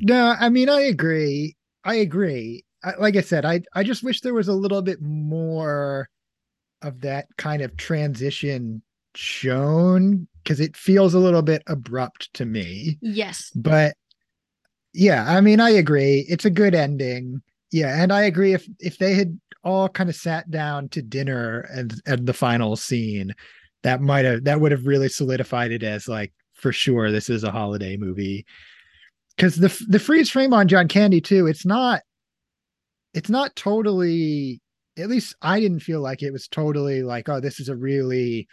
No, 0.00 0.34
I 0.38 0.48
mean 0.48 0.68
I 0.68 0.82
agree. 0.82 1.56
I 1.84 1.96
agree. 1.96 2.64
I, 2.82 2.94
like 2.98 3.16
I 3.16 3.20
said, 3.20 3.44
I 3.44 3.62
I 3.74 3.82
just 3.82 4.02
wish 4.02 4.20
there 4.20 4.34
was 4.34 4.48
a 4.48 4.54
little 4.54 4.82
bit 4.82 5.00
more 5.00 6.08
of 6.82 7.00
that 7.00 7.26
kind 7.38 7.62
of 7.62 7.76
transition 7.76 8.82
shown 9.14 10.28
because 10.44 10.60
it 10.60 10.76
feels 10.76 11.14
a 11.14 11.18
little 11.18 11.42
bit 11.42 11.62
abrupt 11.66 12.32
to 12.34 12.44
me. 12.44 12.98
Yes. 13.00 13.50
But 13.54 13.96
yeah, 14.92 15.24
I 15.26 15.40
mean 15.40 15.60
I 15.60 15.70
agree. 15.70 16.24
It's 16.28 16.44
a 16.44 16.50
good 16.50 16.74
ending. 16.74 17.42
Yeah, 17.72 18.00
and 18.00 18.12
I 18.12 18.22
agree 18.22 18.52
if 18.52 18.68
if 18.78 18.98
they 18.98 19.14
had 19.14 19.38
all 19.64 19.88
kind 19.88 20.08
of 20.10 20.14
sat 20.14 20.50
down 20.50 20.88
to 20.90 21.02
dinner 21.02 21.60
and 21.72 21.94
and 22.06 22.26
the 22.26 22.32
final 22.32 22.76
scene, 22.76 23.34
that 23.82 24.00
might 24.00 24.24
have 24.24 24.44
that 24.44 24.60
would 24.60 24.72
have 24.72 24.86
really 24.86 25.08
solidified 25.08 25.72
it 25.72 25.82
as 25.82 26.06
like 26.06 26.32
for 26.52 26.70
sure 26.70 27.10
this 27.10 27.28
is 27.28 27.42
a 27.42 27.50
holiday 27.50 27.96
movie 27.96 28.46
because 29.36 29.56
the 29.56 29.84
the 29.88 29.98
freeze 29.98 30.30
frame 30.30 30.54
on 30.54 30.68
John 30.68 30.88
Candy 30.88 31.20
too, 31.20 31.46
it's 31.46 31.66
not 31.66 32.02
it's 33.12 33.30
not 33.30 33.56
totally 33.56 34.60
at 34.96 35.08
least 35.08 35.34
I 35.42 35.60
didn't 35.60 35.80
feel 35.80 36.00
like 36.00 36.22
it 36.22 36.32
was 36.32 36.46
totally 36.46 37.02
like, 37.02 37.28
oh, 37.28 37.40
this 37.40 37.58
is 37.58 37.68
a 37.68 37.76
really 37.76 38.46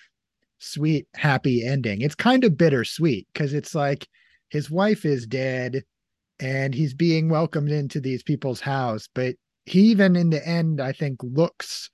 sweet, 0.62 1.08
happy 1.16 1.66
ending. 1.66 2.02
It's 2.02 2.16
kind 2.16 2.44
of 2.44 2.58
bittersweet 2.58 3.28
because 3.34 3.54
it's 3.54 3.76
like 3.76 4.08
his 4.50 4.70
wife 4.70 5.06
is 5.06 5.26
dead 5.26 5.84
and 6.40 6.74
he's 6.74 6.94
being 6.94 7.30
welcomed 7.30 7.72
into 7.72 8.00
these 8.00 8.24
people's 8.24 8.62
house, 8.62 9.08
but 9.14 9.36
he 9.66 9.82
even 9.82 10.16
in 10.16 10.30
the 10.30 10.46
end, 10.48 10.82
I 10.82 10.92
think, 10.92 11.20
looks 11.22 11.90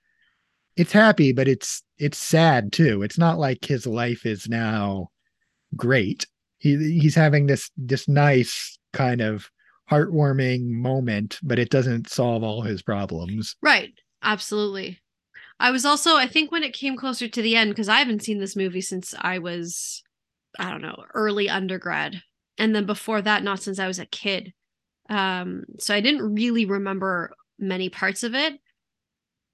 it's 0.76 0.92
happy, 0.92 1.34
but 1.34 1.48
it's 1.48 1.84
it's 1.98 2.18
sad 2.20 2.72
too. 2.72 3.02
It's 3.02 3.18
not 3.18 3.40
like 3.40 3.66
his 3.66 3.88
life 3.88 4.26
is 4.26 4.48
now 4.48 5.10
great 5.76 6.26
he 6.60 7.00
he's 7.00 7.16
having 7.16 7.46
this 7.46 7.70
this 7.78 8.08
nice 8.08 8.78
kind 8.94 9.22
of 9.22 9.50
heartwarming 9.90 10.66
moment 10.68 11.40
but 11.44 11.60
it 11.60 11.70
doesn't 11.70 12.10
solve 12.10 12.44
all 12.44 12.62
his 12.62 12.82
problems 12.82 13.56
Right. 13.62 13.94
Absolutely. 14.24 15.00
I 15.60 15.72
was 15.72 15.86
also, 15.86 16.16
I 16.16 16.28
think 16.28 16.52
when 16.52 16.64
it 16.64 16.74
came 16.74 16.96
closer 16.96 17.28
to 17.28 17.42
the 17.42 17.56
end, 17.56 17.72
because 17.72 17.90
I 17.90 18.00
haven't 18.00 18.24
seen 18.24 18.40
this 18.40 18.56
movie 18.56 18.82
since 18.82 19.16
I 19.20 19.40
was, 19.40 20.04
I 20.60 20.70
don't 20.70 20.82
know, 20.82 21.04
early 21.14 21.50
undergrad. 21.50 22.22
And 22.58 22.76
then 22.76 22.86
before 22.86 23.22
that, 23.22 23.44
not 23.44 23.62
since 23.62 23.80
I 23.80 23.88
was 23.88 24.00
a 24.00 24.06
kid. 24.06 24.54
Um, 25.10 25.64
so 25.80 25.96
I 25.96 26.02
didn't 26.02 26.36
really 26.36 26.66
remember 26.66 27.34
many 27.58 27.90
parts 27.90 28.24
of 28.24 28.36
it. 28.36 28.60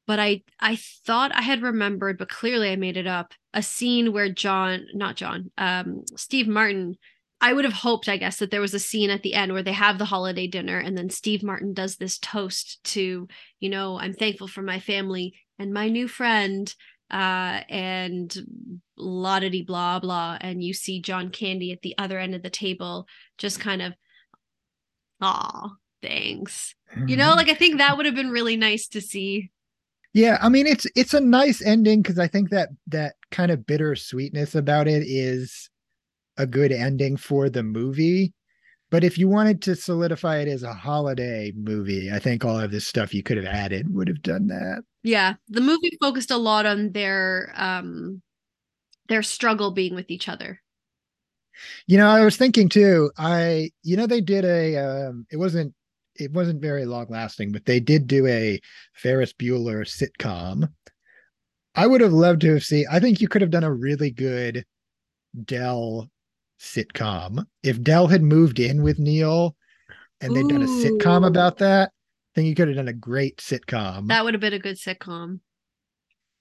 But 0.05 0.19
I 0.19 0.43
I 0.59 0.75
thought 1.05 1.33
I 1.33 1.41
had 1.41 1.61
remembered, 1.61 2.17
but 2.17 2.27
clearly 2.27 2.69
I 2.69 2.75
made 2.75 2.97
it 2.97 3.07
up, 3.07 3.33
a 3.53 3.63
scene 3.63 4.11
where 4.11 4.27
John, 4.27 4.85
not 4.93 5.15
John, 5.15 5.49
um, 5.57 6.03
Steve 6.17 6.49
Martin 6.49 6.97
I 7.43 7.51
would 7.51 7.65
have 7.65 7.73
hoped, 7.73 8.07
I 8.07 8.15
guess, 8.15 8.37
that 8.37 8.51
there 8.51 8.61
was 8.61 8.73
a 8.73 8.79
scene 8.79 9.09
at 9.09 9.21
the 9.21 9.33
end 9.33 9.51
where 9.51 9.63
they 9.63 9.73
have 9.73 9.97
the 9.97 10.05
holiday 10.05 10.47
dinner 10.47 10.79
and 10.79 10.97
then 10.97 11.09
Steve 11.09 11.43
Martin 11.43 11.73
does 11.73 11.97
this 11.97 12.17
toast 12.17 12.81
to, 12.85 13.27
you 13.59 13.69
know, 13.69 13.99
I'm 13.99 14.13
thankful 14.13 14.47
for 14.47 14.61
my 14.61 14.79
family 14.79 15.33
and 15.59 15.73
my 15.73 15.89
new 15.89 16.07
friend, 16.07 16.73
uh, 17.11 17.61
and 17.69 18.35
la 18.97 19.39
di 19.39 19.61
blah 19.63 19.99
blah. 19.99 20.37
And 20.41 20.63
you 20.63 20.73
see 20.73 21.01
John 21.01 21.29
Candy 21.29 21.71
at 21.71 21.81
the 21.81 21.95
other 21.97 22.19
end 22.19 22.35
of 22.35 22.43
the 22.43 22.49
table, 22.49 23.07
just 23.37 23.59
kind 23.59 23.81
of, 23.81 23.93
aw, 25.21 25.69
thanks. 26.01 26.75
You 27.07 27.17
know, 27.17 27.33
like 27.33 27.49
I 27.49 27.55
think 27.55 27.77
that 27.77 27.97
would 27.97 28.05
have 28.05 28.15
been 28.15 28.29
really 28.29 28.55
nice 28.57 28.87
to 28.89 29.01
see. 29.01 29.49
yeah 30.13 30.37
i 30.41 30.47
mean 30.49 30.67
it's 30.67 30.85
it's 30.95 31.15
a 31.15 31.19
nice 31.19 31.59
ending 31.65 32.01
because 32.03 32.19
i 32.19 32.27
think 32.27 32.51
that 32.51 32.69
that 32.85 33.15
kind 33.31 33.49
of 33.51 33.65
bitter 33.65 33.95
sweetness 33.95 34.53
about 34.53 34.87
it 34.87 35.01
is 35.07 35.71
a 36.37 36.45
good 36.45 36.71
ending 36.71 37.17
for 37.17 37.49
the 37.49 37.63
movie 37.63 38.31
but 38.93 39.03
if 39.03 39.17
you 39.17 39.27
wanted 39.27 39.59
to 39.63 39.75
solidify 39.75 40.37
it 40.37 40.47
as 40.47 40.61
a 40.61 40.73
holiday 40.73 41.51
movie 41.55 42.11
i 42.11 42.19
think 42.19 42.45
all 42.45 42.59
of 42.59 42.71
this 42.71 42.85
stuff 42.85 43.13
you 43.13 43.23
could 43.23 43.37
have 43.37 43.45
added 43.45 43.93
would 43.93 44.07
have 44.07 44.21
done 44.21 44.47
that 44.47 44.83
Yeah, 45.03 45.33
the 45.49 45.61
movie 45.61 45.97
focused 45.99 46.31
a 46.31 46.37
lot 46.37 46.65
on 46.65 46.93
their 46.93 47.51
um 47.55 48.21
their 49.09 49.23
struggle 49.23 49.71
being 49.71 49.95
with 49.95 50.09
each 50.09 50.29
other. 50.29 50.61
You 51.87 51.97
know, 51.97 52.07
I 52.07 52.23
was 52.23 52.37
thinking 52.37 52.69
too. 52.69 53.11
I, 53.17 53.71
you 53.83 53.97
know, 53.97 54.07
they 54.07 54.21
did 54.21 54.45
a. 54.45 54.77
Um, 54.77 55.25
it 55.29 55.37
wasn't. 55.37 55.73
It 56.15 56.31
wasn't 56.31 56.61
very 56.61 56.85
long 56.85 57.07
lasting, 57.09 57.51
but 57.51 57.65
they 57.65 57.79
did 57.79 58.07
do 58.07 58.27
a 58.27 58.59
Ferris 58.93 59.33
Bueller 59.33 59.83
sitcom. 59.83 60.69
I 61.75 61.87
would 61.87 62.01
have 62.01 62.13
loved 62.13 62.41
to 62.41 62.53
have 62.53 62.63
seen. 62.63 62.85
I 62.89 62.99
think 62.99 63.19
you 63.19 63.27
could 63.27 63.41
have 63.41 63.51
done 63.51 63.63
a 63.63 63.73
really 63.73 64.11
good 64.11 64.65
Del 65.43 66.09
sitcom 66.63 67.45
if 67.61 67.81
Del 67.81 68.07
had 68.07 68.23
moved 68.23 68.59
in 68.59 68.81
with 68.81 68.97
Neil, 68.97 69.55
and 70.21 70.35
they'd 70.35 70.47
done 70.47 70.63
a 70.63 70.65
sitcom 70.65 71.27
about 71.27 71.57
that. 71.59 71.89
I 71.89 72.31
think 72.35 72.47
you 72.47 72.55
could 72.55 72.69
have 72.69 72.77
done 72.77 72.87
a 72.87 72.93
great 72.93 73.37
sitcom. 73.37 74.07
That 74.07 74.23
would 74.23 74.33
have 74.33 74.41
been 74.41 74.53
a 74.53 74.59
good 74.59 74.77
sitcom. 74.77 75.39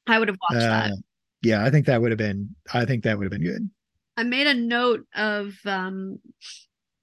I 0.07 0.19
would 0.19 0.29
have 0.29 0.39
watched 0.51 0.63
Uh, 0.65 0.89
that. 0.89 1.03
yeah, 1.43 1.65
I 1.65 1.71
think 1.71 1.87
that 1.87 2.01
would 2.01 2.11
have 2.13 2.19
been. 2.19 2.55
I 2.73 2.85
think 2.85 3.05
that 3.05 3.19
would 3.19 3.25
have 3.25 3.33
been 3.33 3.43
good. 3.43 3.69
I 4.17 4.23
made 4.23 4.47
a 4.47 4.55
note 4.55 5.07
of 5.15 5.55
um 5.65 6.19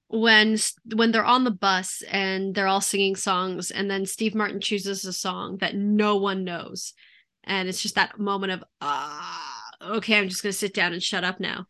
when 0.07 0.57
when 0.95 1.11
they're 1.11 1.23
on 1.25 1.43
the 1.43 1.51
bus 1.51 2.01
and 2.09 2.55
they're 2.55 2.67
all 2.67 2.81
singing 2.81 3.15
songs 3.15 3.69
and 3.69 3.89
then 3.91 4.05
Steve 4.05 4.33
Martin 4.33 4.59
chooses 4.59 5.05
a 5.05 5.13
song 5.13 5.57
that 5.57 5.75
no 5.75 6.15
one 6.17 6.43
knows 6.43 6.93
and 7.43 7.69
it's 7.69 7.81
just 7.81 7.95
that 7.95 8.17
moment 8.19 8.51
of 8.51 8.63
ah 8.81 9.69
okay 9.81 10.17
I'm 10.17 10.29
just 10.29 10.41
going 10.41 10.51
to 10.51 10.57
sit 10.57 10.73
down 10.73 10.93
and 10.93 11.01
shut 11.03 11.23
up 11.23 11.39
now. 11.39 11.67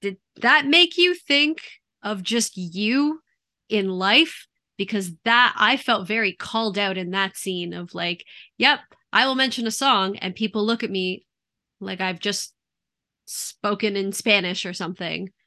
Did 0.00 0.18
that 0.36 0.66
make 0.66 0.96
you 0.96 1.14
think 1.14 1.62
of 2.02 2.22
just 2.22 2.56
you 2.56 3.20
in 3.68 3.88
life 3.88 4.46
because 4.76 5.12
that 5.24 5.54
I 5.58 5.76
felt 5.76 6.06
very 6.06 6.32
called 6.32 6.78
out 6.78 6.96
in 6.96 7.10
that 7.10 7.36
scene 7.36 7.72
of 7.74 7.94
like 7.94 8.24
yep 8.56 8.80
I 9.12 9.26
will 9.26 9.34
mention 9.34 9.66
a 9.66 9.72
song 9.72 10.16
and 10.16 10.34
people 10.34 10.64
look 10.64 10.82
at 10.82 10.90
me 10.90 11.26
like 11.80 12.00
I've 12.00 12.20
just 12.20 12.54
spoken 13.26 13.96
in 13.96 14.12
Spanish 14.12 14.64
or 14.66 14.72
something. 14.72 15.30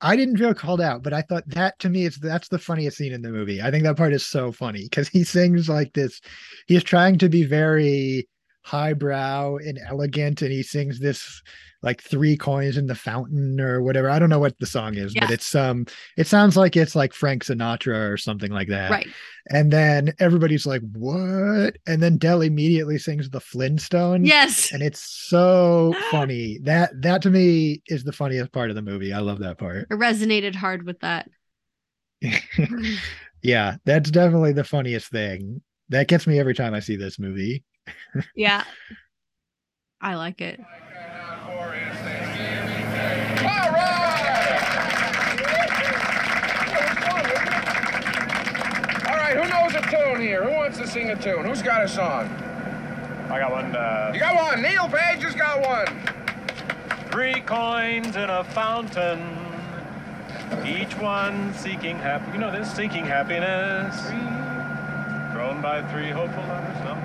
I 0.00 0.14
didn't 0.14 0.36
feel 0.36 0.54
called 0.54 0.80
out, 0.80 1.02
but 1.02 1.12
I 1.12 1.22
thought 1.22 1.48
that 1.48 1.76
to 1.80 1.88
me 1.88 2.04
is 2.04 2.18
that's 2.18 2.46
the 2.48 2.58
funniest 2.58 2.98
scene 2.98 3.12
in 3.12 3.22
the 3.22 3.32
movie. 3.32 3.60
I 3.60 3.72
think 3.72 3.82
that 3.82 3.96
part 3.96 4.12
is 4.12 4.24
so 4.24 4.52
funny 4.52 4.84
because 4.84 5.08
he 5.08 5.24
sings 5.24 5.68
like 5.68 5.92
this. 5.92 6.20
He's 6.68 6.84
trying 6.84 7.18
to 7.18 7.28
be 7.28 7.44
very 7.44 8.28
highbrow 8.68 9.56
and 9.56 9.78
elegant, 9.86 10.42
and 10.42 10.52
he 10.52 10.62
sings 10.62 11.00
this 11.00 11.42
like 11.82 12.02
three 12.02 12.36
coins 12.36 12.76
in 12.76 12.86
the 12.86 12.94
fountain 12.94 13.60
or 13.60 13.80
whatever. 13.82 14.10
I 14.10 14.18
don't 14.18 14.30
know 14.30 14.40
what 14.40 14.58
the 14.58 14.66
song 14.66 14.96
is, 14.96 15.14
but 15.14 15.30
it's 15.30 15.54
um 15.54 15.86
it 16.16 16.26
sounds 16.26 16.56
like 16.56 16.76
it's 16.76 16.96
like 16.96 17.12
Frank 17.12 17.44
Sinatra 17.44 18.10
or 18.10 18.16
something 18.16 18.50
like 18.50 18.68
that. 18.68 18.90
right. 18.90 19.06
And 19.50 19.72
then 19.72 20.12
everybody's 20.18 20.66
like, 20.66 20.82
What? 20.92 21.76
And 21.86 22.02
then 22.02 22.18
Del 22.18 22.42
immediately 22.42 22.98
sings 22.98 23.30
the 23.30 23.40
Flintstones. 23.40 24.26
Yes. 24.26 24.72
And 24.72 24.82
it's 24.82 25.00
so 25.00 25.94
funny. 26.10 26.58
That 26.64 26.90
that 27.02 27.22
to 27.22 27.30
me 27.30 27.82
is 27.86 28.04
the 28.04 28.12
funniest 28.12 28.52
part 28.52 28.70
of 28.70 28.76
the 28.76 28.82
movie. 28.82 29.12
I 29.12 29.20
love 29.20 29.38
that 29.38 29.58
part. 29.58 29.86
It 29.90 29.94
resonated 29.94 30.56
hard 30.56 30.84
with 30.84 31.00
that. 31.00 31.28
yeah, 33.42 33.76
that's 33.84 34.10
definitely 34.10 34.52
the 34.52 34.64
funniest 34.64 35.10
thing. 35.10 35.62
That 35.90 36.08
gets 36.08 36.26
me 36.26 36.38
every 36.38 36.54
time 36.54 36.74
I 36.74 36.80
see 36.80 36.96
this 36.96 37.18
movie. 37.18 37.64
Yeah. 38.34 38.64
I 40.00 40.14
like 40.14 40.40
it. 40.40 40.60
All 43.40 43.70
right! 43.72 44.64
All 49.06 49.16
right, 49.16 49.36
who 49.36 49.48
knows 49.48 49.74
a 49.74 49.82
tune 49.90 50.20
here? 50.20 50.42
Who 50.44 50.50
wants 50.56 50.78
to 50.78 50.86
sing 50.86 51.10
a 51.10 51.16
tune? 51.16 51.44
Who's 51.44 51.62
got 51.62 51.82
a 51.84 51.88
song? 51.88 52.28
I 53.30 53.38
got 53.38 53.50
one. 53.52 53.74
Uh, 53.76 54.10
You 54.14 54.20
got 54.20 54.34
one. 54.34 54.62
Neil 54.62 54.88
Page 54.88 55.22
has 55.22 55.34
got 55.34 55.60
one. 55.60 55.88
Three 57.10 57.40
coins 57.40 58.16
in 58.16 58.28
a 58.30 58.44
fountain, 58.44 59.20
each 60.66 60.94
one 60.98 61.52
seeking 61.54 61.96
happy. 61.98 62.32
You 62.32 62.38
know 62.38 62.50
this, 62.52 62.70
seeking 62.72 63.04
happiness. 63.04 63.96
Thrown 65.32 65.60
by 65.62 65.82
three 65.90 66.10
hopeful 66.10 66.42
lovers. 66.44 66.76
No. 66.84 66.97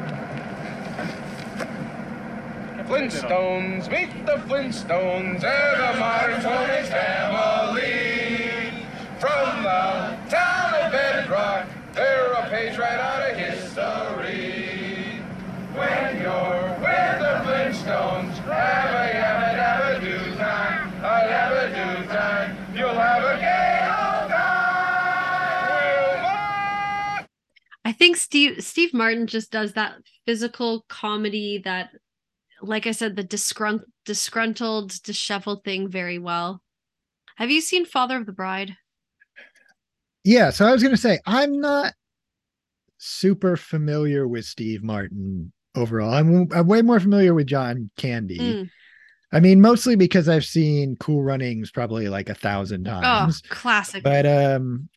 Flintstones, 2.87 3.89
meet 3.89 4.25
the 4.25 4.37
Flintstones, 4.45 5.39
they're 5.39 5.77
the 5.77 5.99
modern 5.99 6.41
Tony's 6.41 6.89
family. 6.89 8.71
From 9.19 9.63
the 9.63 10.17
town 10.29 10.73
of 10.73 10.91
Bedrock, 10.91 11.67
they're 11.93 12.33
a 12.33 12.49
page 12.49 12.77
right 12.77 12.99
out 12.99 13.31
of 13.31 13.37
history. 13.37 15.21
When 15.73 16.21
you're 16.21 16.75
with 16.79 17.19
the 17.19 17.41
Flintstones, 17.45 18.35
have 18.51 18.93
a 18.93 19.13
yabba 19.15 19.49
dabba 19.57 20.01
do 20.01 20.17
time, 20.35 20.91
a 20.99 21.23
yabba 21.31 21.63
do 21.73 21.87
time, 22.07 22.49
you'll 22.75 22.93
have 22.93 23.23
a 23.23 23.37
gay 23.39 23.79
old 23.87 24.29
time. 24.29 24.73
I 27.85 27.91
think 27.93 28.17
Steve 28.17 28.63
Steve 28.63 28.93
Martin 28.93 29.25
just 29.25 29.51
does 29.51 29.73
that 29.73 29.95
physical 30.25 30.85
comedy 30.89 31.59
that 31.63 31.89
like 32.63 32.87
I 32.87 32.91
said 32.91 33.15
the 33.15 33.23
disgrunt- 33.23 33.85
disgruntled 34.05 35.01
disheveled 35.03 35.63
thing 35.63 35.89
very 35.89 36.17
well. 36.17 36.61
Have 37.35 37.51
you 37.51 37.61
seen 37.61 37.85
Father 37.85 38.17
of 38.17 38.25
the 38.25 38.31
Bride? 38.31 38.77
Yeah, 40.23 40.51
so 40.51 40.65
I 40.65 40.71
was 40.71 40.81
gonna 40.81 40.97
say 40.97 41.19
I'm 41.25 41.59
not 41.59 41.93
super 42.97 43.57
familiar 43.57 44.27
with 44.27 44.45
Steve 44.45 44.83
Martin 44.83 45.51
overall. 45.75 46.13
I'm 46.13 46.47
I'm 46.53 46.67
way 46.67 46.81
more 46.81 46.99
familiar 46.99 47.33
with 47.33 47.47
John 47.47 47.89
Candy. 47.97 48.39
Mm. 48.39 48.69
I 49.33 49.39
mean, 49.39 49.61
mostly 49.61 49.95
because 49.95 50.29
I've 50.29 50.45
seen 50.45 50.95
Cool 50.97 51.23
Runnings 51.23 51.71
probably 51.71 52.07
like 52.07 52.29
a 52.29 52.35
thousand 52.35 52.85
times. 52.85 53.41
classic. 53.49 54.03
But 54.03 54.25
um 54.25 54.89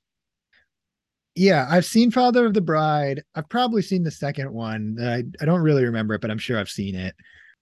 yeah, 1.34 1.66
I've 1.68 1.84
seen 1.84 2.10
Father 2.10 2.46
of 2.46 2.54
the 2.54 2.62
Bride. 2.62 3.22
I've 3.34 3.48
probably 3.48 3.82
seen 3.82 4.04
the 4.04 4.10
second 4.10 4.52
one. 4.52 4.96
I 5.00 5.24
I 5.40 5.44
don't 5.44 5.60
really 5.62 5.84
remember 5.84 6.14
it, 6.14 6.20
but 6.20 6.30
I'm 6.30 6.38
sure 6.38 6.58
I've 6.58 6.70
seen 6.70 6.94
it. 6.94 7.14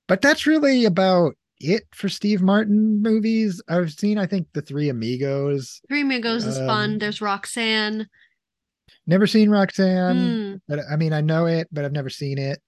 But 0.08 0.20
that's 0.20 0.46
really 0.46 0.84
about 0.84 1.34
it 1.60 1.84
for 1.94 2.08
Steve 2.08 2.42
Martin 2.42 3.00
movies. 3.02 3.62
I've 3.68 3.92
seen 3.92 4.18
I 4.18 4.26
think 4.26 4.48
The 4.52 4.62
Three 4.62 4.88
Amigos. 4.88 5.80
Three 5.88 6.02
Amigos 6.02 6.44
is 6.44 6.58
fun. 6.58 6.92
um, 6.94 6.98
There's 6.98 7.20
Roxanne. 7.20 8.08
Never 9.06 9.26
seen 9.26 9.50
Roxanne. 9.50 10.16
Mm. 10.16 10.60
but 10.68 10.80
I 10.90 10.96
mean, 10.96 11.12
I 11.12 11.20
know 11.20 11.46
it, 11.46 11.68
but 11.72 11.84
I've 11.84 11.92
never 11.92 12.10
seen 12.10 12.38
it. 12.38 12.60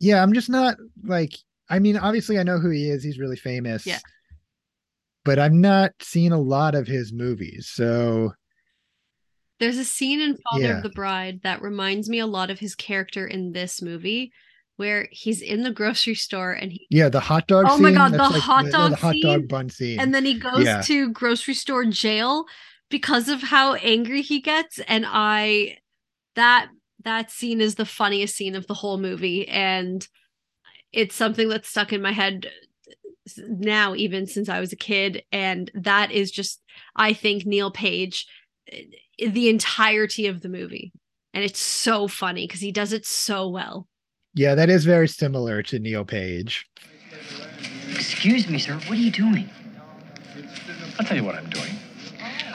Yeah, 0.00 0.22
I'm 0.22 0.32
just 0.32 0.48
not 0.50 0.76
like. 1.04 1.32
I 1.70 1.78
mean, 1.78 1.96
obviously, 1.98 2.38
I 2.38 2.42
know 2.44 2.58
who 2.58 2.70
he 2.70 2.88
is. 2.88 3.02
He's 3.04 3.18
really 3.18 3.36
famous. 3.36 3.86
Yeah. 3.86 3.98
But 5.24 5.38
I've 5.38 5.52
not 5.52 5.92
seen 6.00 6.32
a 6.32 6.40
lot 6.40 6.74
of 6.74 6.86
his 6.86 7.12
movies, 7.12 7.68
so 7.70 8.32
There's 9.60 9.76
a 9.76 9.84
scene 9.84 10.20
in 10.20 10.38
Father 10.50 10.64
Yeah. 10.64 10.76
of 10.78 10.82
the 10.84 10.88
Bride 10.90 11.40
that 11.42 11.60
reminds 11.60 12.08
me 12.08 12.20
a 12.20 12.26
lot 12.26 12.48
of 12.50 12.60
his 12.60 12.74
character 12.74 13.26
in 13.26 13.52
this 13.52 13.82
movie, 13.82 14.32
where 14.78 15.08
he's 15.10 15.42
in 15.42 15.62
the 15.62 15.72
grocery 15.72 16.14
store 16.14 16.52
and 16.52 16.70
he 16.72 16.86
yeah, 16.88 17.08
the 17.08 17.20
hot 17.20 17.46
dog. 17.48 17.66
Oh 17.68 17.78
my 17.78 17.90
God, 17.92 18.12
the 18.12 18.22
hot 18.22 18.70
dog 18.70 18.92
the 18.92 18.96
hot 18.96 19.12
scene? 19.12 19.22
dog 19.22 19.48
bun 19.48 19.68
scene. 19.68 19.98
and 20.00 20.14
then 20.14 20.24
he 20.24 20.38
goes 20.38 20.64
Yeah. 20.64 20.80
to 20.82 21.10
grocery 21.10 21.54
store 21.54 21.84
jail 21.84 22.46
because 22.88 23.28
of 23.28 23.42
how 23.42 23.74
angry 23.74 24.22
he 24.22 24.40
gets 24.40 24.78
and 24.86 25.04
i 25.06 25.76
that 26.36 26.68
that 27.04 27.30
scene 27.30 27.60
is 27.60 27.74
the 27.74 27.84
funniest 27.84 28.36
scene 28.36 28.54
of 28.54 28.66
the 28.68 28.74
whole 28.74 28.98
movie 28.98 29.46
and 29.48 30.06
it's 30.92 31.14
something 31.14 31.48
that's 31.48 31.68
stuck 31.68 31.92
in 31.92 32.00
my 32.00 32.12
head 32.12 32.46
now 33.36 33.94
even 33.94 34.26
since 34.26 34.48
i 34.48 34.58
was 34.60 34.72
a 34.72 34.76
kid 34.76 35.22
and 35.32 35.70
that 35.74 36.10
is 36.12 36.30
just 36.30 36.62
i 36.96 37.12
think 37.12 37.44
neil 37.44 37.70
page 37.70 38.26
eh, 38.72 38.84
the 39.28 39.48
entirety 39.48 40.26
of 40.28 40.40
the 40.40 40.48
movie 40.48 40.92
and 41.34 41.44
it's 41.44 41.60
so 41.60 42.08
funny 42.08 42.46
because 42.46 42.60
he 42.60 42.72
does 42.72 42.92
it 42.92 43.04
so 43.04 43.48
well 43.48 43.86
yeah, 44.38 44.54
that 44.54 44.70
is 44.70 44.84
very 44.84 45.08
similar 45.08 45.64
to 45.64 45.80
Neil 45.80 46.04
Page. 46.04 46.64
Excuse 47.90 48.48
me, 48.48 48.60
sir. 48.60 48.74
What 48.74 48.92
are 48.92 48.94
you 48.94 49.10
doing? 49.10 49.50
I'll 50.96 51.04
tell 51.04 51.16
you 51.16 51.24
what 51.24 51.34
I'm 51.34 51.50
doing. 51.50 51.72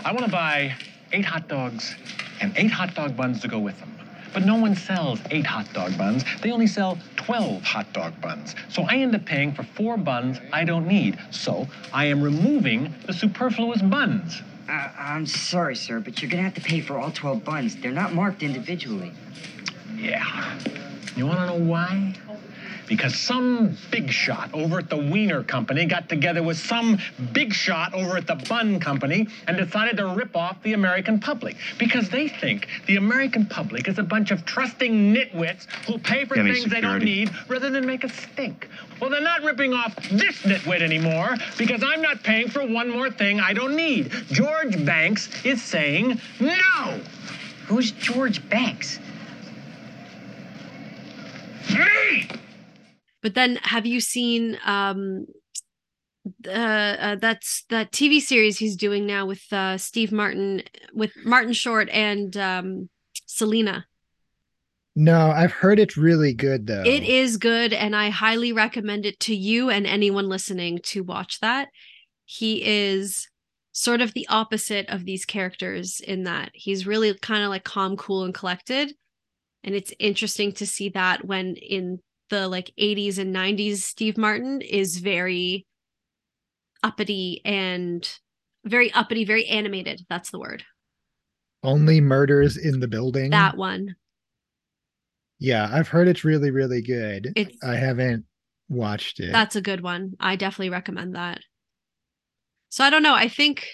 I 0.06 0.14
want 0.14 0.24
to 0.24 0.32
buy 0.32 0.76
eight 1.12 1.26
hot 1.26 1.50
dogs 1.50 1.94
and 2.40 2.54
eight 2.56 2.72
hot 2.72 2.96
dog 2.96 3.18
buns 3.18 3.42
to 3.42 3.50
go 3.50 3.60
with 3.60 3.78
them. 3.82 3.94
But 4.34 4.46
no 4.46 4.56
one 4.56 4.76
sells 4.76 5.20
eight 5.30 5.46
hot 5.46 5.74
dog 5.74 5.98
buns. 5.98 6.24
They 6.42 6.52
only 6.52 6.68
sell 6.68 6.98
12 7.18 7.62
hot 7.64 7.92
dog 7.92 8.20
buns. 8.22 8.56
So 8.70 8.84
I 8.84 8.96
end 8.96 9.14
up 9.14 9.26
paying 9.26 9.54
for 9.54 9.64
four 9.64 9.98
buns 9.98 10.40
I 10.54 10.64
don't 10.64 10.88
need. 10.88 11.20
So 11.32 11.68
I 11.92 12.06
am 12.06 12.22
removing 12.22 12.96
the 13.08 13.14
superfluous 13.14 13.82
buns. 13.82 14.42
Uh, 14.70 14.90
I'm 14.98 15.26
sorry, 15.26 15.76
sir, 15.76 16.00
but 16.00 16.22
you're 16.22 16.32
gonna 16.32 16.44
have 16.44 16.54
to 16.54 16.62
pay 16.62 16.80
for 16.80 16.98
all 16.98 17.12
12 17.12 17.44
buns. 17.44 17.76
They're 17.76 17.92
not 17.92 18.14
marked 18.14 18.42
individually. 18.42 19.12
Yeah. 19.98 20.58
You 21.16 21.28
want 21.28 21.40
to 21.40 21.46
know 21.46 21.66
why? 21.66 22.16
Because 22.88 23.16
some 23.16 23.78
big 23.92 24.12
shot 24.12 24.54
over 24.54 24.80
at 24.80 24.90
the 24.90 24.98
Wiener 24.98 25.44
Company 25.44 25.86
got 25.86 26.10
together 26.10 26.44
with 26.44 26.58
some 26.58 27.00
big 27.32 27.54
shot 27.54 27.94
over 27.94 28.18
at 28.18 28.28
the 28.28 28.36
Bun 28.36 28.80
Company 28.80 29.28
and 29.48 29.58
decided 29.58 29.98
to 29.98 30.08
rip 30.08 30.36
off 30.36 30.62
the 30.64 30.74
American 30.74 31.20
public. 31.20 31.56
Because 31.78 32.10
they 32.10 32.28
think 32.28 32.68
the 32.88 32.98
American 32.98 33.46
public 33.46 33.88
is 33.88 34.00
a 34.00 34.04
bunch 34.04 34.32
of 34.32 34.46
trusting 34.46 35.14
nitwits 35.14 35.66
who 35.88 35.98
pay 35.98 36.26
for 36.26 36.38
Any 36.38 36.54
things 36.54 36.66
they 36.70 36.82
don't 36.82 37.04
need 37.04 37.32
rather 37.48 37.70
than 37.70 37.86
make 37.86 38.04
a 38.04 38.10
stink. 38.10 38.68
Well, 39.00 39.10
they're 39.10 39.22
not 39.22 39.44
ripping 39.44 39.74
off 39.74 39.96
this 40.10 40.40
nitwit 40.40 40.82
anymore 40.82 41.36
because 41.58 41.84
I'm 41.84 42.02
not 42.02 42.22
paying 42.24 42.50
for 42.50 42.66
one 42.66 42.90
more 42.90 43.10
thing 43.10 43.40
I 43.40 43.54
don't 43.54 43.76
need. 43.76 44.12
George 44.32 44.84
Banks 44.86 45.30
is 45.46 45.64
saying 45.64 46.20
no. 46.40 47.00
Who's 47.68 47.92
George 47.92 48.48
Banks? 48.50 49.00
Me! 51.70 52.28
But 53.22 53.36
then 53.36 53.58
have 53.64 53.86
you 53.86 54.00
seen 54.00 54.58
um 54.66 55.26
uh, 56.48 56.52
uh 56.52 57.16
that's 57.16 57.64
that 57.70 57.92
TV 57.92 58.22
series 58.22 58.58
he's 58.58 58.76
doing 58.76 59.06
now 59.06 59.26
with 59.26 59.52
uh 59.52 59.78
Steve 59.78 60.12
Martin 60.12 60.64
with 60.94 61.12
Martin 61.26 61.54
Short 61.54 61.90
and 61.90 62.36
um 62.38 62.90
Selena. 63.26 63.86
No, 64.96 65.32
I've 65.32 65.52
heard 65.52 65.80
it's 65.80 65.98
really 65.98 66.34
good 66.34 66.68
though. 66.68 66.84
It 66.86 67.04
is 67.04 67.38
good, 67.38 67.74
and 67.74 67.96
I 67.96 68.10
highly 68.10 68.54
recommend 68.54 69.08
it 69.08 69.20
to 69.22 69.36
you 69.36 69.72
and 69.72 69.88
anyone 69.88 70.30
listening 70.30 70.80
to 70.84 71.04
watch 71.04 71.40
that. 71.40 71.70
He 72.26 72.64
is 72.64 73.28
sort 73.72 74.02
of 74.02 74.14
the 74.14 74.28
opposite 74.30 74.88
of 74.90 75.04
these 75.04 75.26
characters 75.26 76.00
in 76.00 76.26
that 76.26 76.52
he's 76.54 76.86
really 76.86 77.18
kind 77.18 77.44
of 77.44 77.50
like 77.50 77.64
calm, 77.64 77.98
cool, 77.98 78.24
and 78.24 78.36
collected. 78.36 78.94
And 79.64 79.76
it's 79.76 79.94
interesting 80.00 80.52
to 80.54 80.68
see 80.68 80.90
that 80.90 81.26
when 81.26 81.56
in 81.56 82.00
the 82.30 82.48
like 82.48 82.72
80s 82.80 83.18
and 83.18 83.36
90s, 83.36 83.78
Steve 83.78 84.18
Martin 84.18 84.62
is 84.62 84.98
very 84.98 85.66
uppity 86.84 87.42
and 87.46 88.08
very 88.66 88.92
uppity, 88.94 89.26
very 89.26 89.46
animated. 89.46 90.02
That's 90.10 90.32
the 90.32 90.40
word. 90.40 90.64
Only 91.64 92.02
murders 92.02 92.58
in 92.58 92.80
the 92.82 92.88
building. 92.88 93.32
That 93.32 93.56
one. 93.56 93.96
Yeah, 95.40 95.70
I've 95.72 95.88
heard 95.88 96.08
it's 96.08 96.24
really, 96.24 96.52
really 96.52 96.82
good. 96.82 97.32
It's 97.36 97.58
I 97.64 97.76
haven't 97.76 98.26
watched 98.70 99.20
it. 99.20 99.32
that's 99.32 99.56
a 99.56 99.62
good 99.62 99.82
one. 99.82 100.14
I 100.20 100.36
definitely 100.36 100.70
recommend 100.70 101.16
that. 101.16 101.42
So 102.70 102.84
I 102.84 102.90
don't 102.90 103.04
know. 103.04 103.14
I 103.14 103.28
think 103.28 103.68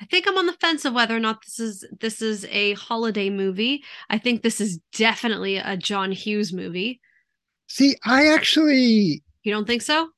I 0.00 0.04
think 0.06 0.26
I'm 0.28 0.36
on 0.36 0.46
the 0.46 0.52
fence 0.54 0.84
of 0.84 0.92
whether 0.92 1.16
or 1.16 1.20
not 1.20 1.42
this 1.44 1.58
is 1.58 1.84
this 2.00 2.20
is 2.20 2.44
a 2.50 2.74
holiday 2.74 3.30
movie. 3.30 3.82
I 4.10 4.18
think 4.18 4.42
this 4.42 4.60
is 4.60 4.78
definitely 4.92 5.56
a 5.56 5.76
John 5.76 6.12
Hughes 6.12 6.52
movie. 6.52 7.00
See, 7.68 7.96
I 8.04 8.28
actually 8.28 9.22
You 9.42 9.52
don't 9.52 9.66
think 9.66 9.82
so? 9.82 10.10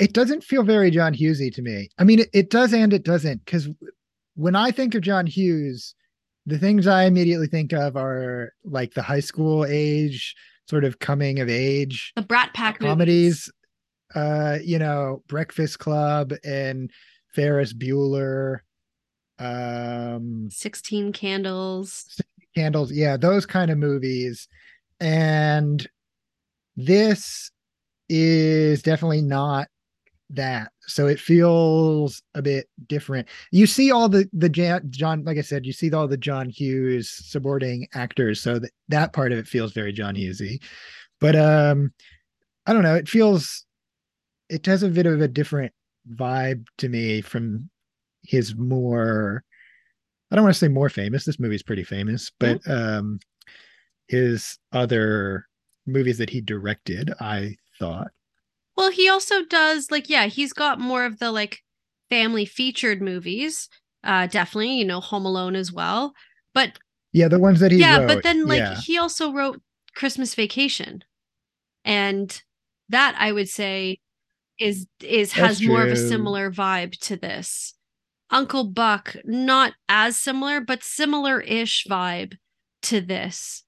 it 0.00 0.12
doesn't 0.12 0.42
feel 0.42 0.64
very 0.64 0.90
John 0.90 1.14
Hughesy 1.14 1.54
to 1.54 1.62
me. 1.62 1.88
I 1.98 2.04
mean, 2.04 2.18
it, 2.20 2.28
it 2.32 2.50
does 2.50 2.72
and 2.72 2.92
it 2.92 3.04
doesn't 3.04 3.44
because 3.44 3.68
when 4.34 4.56
I 4.56 4.70
think 4.72 4.94
of 4.96 5.02
John 5.02 5.26
Hughes, 5.26 5.94
the 6.46 6.58
things 6.58 6.86
I 6.88 7.04
immediately 7.04 7.46
think 7.46 7.72
of 7.72 7.96
are 7.96 8.52
like 8.64 8.94
the 8.94 9.02
high 9.02 9.20
school 9.20 9.64
age, 9.64 10.34
sort 10.68 10.84
of 10.84 10.98
coming 10.98 11.38
of 11.40 11.48
age 11.48 12.12
The 12.16 12.22
Brat 12.22 12.52
Pack 12.54 12.80
movies. 12.80 12.90
comedies. 12.92 13.52
Uh, 14.14 14.58
you 14.62 14.78
know, 14.78 15.22
Breakfast 15.28 15.78
Club 15.80 16.32
and 16.44 16.90
Ferris 17.34 17.72
Bueller. 17.72 18.58
Um, 19.44 20.48
16 20.50 21.12
Candles. 21.12 22.20
candles 22.54 22.92
yeah 22.92 23.16
those 23.16 23.46
kind 23.46 23.70
of 23.70 23.78
movies. 23.78 24.48
And 25.00 25.86
this 26.76 27.50
is 28.08 28.82
definitely 28.82 29.22
not 29.22 29.68
that. 30.30 30.72
So 30.86 31.06
it 31.06 31.20
feels 31.20 32.22
a 32.34 32.42
bit 32.42 32.68
different. 32.86 33.28
You 33.50 33.66
see 33.66 33.90
all 33.90 34.08
the 34.08 34.28
the 34.32 34.48
Jan, 34.48 34.82
john 34.90 35.24
like 35.24 35.38
i 35.38 35.42
said 35.42 35.66
you 35.66 35.72
see 35.72 35.92
all 35.92 36.08
the 36.08 36.16
john 36.16 36.48
hughes 36.48 37.10
supporting 37.10 37.86
actors. 37.94 38.40
So 38.40 38.58
that 38.58 38.70
that 38.88 39.12
part 39.12 39.32
of 39.32 39.38
it 39.38 39.46
feels 39.46 39.72
very 39.72 39.92
john 39.92 40.14
hughesy. 40.14 40.62
But 41.20 41.36
um 41.36 41.92
i 42.66 42.72
don't 42.72 42.82
know. 42.82 42.94
It 42.94 43.08
feels 43.08 43.64
it 44.48 44.66
has 44.66 44.82
a 44.82 44.88
bit 44.88 45.06
of 45.06 45.20
a 45.20 45.28
different 45.28 45.72
vibe 46.14 46.66
to 46.78 46.88
me 46.88 47.20
from 47.20 47.70
his 48.24 48.54
more 48.56 49.44
I 50.30 50.36
don't 50.36 50.44
want 50.44 50.54
to 50.54 50.58
say 50.58 50.68
more 50.68 50.88
famous. 50.88 51.24
This 51.24 51.38
movie's 51.38 51.62
pretty 51.62 51.84
famous, 51.84 52.30
but 52.40 52.60
um 52.68 53.18
his 54.08 54.58
other 54.72 55.46
movies 55.86 56.18
that 56.18 56.30
he 56.30 56.40
directed, 56.40 57.12
I 57.20 57.56
thought. 57.78 58.08
Well, 58.76 58.90
he 58.90 59.08
also 59.08 59.44
does 59.44 59.90
like 59.90 60.08
yeah, 60.08 60.26
he's 60.26 60.52
got 60.52 60.80
more 60.80 61.04
of 61.04 61.18
the 61.18 61.30
like 61.30 61.60
family 62.10 62.44
featured 62.44 63.00
movies. 63.02 63.68
Uh 64.02 64.26
definitely, 64.26 64.72
you 64.74 64.84
know, 64.84 65.00
Home 65.00 65.26
Alone 65.26 65.56
as 65.56 65.72
well. 65.72 66.14
But 66.52 66.78
Yeah, 67.12 67.28
the 67.28 67.38
ones 67.38 67.60
that 67.60 67.72
he 67.72 67.78
yeah, 67.78 67.98
wrote. 67.98 68.08
but 68.08 68.22
then 68.22 68.46
like 68.46 68.58
yeah. 68.58 68.80
he 68.80 68.98
also 68.98 69.32
wrote 69.32 69.60
Christmas 69.94 70.34
Vacation. 70.34 71.04
And 71.84 72.42
that 72.88 73.14
I 73.18 73.32
would 73.32 73.48
say 73.48 74.00
is 74.58 74.86
is 75.00 75.32
has 75.32 75.60
more 75.62 75.82
of 75.84 75.92
a 75.92 75.96
similar 75.96 76.50
vibe 76.50 76.98
to 77.00 77.16
this. 77.16 77.73
Uncle 78.34 78.64
Buck, 78.64 79.14
not 79.24 79.74
as 79.88 80.16
similar, 80.16 80.60
but 80.60 80.82
similar-ish 80.82 81.86
vibe 81.88 82.36
to 82.82 83.00
this. 83.00 83.62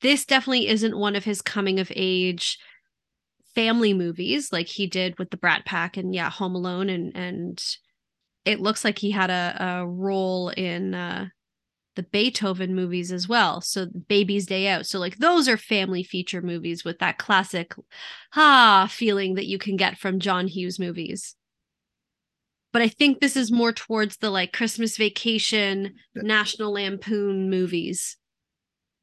This 0.00 0.24
definitely 0.24 0.68
isn't 0.68 0.96
one 0.96 1.16
of 1.16 1.24
his 1.24 1.42
coming 1.42 1.80
of 1.80 1.90
age 1.94 2.56
family 3.54 3.92
movies 3.92 4.52
like 4.52 4.68
he 4.68 4.86
did 4.86 5.18
with 5.18 5.30
the 5.30 5.36
Brat 5.36 5.66
Pack 5.66 5.96
and 5.96 6.14
yeah, 6.14 6.30
Home 6.30 6.54
Alone 6.54 6.88
and 6.88 7.14
and 7.16 7.62
it 8.44 8.60
looks 8.60 8.84
like 8.84 8.98
he 8.98 9.10
had 9.10 9.28
a, 9.28 9.56
a 9.60 9.86
role 9.86 10.48
in 10.50 10.94
uh 10.94 11.26
the 11.96 12.04
Beethoven 12.04 12.74
movies 12.74 13.12
as 13.12 13.28
well. 13.28 13.60
So 13.60 13.86
Baby's 14.08 14.46
Day 14.46 14.68
Out. 14.68 14.86
So 14.86 14.98
like 14.98 15.18
those 15.18 15.48
are 15.48 15.58
family 15.58 16.02
feature 16.02 16.40
movies 16.40 16.84
with 16.84 17.00
that 17.00 17.18
classic 17.18 17.74
ah 18.34 18.88
feeling 18.90 19.34
that 19.34 19.46
you 19.46 19.58
can 19.58 19.76
get 19.76 19.98
from 19.98 20.20
John 20.20 20.46
Hughes 20.46 20.78
movies. 20.78 21.34
But 22.72 22.82
I 22.82 22.88
think 22.88 23.20
this 23.20 23.36
is 23.36 23.52
more 23.52 23.72
towards 23.72 24.16
the 24.16 24.30
like 24.30 24.52
Christmas 24.52 24.96
Vacation, 24.96 25.94
National 26.14 26.72
Lampoon 26.72 27.50
movies. 27.50 28.16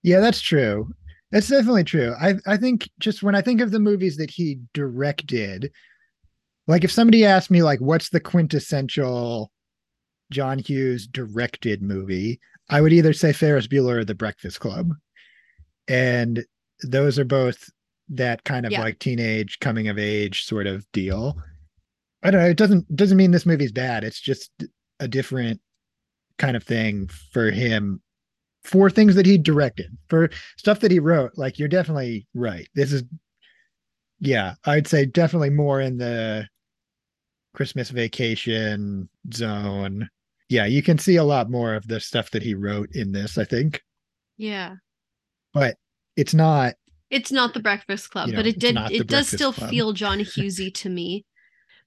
Yeah, 0.01 0.19
that's 0.19 0.41
true. 0.41 0.89
That's 1.31 1.47
definitely 1.49 1.83
true. 1.83 2.15
I 2.19 2.35
I 2.47 2.57
think 2.57 2.89
just 2.99 3.21
when 3.21 3.35
I 3.35 3.41
think 3.41 3.61
of 3.61 3.71
the 3.71 3.79
movies 3.79 4.17
that 4.17 4.31
he 4.31 4.59
directed, 4.73 5.71
like 6.67 6.83
if 6.83 6.91
somebody 6.91 7.23
asked 7.25 7.51
me 7.51 7.61
like 7.61 7.79
what's 7.79 8.09
the 8.09 8.19
quintessential 8.19 9.51
John 10.31 10.57
Hughes 10.59 11.05
directed 11.07 11.81
movie, 11.83 12.39
I 12.69 12.81
would 12.81 12.93
either 12.93 13.13
say 13.13 13.33
Ferris 13.33 13.67
Bueller 13.67 13.97
or 13.97 14.05
The 14.05 14.15
Breakfast 14.15 14.59
Club. 14.59 14.91
And 15.87 16.43
those 16.83 17.19
are 17.19 17.25
both 17.25 17.69
that 18.09 18.43
kind 18.43 18.65
of 18.65 18.71
Yeah. 18.71 18.81
like 18.81 18.99
teenage 18.99 19.59
coming 19.59 19.87
of 19.87 19.99
age 19.99 20.43
sort 20.45 20.65
of 20.65 20.85
deal. 20.91 21.39
I 22.23 22.31
don't 22.31 22.41
know, 22.41 22.49
it 22.49 22.57
doesn't 22.57 22.95
doesn't 22.95 23.17
mean 23.17 23.31
this 23.31 23.45
movie's 23.45 23.71
bad. 23.71 24.03
It's 24.03 24.19
just 24.19 24.51
a 24.99 25.07
different 25.07 25.61
kind 26.37 26.55
of 26.57 26.63
thing 26.63 27.07
for 27.31 27.51
him 27.51 28.01
for 28.63 28.89
things 28.89 29.15
that 29.15 29.25
he 29.25 29.37
directed 29.37 29.97
for 30.09 30.29
stuff 30.57 30.79
that 30.81 30.91
he 30.91 30.99
wrote 30.99 31.31
like 31.35 31.57
you're 31.57 31.67
definitely 31.69 32.27
right 32.33 32.67
this 32.75 32.91
is 32.93 33.03
yeah 34.19 34.53
i'd 34.65 34.85
say 34.87 35.05
definitely 35.05 35.49
more 35.49 35.79
in 35.81 35.97
the 35.97 36.45
christmas 37.53 37.89
vacation 37.89 39.07
zone 39.33 40.09
yeah 40.49 40.65
you 40.65 40.81
can 40.83 40.97
see 40.97 41.15
a 41.15 41.23
lot 41.23 41.49
more 41.49 41.73
of 41.73 41.87
the 41.87 41.99
stuff 41.99 42.31
that 42.31 42.43
he 42.43 42.53
wrote 42.53 42.89
in 42.93 43.11
this 43.13 43.37
i 43.37 43.43
think 43.45 43.81
Yeah. 44.37 44.75
but 45.53 45.75
it's 46.17 46.33
not 46.33 46.75
It's 47.09 47.31
not 47.31 47.53
the 47.53 47.59
Breakfast 47.61 48.09
Club, 48.11 48.29
You 48.29 48.35
but 48.35 48.45
it 48.45 48.59
did 48.59 48.77
it 48.91 49.07
does 49.07 49.27
still 49.29 49.53
Club. 49.53 49.69
feel 49.69 49.93
John 49.93 50.19
Hughesy 50.31 50.73
to 50.75 50.89
me. 50.89 51.25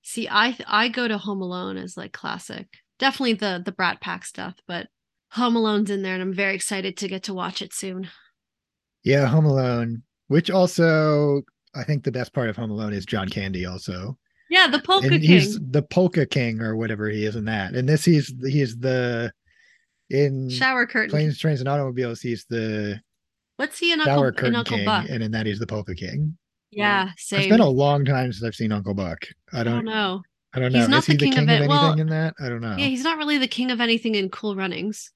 See, 0.03 0.29
I 0.29 0.57
I 0.67 0.89
go 0.89 1.07
to 1.09 1.17
Home 1.19 1.41
Alone 1.43 1.77
as 1.77 1.97
like 1.97 2.13
classic. 2.13 2.69
Definitely 2.99 3.35
the 3.35 3.63
the 3.65 3.73
Brat 3.73 4.01
Pack 4.01 4.25
stuff, 4.25 4.55
but 4.67 4.89
Home 5.33 5.57
Alone's 5.57 5.91
in 5.91 6.03
there 6.03 6.15
and 6.15 6.23
I'm 6.23 6.35
very 6.35 6.55
excited 6.55 6.97
to 6.99 7.09
get 7.09 7.23
to 7.25 7.35
watch 7.35 7.63
it 7.63 7.73
soon. 7.73 8.09
yeah 9.05 9.27
home 9.27 9.47
alone 9.47 10.03
which 10.29 10.49
also 10.51 11.43
i 11.75 11.83
think 11.83 12.05
the 12.05 12.13
best 12.13 12.33
part 12.33 12.49
of 12.49 12.55
home 12.57 12.71
alone 12.71 12.93
is 12.93 13.05
john 13.05 13.29
candy 13.29 13.67
also 13.67 14.17
Yeah, 14.51 14.69
the 14.69 14.79
Polka 14.79 15.07
and 15.09 15.21
King. 15.21 15.23
he's 15.31 15.59
the 15.59 15.83
polka 15.83 16.25
king 16.27 16.61
or 16.61 16.77
whatever 16.77 17.09
he 17.09 17.25
is 17.25 17.35
in 17.35 17.47
that 17.47 17.75
and 17.75 17.89
this 17.89 18.05
he's 18.05 18.33
he's 18.47 18.77
the 18.79 19.33
in 20.11 20.49
Shower 20.51 20.87
curtain. 20.87 21.11
planes 21.11 21.39
trains 21.39 21.61
and 21.61 21.69
automobiles 21.69 22.21
he's 22.21 22.45
the 22.49 23.01
What's 23.57 23.79
he 23.79 23.93
in 23.93 24.01
Shower 24.01 24.27
Uncle, 24.27 24.29
in 24.29 24.35
Curtain 24.35 24.57
Uncle 24.57 24.77
King, 24.77 24.87
Buck? 24.87 25.07
and 25.11 25.23
in 25.23 25.31
that 25.33 25.47
he's 25.47 25.59
the 25.59 25.67
Polka 25.67 25.95
King. 25.95 26.37
Yeah, 26.73 27.11
same. 27.19 27.41
It's 27.41 27.49
been 27.49 27.61
a 27.61 27.69
long 27.69 28.05
time 28.05 28.33
since 28.33 28.43
I've 28.45 28.55
seen 28.55 28.73
Uncle 28.73 28.95
Buck. 28.95 29.27
I 29.53 29.61
I 29.61 29.65
don't, 29.65 29.85
don't 29.85 29.85
know. 29.85 30.23
I 30.55 30.61
don't 30.61 30.73
know. 30.73 30.81
He's 30.81 30.89
not 30.89 31.01
Is 31.01 31.07
he 31.07 31.13
the 31.13 31.19
the 31.19 31.25
king 31.27 31.33
king, 31.35 31.43
of 31.45 31.49
of, 31.49 31.49
it. 31.51 31.55
anything 31.65 31.69
Well, 31.69 31.93
in 31.99 32.09
that? 32.09 32.35
I 32.41 32.49
don't 32.49 32.61
know. 32.61 32.77
Yeah, 32.77 32.87
he's 32.87 33.05
not 33.05 33.19
really 33.19 33.39
the 33.39 33.49
king 33.49 33.71
of 33.71 33.81
anything 33.81 34.15
in 34.15 34.29
Cool 34.31 34.57
Runnings. 34.57 35.11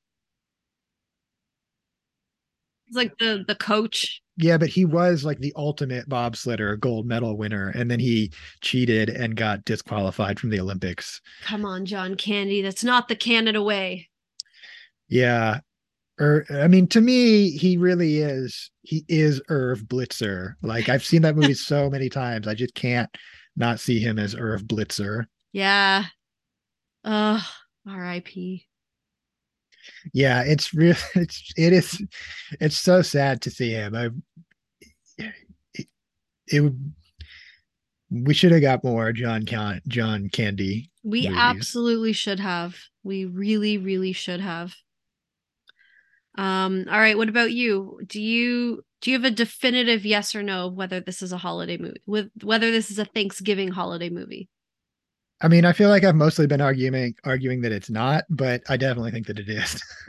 He's 2.86 2.96
like 2.96 3.18
the 3.18 3.44
the 3.46 3.54
coach. 3.57 4.22
yeah, 4.36 4.59
but 4.59 4.68
he 4.68 4.84
was 4.84 5.24
like 5.24 5.38
the 5.40 5.52
ultimate 5.57 6.09
bobsledder, 6.09 6.78
gold 6.78 7.07
medal 7.07 7.36
winner, 7.36 7.70
and 7.70 7.90
then 7.90 7.98
he 8.00 8.32
cheated 8.61 9.09
and 9.09 9.34
got 9.36 9.64
disqualified 9.64 10.38
from 10.38 10.50
the 10.50 10.61
Olympics. 10.61 11.20
Come 11.40 11.64
on, 11.64 11.84
John 11.86 12.14
Candy. 12.16 12.62
That's 12.62 12.84
not 12.84 13.09
the 13.09 13.16
Canada 13.16 13.62
way. 13.62 14.09
Yeah. 15.09 15.61
Or 16.18 16.46
I 16.50 16.66
mean, 16.68 16.86
to 16.88 17.00
me, 17.00 17.50
he 17.50 17.76
really 17.76 18.18
is. 18.18 18.70
He 18.82 19.04
is 19.08 19.40
Irv 19.48 19.82
Blitzer. 19.82 20.54
Like 20.62 20.88
I've 20.88 21.04
seen 21.04 21.22
that 21.22 21.36
movie 21.36 21.54
so 21.54 21.90
many 21.90 22.08
times, 22.08 22.48
I 22.48 22.54
just 22.54 22.74
can't 22.74 23.10
not 23.56 23.80
see 23.80 23.98
him 24.00 24.18
as 24.18 24.34
Irv 24.34 24.62
Blitzer. 24.64 25.24
Yeah. 25.52 26.04
Ugh. 27.04 27.42
R.I.P. 27.88 28.66
yeah 30.12 30.42
it's 30.42 30.74
real 30.74 30.96
it's 31.14 31.52
it 31.56 31.72
is 31.72 32.02
it's 32.60 32.76
so 32.76 33.00
sad 33.00 33.40
to 33.42 33.48
see 33.48 33.70
him 33.70 33.94
i 33.94 34.08
it, 35.16 35.86
it 36.48 36.60
would 36.62 36.92
we 38.10 38.34
should 38.34 38.50
have 38.50 38.60
got 38.60 38.82
more 38.82 39.12
john 39.12 39.44
Can- 39.44 39.80
john 39.86 40.28
candy 40.30 40.90
We 41.04 41.22
movies. 41.28 41.38
absolutely 41.38 42.12
should 42.12 42.40
have. 42.40 42.76
We 43.04 43.24
really, 43.24 43.78
really 43.78 44.12
should 44.12 44.40
have. 44.40 44.74
Um, 46.37 46.87
all 46.91 46.99
right, 46.99 47.16
what 47.16 47.28
about 47.28 47.53
you? 47.53 48.01
Do 48.07 48.20
you 48.20 48.84
do 49.01 49.11
you 49.11 49.16
have 49.18 49.24
a 49.24 49.30
definitive 49.34 50.05
yes 50.05 50.34
or 50.34 50.43
no 50.43 50.66
of 50.66 50.74
whether 50.74 51.01
this 51.01 51.22
is 51.22 51.32
a 51.32 51.39
holiday 51.39 51.76
movie? 51.76 52.01
With 52.07 52.30
whether 52.43 52.70
this 52.70 52.91
is 52.91 52.99
a 52.99 53.05
Thanksgiving 53.05 53.68
holiday 53.68 54.11
movie? 54.11 54.49
I 55.41 55.49
mean, 55.49 55.64
I 55.66 55.72
feel 55.72 55.91
like 55.91 56.03
I've 56.05 56.14
mostly 56.14 56.47
been 56.47 56.62
arguing 56.62 57.14
arguing 57.24 57.61
that 57.62 57.72
it's 57.72 57.91
not, 57.91 58.24
but 58.30 58.62
I 58.68 58.76
definitely 58.76 59.11
think 59.11 59.26
that 59.26 59.39
it 59.39 59.49
is. 59.49 59.82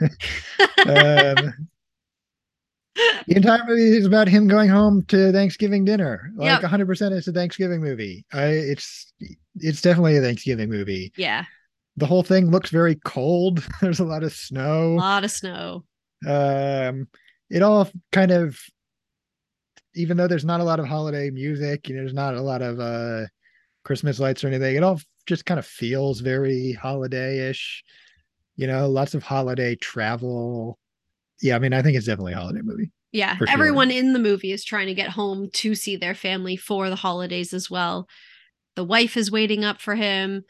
um, 0.86 1.68
the 3.26 3.36
entire 3.36 3.64
movie 3.66 3.96
is 3.96 4.06
about 4.06 4.26
him 4.26 4.48
going 4.48 4.70
home 4.70 5.04
to 5.08 5.30
Thanksgiving 5.32 5.84
dinner. 5.84 6.30
Like 6.36 6.62
Yep. 6.62 6.70
100% 6.70 7.12
it's 7.12 7.28
a 7.28 7.32
Thanksgiving 7.32 7.80
movie. 7.80 8.24
I 8.32 8.46
it's 8.46 9.12
it's 9.56 9.82
definitely 9.82 10.16
a 10.16 10.22
Thanksgiving 10.22 10.70
movie. 10.70 11.12
Yeah, 11.16 11.44
The 11.96 12.06
whole 12.06 12.22
thing 12.22 12.50
looks 12.50 12.70
very 12.70 12.96
cold. 13.04 13.66
There's 13.80 14.00
a 14.00 14.04
lot 14.04 14.22
of 14.22 14.32
snow. 14.32 14.94
a 14.94 14.96
lot 14.96 15.24
of 15.24 15.30
snow. 15.30 15.84
Um 16.26 17.08
it 17.50 17.62
all 17.62 17.88
kind 18.12 18.30
of 18.30 18.58
even 19.94 20.16
though 20.16 20.28
there's 20.28 20.44
not 20.44 20.60
a 20.60 20.64
lot 20.64 20.80
of 20.80 20.86
holiday 20.86 21.30
music, 21.30 21.88
you 21.88 21.94
know, 21.94 22.02
there's 22.02 22.14
not 22.14 22.34
a 22.34 22.42
lot 22.42 22.62
of 22.62 22.80
uh 22.80 23.26
Christmas 23.84 24.20
lights 24.20 24.44
or 24.44 24.48
anything, 24.48 24.76
it 24.76 24.82
all 24.82 25.00
just 25.26 25.44
kind 25.44 25.58
of 25.58 25.66
feels 25.66 26.20
very 26.20 26.72
holiday-ish. 26.72 27.84
You 28.56 28.66
know, 28.66 28.88
lots 28.88 29.14
of 29.14 29.22
holiday 29.22 29.76
travel. 29.76 30.78
Yeah, 31.40 31.56
I 31.56 31.58
mean, 31.58 31.72
I 31.72 31.82
think 31.82 31.96
it's 31.96 32.06
definitely 32.06 32.32
a 32.32 32.38
holiday 32.38 32.62
movie. 32.62 32.90
Yeah, 33.12 33.36
sure. 33.36 33.46
everyone 33.48 33.90
in 33.90 34.12
the 34.12 34.18
movie 34.18 34.52
is 34.52 34.64
trying 34.64 34.88
to 34.88 34.94
get 34.94 35.10
home 35.10 35.48
to 35.54 35.74
see 35.74 35.96
their 35.96 36.14
family 36.14 36.56
for 36.56 36.90
the 36.90 36.96
holidays 36.96 37.54
as 37.54 37.70
well. 37.70 38.08
The 38.74 38.84
wife 38.84 39.16
is 39.16 39.30
waiting 39.30 39.64
up 39.64 39.80
for 39.80 39.94
him. 39.94 40.44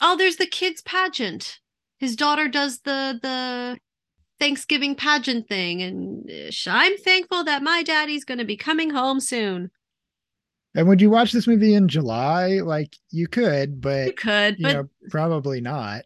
Oh, 0.00 0.16
there's 0.16 0.36
the 0.36 0.46
kids 0.46 0.80
pageant. 0.80 1.58
His 1.98 2.16
daughter 2.16 2.48
does 2.48 2.80
the 2.80 3.18
the 3.22 3.78
Thanksgiving 4.38 4.94
pageant 4.94 5.48
thing 5.48 5.82
and 5.82 6.28
uh, 6.30 6.50
I'm 6.66 6.98
thankful 6.98 7.44
that 7.44 7.62
my 7.62 7.82
daddy's 7.82 8.24
going 8.24 8.38
to 8.38 8.44
be 8.44 8.56
coming 8.56 8.90
home 8.90 9.20
soon. 9.20 9.70
And 10.74 10.88
would 10.88 11.00
you 11.00 11.08
watch 11.08 11.30
this 11.30 11.46
movie 11.46 11.74
in 11.74 11.86
July? 11.86 12.58
Like 12.62 12.96
you 13.10 13.28
could, 13.28 13.80
but 13.80 14.06
You 14.06 14.12
could, 14.12 14.58
you 14.58 14.62
but 14.64 14.72
know, 14.72 14.88
probably 15.08 15.60
not. 15.60 16.02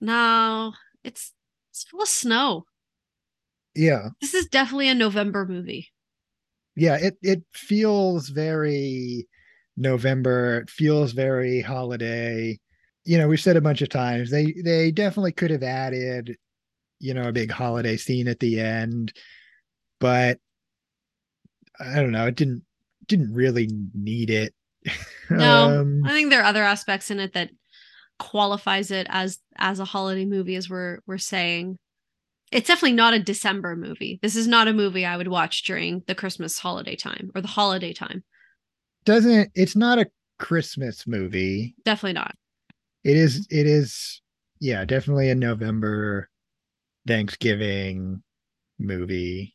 no, 0.00 0.72
it's 1.02 1.32
it's 1.70 1.84
full 1.84 2.02
of 2.02 2.08
snow. 2.08 2.64
Yeah. 3.74 4.08
This 4.20 4.34
is 4.34 4.46
definitely 4.46 4.88
a 4.88 4.94
November 4.94 5.46
movie. 5.46 5.88
Yeah, 6.76 6.96
it 6.96 7.18
it 7.22 7.42
feels 7.52 8.28
very 8.28 9.28
November. 9.76 10.60
It 10.60 10.70
feels 10.70 11.12
very 11.12 11.60
holiday. 11.60 12.58
You 13.04 13.18
know, 13.18 13.28
we've 13.28 13.40
said 13.40 13.56
a 13.56 13.60
bunch 13.60 13.82
of 13.82 13.88
times 13.90 14.30
they 14.30 14.54
they 14.64 14.90
definitely 14.90 15.32
could 15.32 15.50
have 15.50 15.62
added, 15.62 16.36
you 17.00 17.14
know, 17.14 17.28
a 17.28 17.32
big 17.32 17.50
holiday 17.50 17.96
scene 17.96 18.28
at 18.28 18.40
the 18.40 18.60
end, 18.60 19.12
but 20.00 20.38
I 21.80 21.96
don't 21.96 22.12
know, 22.12 22.26
it 22.26 22.36
didn't 22.36 22.62
didn't 23.06 23.32
really 23.32 23.68
need 23.94 24.30
it. 24.30 24.54
No, 25.30 25.80
Um, 25.80 26.02
I 26.04 26.10
think 26.10 26.28
there 26.28 26.42
are 26.42 26.44
other 26.44 26.62
aspects 26.62 27.10
in 27.10 27.18
it 27.18 27.32
that 27.32 27.48
qualifies 28.18 28.90
it 28.90 29.06
as 29.08 29.38
as 29.56 29.80
a 29.80 29.84
holiday 29.86 30.26
movie, 30.26 30.54
as 30.56 30.68
we're 30.68 30.98
we're 31.06 31.18
saying. 31.18 31.78
It's 32.52 32.68
definitely 32.68 32.92
not 32.92 33.14
a 33.14 33.18
December 33.18 33.74
movie. 33.74 34.20
This 34.22 34.36
is 34.36 34.46
not 34.46 34.68
a 34.68 34.72
movie 34.72 35.04
I 35.06 35.16
would 35.16 35.28
watch 35.28 35.64
during 35.64 36.02
the 36.06 36.14
Christmas 36.14 36.58
holiday 36.58 36.94
time 36.94 37.30
or 37.34 37.40
the 37.40 37.48
holiday 37.48 37.92
time. 37.94 38.22
doesn't 39.04 39.50
it's 39.54 39.74
not 39.74 39.98
a 39.98 40.10
Christmas 40.38 41.06
movie. 41.06 41.74
Definitely 41.84 42.12
not. 42.12 42.34
It 43.02 43.16
is 43.16 43.46
it 43.50 43.66
is 43.66 44.20
yeah, 44.60 44.84
definitely 44.84 45.30
a 45.30 45.34
November 45.34 46.28
Thanksgiving 47.06 48.22
movie. 48.78 49.54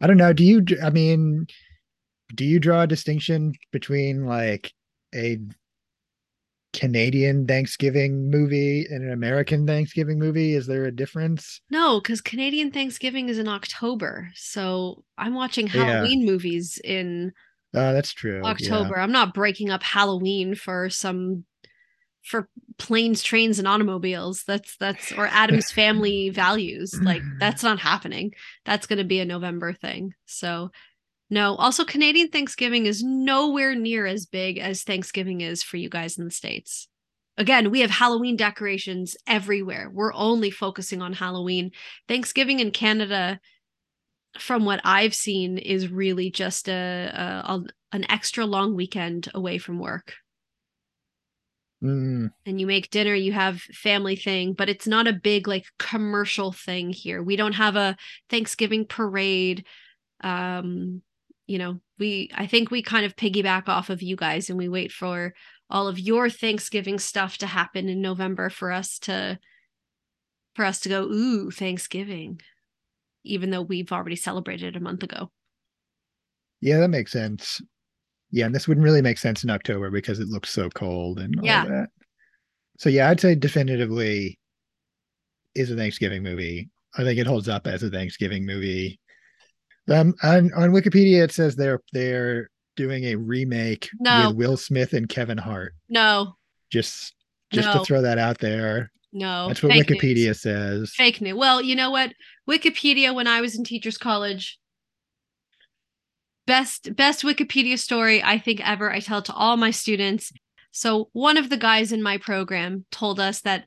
I 0.00 0.06
don't 0.06 0.16
know. 0.16 0.32
Do 0.32 0.44
you 0.44 0.64
I 0.82 0.90
mean 0.90 1.46
do 2.34 2.44
you 2.44 2.60
draw 2.60 2.82
a 2.82 2.86
distinction 2.86 3.52
between 3.72 4.24
like 4.26 4.72
a 5.14 5.38
Canadian 6.72 7.46
Thanksgiving 7.46 8.30
movie 8.30 8.86
and 8.88 9.02
an 9.04 9.12
American 9.12 9.66
Thanksgiving 9.66 10.18
movie? 10.20 10.54
Is 10.54 10.66
there 10.68 10.84
a 10.84 10.94
difference? 10.94 11.60
No, 11.70 12.00
because 12.00 12.20
Canadian 12.20 12.70
Thanksgiving 12.70 13.28
is 13.28 13.38
in 13.38 13.48
October. 13.48 14.30
So 14.36 15.02
I'm 15.18 15.34
watching 15.34 15.66
Yeah. 15.66 15.84
Halloween 15.84 16.24
movies 16.24 16.80
in 16.84 17.32
Uh 17.74 17.92
that's 17.92 18.12
true. 18.12 18.40
yeah. 18.42 18.50
October. 18.50 18.98
I'm 18.98 19.12
not 19.12 19.34
breaking 19.34 19.70
up 19.70 19.82
Halloween 19.82 20.54
for 20.54 20.88
some 20.90 21.44
for 22.22 22.48
planes, 22.78 23.22
trains, 23.22 23.58
and 23.58 23.68
automobiles. 23.68 24.44
That's 24.46 24.76
that's 24.76 25.12
or 25.12 25.26
Addams 25.26 25.70
family 25.70 26.30
values. 26.30 26.98
Like 27.00 27.22
that's 27.38 27.62
not 27.62 27.78
happening. 27.78 28.32
That's 28.64 28.86
gonna 28.86 29.04
be 29.04 29.20
a 29.20 29.24
November 29.24 29.72
thing. 29.72 30.14
So 30.26 30.70
no. 31.30 31.54
Also, 31.54 31.84
Canadian 31.84 32.28
Thanksgiving 32.28 32.86
is 32.86 33.04
nowhere 33.04 33.76
near 33.76 34.04
as 34.04 34.26
big 34.26 34.58
as 34.58 34.82
Thanksgiving 34.82 35.40
is 35.40 35.62
for 35.62 35.76
you 35.76 35.88
guys 35.88 36.18
in 36.18 36.24
the 36.24 36.30
States. 36.30 36.88
Again, 37.36 37.70
we 37.70 37.80
have 37.80 37.90
Halloween 37.90 38.36
decorations 38.36 39.16
everywhere. 39.26 39.88
We're 39.90 40.12
only 40.12 40.50
focusing 40.50 41.00
on 41.00 41.12
Halloween. 41.12 41.70
Thanksgiving 42.08 42.58
in 42.58 42.72
Canada, 42.72 43.38
from 44.38 44.64
what 44.64 44.80
I've 44.84 45.14
seen, 45.14 45.56
is 45.56 45.88
really 45.88 46.30
just 46.30 46.68
a, 46.68 47.12
a, 47.14 47.52
a 47.52 47.64
an 47.92 48.10
extra 48.10 48.44
long 48.44 48.74
weekend 48.74 49.30
away 49.32 49.58
from 49.58 49.78
work. 49.78 50.14
Mm, 51.82 52.30
And 52.44 52.60
you 52.60 52.66
make 52.66 52.90
dinner, 52.90 53.14
you 53.14 53.32
have 53.32 53.60
family 53.60 54.16
thing, 54.16 54.52
but 54.52 54.68
it's 54.68 54.86
not 54.86 55.06
a 55.06 55.12
big 55.12 55.48
like 55.48 55.64
commercial 55.78 56.52
thing 56.52 56.90
here. 56.90 57.22
We 57.22 57.36
don't 57.36 57.54
have 57.54 57.76
a 57.76 57.96
Thanksgiving 58.28 58.84
parade. 58.86 59.64
Um, 60.22 61.02
you 61.46 61.58
know, 61.58 61.80
we 61.98 62.30
I 62.34 62.46
think 62.46 62.70
we 62.70 62.82
kind 62.82 63.06
of 63.06 63.16
piggyback 63.16 63.68
off 63.68 63.90
of 63.90 64.02
you 64.02 64.14
guys 64.16 64.50
and 64.50 64.58
we 64.58 64.68
wait 64.68 64.92
for 64.92 65.34
all 65.70 65.88
of 65.88 65.98
your 65.98 66.28
Thanksgiving 66.28 66.98
stuff 66.98 67.38
to 67.38 67.46
happen 67.46 67.88
in 67.88 68.00
November 68.02 68.50
for 68.50 68.72
us 68.72 68.98
to 69.00 69.38
for 70.54 70.64
us 70.64 70.80
to 70.80 70.88
go, 70.88 71.04
ooh, 71.04 71.50
Thanksgiving, 71.50 72.40
even 73.24 73.50
though 73.50 73.62
we've 73.62 73.92
already 73.92 74.16
celebrated 74.16 74.76
a 74.76 74.80
month 74.80 75.02
ago. 75.02 75.30
yeah, 76.60 76.78
that 76.78 76.88
makes 76.88 77.12
sense. 77.12 77.62
Yeah, 78.30 78.46
and 78.46 78.54
this 78.54 78.68
wouldn't 78.68 78.84
really 78.84 79.02
make 79.02 79.18
sense 79.18 79.42
in 79.44 79.50
October 79.50 79.90
because 79.90 80.20
it 80.20 80.28
looks 80.28 80.50
so 80.50 80.68
cold 80.70 81.18
and 81.18 81.38
all 81.38 81.44
Yeah. 81.44 81.64
that. 81.66 81.88
So 82.78 82.88
yeah, 82.88 83.10
I'd 83.10 83.20
say 83.20 83.34
definitively 83.34 84.38
is 85.54 85.70
a 85.70 85.76
Thanksgiving 85.76 86.22
movie. 86.22 86.70
I 86.96 87.02
think 87.04 87.18
it 87.18 87.26
holds 87.26 87.48
up 87.48 87.66
as 87.66 87.82
a 87.82 87.90
Thanksgiving 87.90 88.46
movie. 88.46 88.98
Um, 89.88 90.14
on, 90.22 90.52
on 90.54 90.70
Wikipedia 90.70 91.22
it 91.24 91.32
says 91.32 91.56
they're 91.56 91.80
they're 91.92 92.48
doing 92.76 93.04
a 93.04 93.16
remake 93.16 93.88
No. 93.98 94.28
with 94.28 94.36
Will 94.36 94.56
Smith 94.56 94.92
and 94.92 95.08
Kevin 95.08 95.38
Hart. 95.38 95.74
No, 95.88 96.36
Just 96.70 97.14
just 97.52 97.66
No. 97.66 97.78
to 97.78 97.84
throw 97.84 98.02
that 98.02 98.18
out 98.18 98.38
there. 98.38 98.92
no. 99.12 99.48
That's 99.48 99.60
what 99.62 99.72
fake 99.72 99.90
news. 99.90 99.98
Wikipedia 100.00 100.38
says. 100.38 100.92
Fake 100.94 101.20
news. 101.20 101.34
Well, 101.34 101.60
you 101.60 101.74
know 101.74 101.90
what? 101.90 102.12
Wikipedia 102.48 103.12
when 103.12 103.26
I 103.26 103.40
was 103.40 103.56
in 103.56 103.64
teachers 103.64 103.98
college 103.98 104.59
best 106.50 106.96
best 106.96 107.22
Wikipedia 107.22 107.78
story 107.78 108.20
I 108.20 108.36
think 108.36 108.60
ever. 108.68 108.90
I 108.90 108.98
tell 108.98 109.22
to 109.22 109.32
all 109.32 109.56
my 109.56 109.70
students. 109.70 110.32
So, 110.72 111.08
one 111.12 111.36
of 111.36 111.48
the 111.48 111.56
guys 111.56 111.92
in 111.92 112.02
my 112.02 112.18
program 112.18 112.86
told 112.90 113.20
us 113.20 113.42
that 113.42 113.66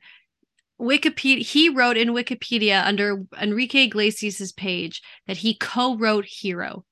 Wikipedia 0.78 1.38
he 1.38 1.70
wrote 1.70 1.96
in 1.96 2.10
Wikipedia 2.10 2.84
under 2.84 3.24
Enrique 3.40 3.84
Iglesias's 3.84 4.52
page 4.52 5.00
that 5.26 5.38
he 5.38 5.54
co-wrote 5.54 6.26
Hero. 6.26 6.84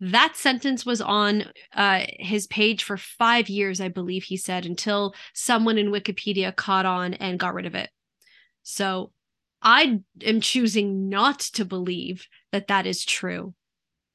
That 0.00 0.36
sentence 0.36 0.86
was 0.86 1.02
on 1.02 1.52
uh, 1.74 2.06
his 2.18 2.46
page 2.46 2.82
for 2.82 2.96
five 2.96 3.50
years, 3.50 3.82
I 3.82 3.88
believe 3.88 4.24
he 4.24 4.38
said, 4.38 4.64
until 4.64 5.14
someone 5.34 5.76
in 5.76 5.92
Wikipedia 5.92 6.56
caught 6.56 6.86
on 6.86 7.12
and 7.12 7.38
got 7.38 7.52
rid 7.52 7.66
of 7.66 7.74
it. 7.74 7.90
So 8.62 9.12
I 9.60 10.00
am 10.24 10.40
choosing 10.40 11.10
not 11.10 11.40
to 11.40 11.66
believe 11.66 12.26
that 12.52 12.68
that 12.68 12.86
is 12.86 13.04
true 13.04 13.52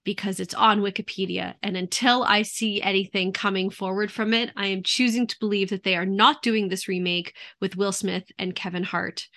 because 0.03 0.39
it's 0.39 0.53
on 0.53 0.81
Wikipedia. 0.81 1.55
And 1.61 1.75
until 1.75 2.23
I 2.23 2.41
see 2.41 2.81
anything 2.81 3.33
coming 3.33 3.69
forward 3.69 4.11
from 4.11 4.33
it, 4.33 4.51
I 4.55 4.67
am 4.67 4.83
choosing 4.83 5.27
to 5.27 5.39
believe 5.39 5.69
that 5.69 5.83
they 5.83 5.95
are 5.95 6.05
not 6.05 6.41
doing 6.41 6.69
this 6.69 6.87
remake 6.87 7.35
with 7.59 7.75
Will 7.75 7.91
Smith 7.91 8.31
and 8.37 8.55
Kevin 8.55 8.83
Hart. 8.83 9.27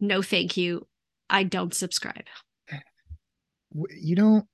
No, 0.00 0.22
thank 0.22 0.56
you. 0.56 0.86
I 1.30 1.44
don't 1.44 1.74
subscribe. 1.74 2.26
You 3.90 4.16
don't 4.16 4.46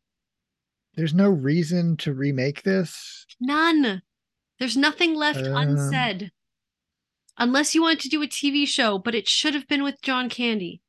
there's 0.99 1.14
no 1.14 1.29
reason 1.29 1.97
to 1.99 2.12
remake 2.12 2.64
this. 2.64 3.25
None. 3.41 4.03
There's 4.59 4.77
nothing 4.77 5.14
left 5.14 5.47
Um, 5.47 5.55
unsaid. 5.55 6.33
Unless 7.39 7.73
you 7.73 7.83
wanted 7.83 8.01
to 8.01 8.09
do 8.09 8.21
a 8.21 8.27
TV 8.27 8.66
show, 8.66 8.99
but 8.99 9.14
it 9.14 9.29
should 9.29 9.55
have 9.55 9.69
been 9.69 9.85
with 9.85 10.03
John 10.03 10.29
Candy. 10.29 10.83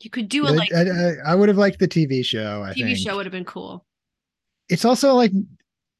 You 0.00 0.10
could 0.10 0.28
do 0.28 0.46
it 0.46 0.52
like 0.52 0.72
I, 0.74 0.82
I- 0.82 1.32
I 1.32 1.34
would 1.34 1.48
have 1.48 1.58
liked 1.58 1.78
the 1.78 1.88
TV 1.88 2.24
show. 2.24 2.62
I 2.62 2.70
TV 2.72 2.84
think. 2.84 2.98
show 2.98 3.16
would 3.16 3.26
have 3.26 3.32
been 3.32 3.44
cool. 3.44 3.84
it's 4.68 4.84
also 4.84 5.14
like 5.14 5.32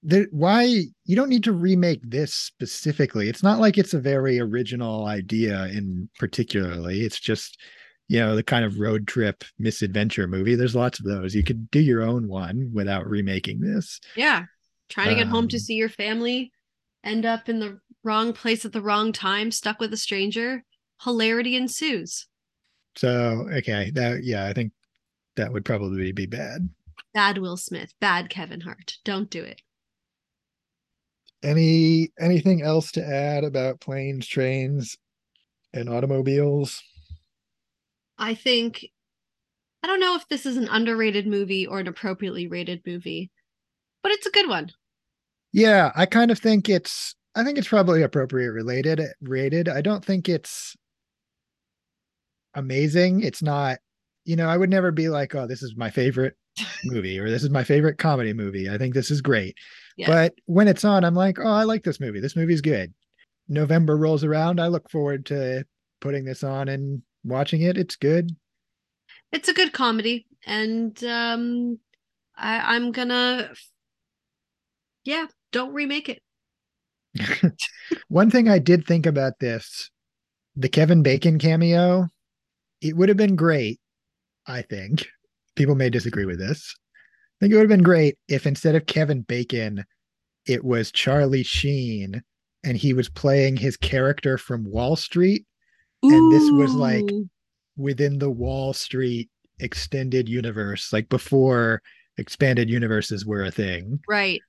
the 0.03 0.27
why 0.31 0.63
you 1.05 1.17
don't 1.17 1.31
need 1.31 1.45
to 1.45 1.53
remake 1.53 2.01
this 2.05 2.33
specifically 2.35 3.29
it's 3.29 3.43
not 3.43 3.59
like 3.59 3.79
it's 3.79 3.95
a 3.95 3.99
very 3.99 4.39
original 4.39 5.07
idea 5.07 5.65
in 5.67 6.09
particularly 6.19 7.01
it's 7.01 7.19
just 7.19 7.59
you 8.09 8.21
know, 8.21 8.37
the 8.37 8.43
kind 8.45 8.65
of 8.65 8.79
road 8.79 9.09
trip 9.09 9.43
misadventure 9.59 10.29
movie. 10.29 10.55
There's 10.55 10.77
lots 10.77 11.01
of 11.01 11.07
those. 11.07 11.35
You 11.35 11.43
could 11.43 11.69
do 11.73 11.81
your 11.81 12.03
own 12.03 12.29
one 12.29 12.71
without 12.73 13.05
remaking 13.05 13.59
this. 13.59 13.99
Yeah. 14.15 14.45
Trying 14.89 15.09
to 15.09 15.17
get 15.17 15.27
home 15.27 15.49
to 15.49 15.57
Um, 15.57 15.61
see 15.61 15.75
your 15.75 15.89
family, 15.89 16.53
end 17.03 17.27
up 17.27 17.49
in 17.49 17.59
the 17.59 17.81
wrong 18.05 18.33
place 18.33 18.65
at 18.65 18.73
the 18.73 18.81
wrong 18.81 19.11
time, 19.13 19.51
stuck 19.51 19.81
with 19.81 19.93
a 19.93 19.97
stranger. 19.97 20.63
Hilarity 21.03 21.57
ensues. 21.57 22.29
So, 22.97 23.49
okay, 23.53 23.91
that 23.95 24.25
yeah, 24.25 24.47
I 24.47 24.53
think 24.53 24.73
that 25.37 25.53
would 25.53 25.65
probably 25.65 26.13
be 26.13 26.27
bad. 26.27 26.69
Bad 27.13 27.39
Will 27.39 27.57
Smith, 27.57 27.93
bad 28.01 28.31
Kevin 28.31 28.61
Hart. 28.61 28.97
Don't 29.05 29.31
do 29.31 29.43
it. 29.43 29.61
Any 31.43 32.11
anything 32.19 32.63
else 32.63 32.91
to 32.93 33.07
add 33.07 33.45
about 33.45 33.81
planes, 33.81 34.27
trains, 34.27 34.97
and 35.73 35.89
automobiles? 35.89 36.83
I 38.19 38.35
think 38.35 38.87
I 39.83 39.87
don't 39.87 40.01
know 40.01 40.17
if 40.17 40.27
this 40.29 40.47
is 40.47 40.57
an 40.57 40.69
underrated 40.69 41.27
movie 41.27 41.67
or 41.67 41.79
an 41.79 41.87
appropriately 41.87 42.49
rated 42.49 42.81
movie, 42.87 43.31
but 44.03 44.13
it's 44.13 44.27
a 44.27 44.31
good 44.31 44.49
one. 44.49 44.73
Yeah, 45.53 45.93
I 45.95 46.07
kind 46.07 46.31
of 46.31 46.39
think 46.39 46.69
it's 46.69 47.15
I 47.35 47.45
think 47.45 47.59
it's 47.59 47.69
probably 47.69 48.03
appropriate 48.03 48.53
related 48.53 49.01
rated. 49.21 49.69
I 49.69 49.83
don't 49.83 50.05
think 50.05 50.29
it's 50.29 50.75
amazing. 52.57 53.23
It's 53.23 53.43
not, 53.43 53.79
you 54.25 54.35
know, 54.35 54.49
I 54.49 54.57
would 54.57 54.71
never 54.71 54.91
be 54.91 55.09
like, 55.09 55.35
oh, 55.35 55.47
this 55.47 55.63
is 55.63 55.75
my 55.77 55.91
favorite 55.91 56.35
movie 56.85 57.19
or 57.21 57.31
this 57.31 57.45
is 57.45 57.51
my 57.51 57.63
favorite 57.63 57.99
comedy 57.99 58.33
movie. 58.33 58.69
I 58.69 58.79
think 58.79 58.95
this 58.95 59.11
is 59.11 59.21
great. 59.21 59.57
Yeah. 59.97 60.09
But 60.09 60.35
when 60.47 60.67
it's 60.67 60.85
on, 60.85 61.05
I'm 61.05 61.15
like, 61.15 61.39
oh, 61.39 61.47
I 61.47 61.63
like 61.63 61.85
this 61.85 62.01
movie. 62.01 62.21
This 62.21 62.37
movie's 62.37 62.61
good. 62.61 62.93
November 63.49 63.97
rolls 63.97 64.25
around. 64.25 64.61
I 64.61 64.67
look 64.67 64.91
forward 64.91 65.27
to 65.27 65.65
putting 66.01 66.25
this 66.25 66.43
on 66.43 66.69
and 66.69 67.03
watching 67.25 67.63
it. 67.63 67.79
It's 67.79 67.97
good. 67.97 68.35
It's 69.33 69.49
a 69.49 69.55
good 69.55 69.73
comedy, 69.73 70.27
and 70.47 71.03
um, 71.05 71.79
I, 72.37 72.77
I'm 72.77 72.93
gonna, 72.93 73.51
yeah, 75.05 75.27
don't 75.53 75.75
remake 75.75 76.09
it. 76.09 76.23
One 78.09 78.31
thing 78.31 78.49
I 78.49 78.59
did 78.59 78.87
think 78.87 79.05
about 79.05 79.41
this, 79.41 79.91
the 80.55 80.69
Kevin 80.69 81.03
Bacon 81.03 81.39
cameo, 81.39 82.09
it 82.81 82.97
would 82.97 83.09
have 83.09 83.19
been 83.19 83.37
great, 83.37 83.81
I 84.47 84.63
think. 84.63 85.07
People 85.57 85.75
may 85.75 85.91
disagree 85.91 86.25
with 86.27 86.39
this. 86.39 86.75
I 86.77 87.45
think 87.45 87.53
it 87.53 87.57
would 87.57 87.63
have 87.71 87.77
been 87.79 87.83
great 87.83 88.17
if 88.29 88.47
instead 88.47 88.75
of 88.75 88.87
Kevin 88.87 89.23
Bacon, 89.23 89.85
it 90.47 90.65
was 90.65 90.93
Charlie 90.93 91.43
Sheen 91.43 92.23
and 92.65 92.77
he 92.77 92.93
was 92.93 93.09
playing 93.09 93.57
his 93.57 93.77
character 93.77 94.39
from 94.39 94.71
Wall 94.71 94.97
Street 94.97 95.45
And 96.03 96.33
this 96.33 96.51
was 96.53 96.75
like- 96.75 97.05
within 97.77 98.19
the 98.19 98.31
Wall 98.31 98.73
Street 98.73 99.29
extended 99.59 100.29
universe, 100.29 100.93
like 100.93 101.09
before 101.09 101.83
expanded 102.19 102.71
universes 102.71 103.25
were 103.27 103.43
a 103.45 103.51
thing. 103.51 104.01
right. 104.09 104.41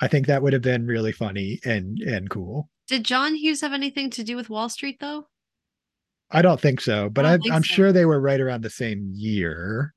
I 0.00 0.08
think 0.08 0.26
that 0.26 0.42
would 0.42 0.52
have 0.52 0.60
been 0.62 0.86
really 0.86 1.12
funny 1.12 1.58
and 1.64 1.98
and 2.00 2.28
cool. 2.28 2.68
Did 2.86 3.04
John 3.04 3.34
Hughes 3.34 3.62
have 3.62 3.72
anything 3.72 4.10
to 4.10 4.22
do 4.24 4.36
with 4.36 4.50
Wall 4.50 4.68
Street 4.68 4.98
though? 5.00 5.26
I 6.30 6.42
don't 6.42 6.60
think 6.60 6.80
so, 6.80 7.08
but 7.08 7.24
I 7.24 7.34
I, 7.34 7.38
I'm 7.52 7.62
so. 7.62 7.74
sure 7.74 7.92
they 7.92 8.04
were 8.04 8.20
right 8.20 8.40
around 8.40 8.62
the 8.62 8.70
same 8.70 9.10
year. 9.14 9.94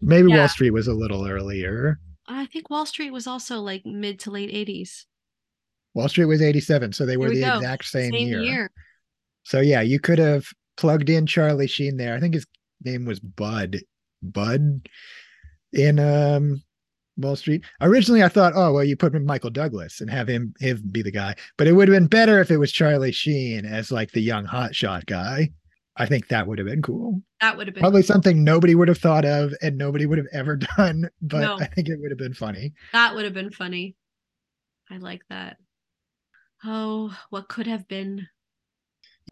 Maybe 0.00 0.30
Yeah. 0.30 0.38
Wall 0.38 0.48
Street 0.48 0.70
was 0.70 0.86
a 0.86 0.94
little 0.94 1.26
earlier. 1.26 1.98
I 2.28 2.46
think 2.46 2.70
Wall 2.70 2.86
Street 2.86 3.10
was 3.12 3.26
also 3.26 3.60
like 3.60 3.84
mid 3.84 4.18
to 4.20 4.30
late 4.30 4.50
80s. 4.50 5.04
Wall 5.94 6.08
Street 6.08 6.24
was 6.26 6.40
87, 6.40 6.92
so 6.92 7.04
they 7.04 7.16
were 7.16 7.28
we 7.28 7.36
the 7.36 7.42
go. 7.46 7.56
exact 7.56 7.84
same, 7.84 8.12
Same 8.12 8.28
year. 8.28 8.40
year. 8.42 8.70
So 9.44 9.60
yeah, 9.60 9.80
you 9.82 9.98
could 10.00 10.18
have 10.18 10.46
plugged 10.76 11.10
in 11.10 11.26
Charlie 11.26 11.66
Sheen 11.66 11.96
there. 11.96 12.14
I 12.14 12.20
think 12.20 12.34
his 12.34 12.46
name 12.84 13.04
was 13.04 13.20
Bud. 13.20 13.78
Bud 14.22 14.88
in 15.72 15.98
um 15.98 16.62
Wall 17.16 17.36
Street. 17.36 17.64
Originally 17.80 18.22
I 18.22 18.28
thought, 18.28 18.52
oh 18.56 18.72
well, 18.72 18.84
you 18.84 18.96
put 18.96 19.12
Michael 19.14 19.50
Douglas 19.50 20.00
and 20.00 20.08
have 20.10 20.28
him 20.28 20.54
him 20.60 20.80
be 20.92 21.02
the 21.02 21.10
guy. 21.10 21.34
But 21.58 21.66
it 21.66 21.72
would 21.72 21.88
have 21.88 21.94
been 21.96 22.06
better 22.06 22.40
if 22.40 22.50
it 22.50 22.56
was 22.58 22.72
Charlie 22.72 23.12
Sheen 23.12 23.66
as 23.66 23.90
like 23.92 24.12
the 24.12 24.22
young 24.22 24.46
hotshot 24.46 25.06
guy. 25.06 25.50
I 25.96 26.06
think 26.06 26.28
that 26.28 26.46
would 26.46 26.58
have 26.58 26.66
been 26.66 26.80
cool. 26.82 27.22
That 27.40 27.56
would 27.56 27.66
have 27.66 27.74
been 27.74 27.82
Probably 27.82 28.02
something 28.02 28.42
nobody 28.42 28.74
would 28.74 28.88
have 28.88 28.98
thought 28.98 29.24
of 29.24 29.52
and 29.60 29.76
nobody 29.76 30.06
would 30.06 30.18
have 30.18 30.28
ever 30.32 30.56
done, 30.76 31.08
but 31.20 31.40
No. 31.40 31.56
I 31.58 31.66
think 31.66 31.88
it 31.88 31.98
would 32.00 32.10
have 32.10 32.18
been 32.18 32.34
funny. 32.34 32.72
that 32.92 33.14
would 33.14 33.24
have 33.24 33.34
been 33.34 33.50
funny. 33.50 33.94
I 34.90 34.96
like 34.98 35.22
that. 35.28 35.58
Oh, 36.64 37.16
what 37.30 37.48
could 37.48 37.66
have 37.66 37.86
been? 37.88 38.26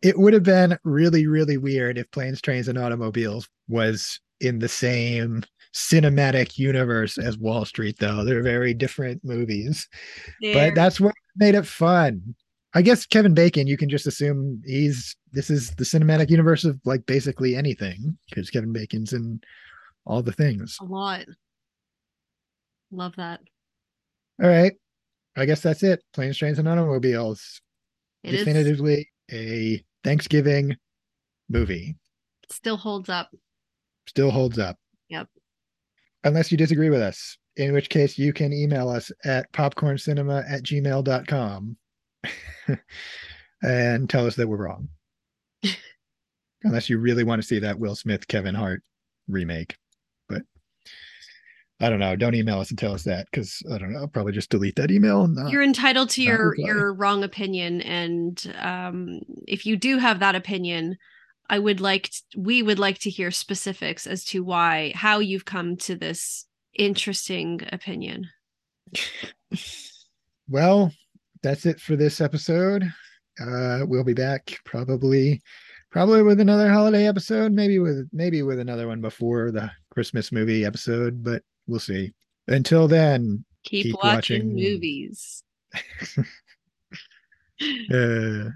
It 0.03 0.19
would 0.19 0.33
have 0.35 0.43
been 0.43 0.79
really, 0.85 1.27
really 1.27 1.57
weird 1.57 1.99
if 1.99 2.11
Planes, 2.11 2.41
Trains, 2.41 2.69
and 2.69 2.79
Automobiles 2.79 3.49
was 3.69 4.21
in 4.41 4.59
the 4.59 4.69
same 4.69 5.43
cinematic 5.75 6.59
universe 6.59 7.19
as 7.19 7.39
Wall 7.39 7.65
Street, 7.65 7.97
though. 7.99 8.25
They're 8.25 8.43
very 8.43 8.75
different 8.75 9.23
movies. 9.25 9.89
There. 10.41 10.55
But 10.55 10.75
that's 10.75 11.01
what 11.01 11.15
made 11.37 11.55
it 11.55 11.67
fun. 11.67 12.35
I 12.73 12.83
guess 12.83 13.05
Kevin 13.07 13.35
Bacon, 13.35 13.67
you 13.67 13.77
can 13.77 13.89
just 13.89 14.07
assume 14.07 14.63
he's 14.65 15.17
this 15.33 15.51
is 15.51 15.71
the 15.73 15.85
cinematic 15.85 16.31
universe 16.31 16.65
of 16.65 16.79
like 16.85 17.05
basically 17.07 17.57
anything 17.57 18.17
because 18.29 18.51
Kevin 18.51 18.73
Bacon's 18.73 19.13
in 19.13 19.41
all 20.07 20.23
the 20.23 20.33
things. 20.33 20.77
a 20.81 20.85
lot. 20.85 21.25
Love 22.93 23.15
that. 23.17 23.41
All 24.43 24.49
right. 24.49 24.73
I 25.37 25.47
guess 25.47 25.61
that's 25.61 25.83
it. 25.83 26.03
Planes, 26.13 26.37
Trains, 26.39 26.59
and 26.59 26.69
Automobiles. 26.69 27.61
It 28.23 28.35
is 28.35 28.41
Definitively 28.41 29.09
a 29.33 29.83
Thanksgiving 30.05 30.77
movie. 31.49 31.97
still 32.51 32.77
holds 32.77 33.09
up. 33.09 33.31
Still 34.07 34.31
holds 34.31 34.59
up. 34.59 34.77
Yep. 35.09 35.29
Unless 36.25 36.51
you 36.51 36.59
disagree 36.59 36.91
with 36.91 37.01
us, 37.01 37.39
in 37.57 37.73
which 37.73 37.89
case 37.89 38.19
you 38.19 38.33
can 38.33 38.53
email 38.53 38.89
us 38.89 39.11
at 39.25 39.51
popcorncinema 39.53 40.51
at 40.51 40.63
gmail.com 40.63 41.77
and 43.63 44.09
tell 44.09 44.27
us 44.27 44.37
that 44.37 44.49
we're 44.49 44.57
wrong. 44.65 44.89
Unless 46.63 46.91
you 46.91 46.99
really 46.99 47.25
want 47.25 47.41
to 47.41 47.47
see 47.47 47.59
that 47.61 47.79
Will 47.79 47.95
Smith 47.95 48.29
Kevin 48.29 48.55
Hart 48.55 48.83
remake. 49.29 49.77
But 50.29 50.43
I 51.81 51.89
don't 51.89 52.01
know. 52.01 52.17
Don't 52.17 52.35
email 52.35 52.61
us 52.61 52.69
and 52.71 52.79
tell 52.79 52.93
us 52.93 53.05
that 53.05 53.27
because 53.31 53.63
I 53.73 53.79
don't 53.79 53.93
know. 53.93 54.01
I'll 54.01 54.09
probably 54.09 54.33
just 54.33 54.51
delete 54.51 54.77
that 54.77 54.91
email. 54.91 55.23
and 55.25 55.35
not- 55.35 55.51
You're 55.51 55.63
entitled 55.63 56.11
to 56.11 56.23
your 56.23 56.51
reply. 56.51 56.67
your 56.67 56.93
wrong 56.93 57.25
opinion, 57.25 57.81
and 57.81 58.55
um, 58.59 59.21
if 59.49 59.65
you 59.65 59.77
do 59.77 59.97
have 59.99 60.19
that 60.21 60.35
opinion, 60.35 60.99
I 61.49 61.59
would 61.59 61.81
like 61.81 62.11
t- 62.11 62.39
we 62.39 62.63
would 62.63 62.79
like 62.79 62.99
to 63.01 63.11
hear 63.11 63.31
specifics 63.31 64.07
as 64.07 64.25
to 64.27 64.45
why 64.45 64.93
how 64.95 65.19
you've 65.21 65.47
come 65.47 65.77
to 65.79 65.97
this 65.97 66.45
interesting 66.75 67.61
opinion. 67.73 68.29
well, 70.49 70.93
that's 71.43 71.67
it 71.67 71.81
for 71.81 71.97
this 71.97 72.21
episode. 72.21 72.85
Uh, 73.41 73.81
we'll 73.87 74.05
be 74.05 74.15
back 74.15 74.59
probably, 74.65 75.41
probably 75.91 76.23
with 76.23 76.41
another 76.41 76.71
holiday 76.71 77.07
episode. 77.07 77.53
Maybe 77.53 77.79
with 77.79 78.09
maybe 78.13 78.43
with 78.43 78.59
another 78.59 78.87
one 78.87 79.01
before 79.01 79.51
the 79.51 79.71
Christmas 79.93 80.33
movie 80.33 80.65
episode, 80.65 81.23
but 81.25 81.43
we'll 81.67 81.81
see. 81.81 82.13
Until 82.49 82.89
then, 82.89 83.45
Keep, 83.65 83.87
Keep 83.87 83.95
watching, 84.03 84.55
watching. 84.55 84.55
movies. 84.55 85.43
uh, 87.93 88.51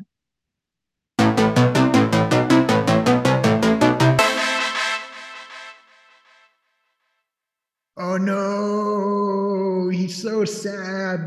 oh 7.97 8.17
no, 8.17 9.89
he's 9.91 10.21
so 10.21 10.45
sad. 10.45 11.21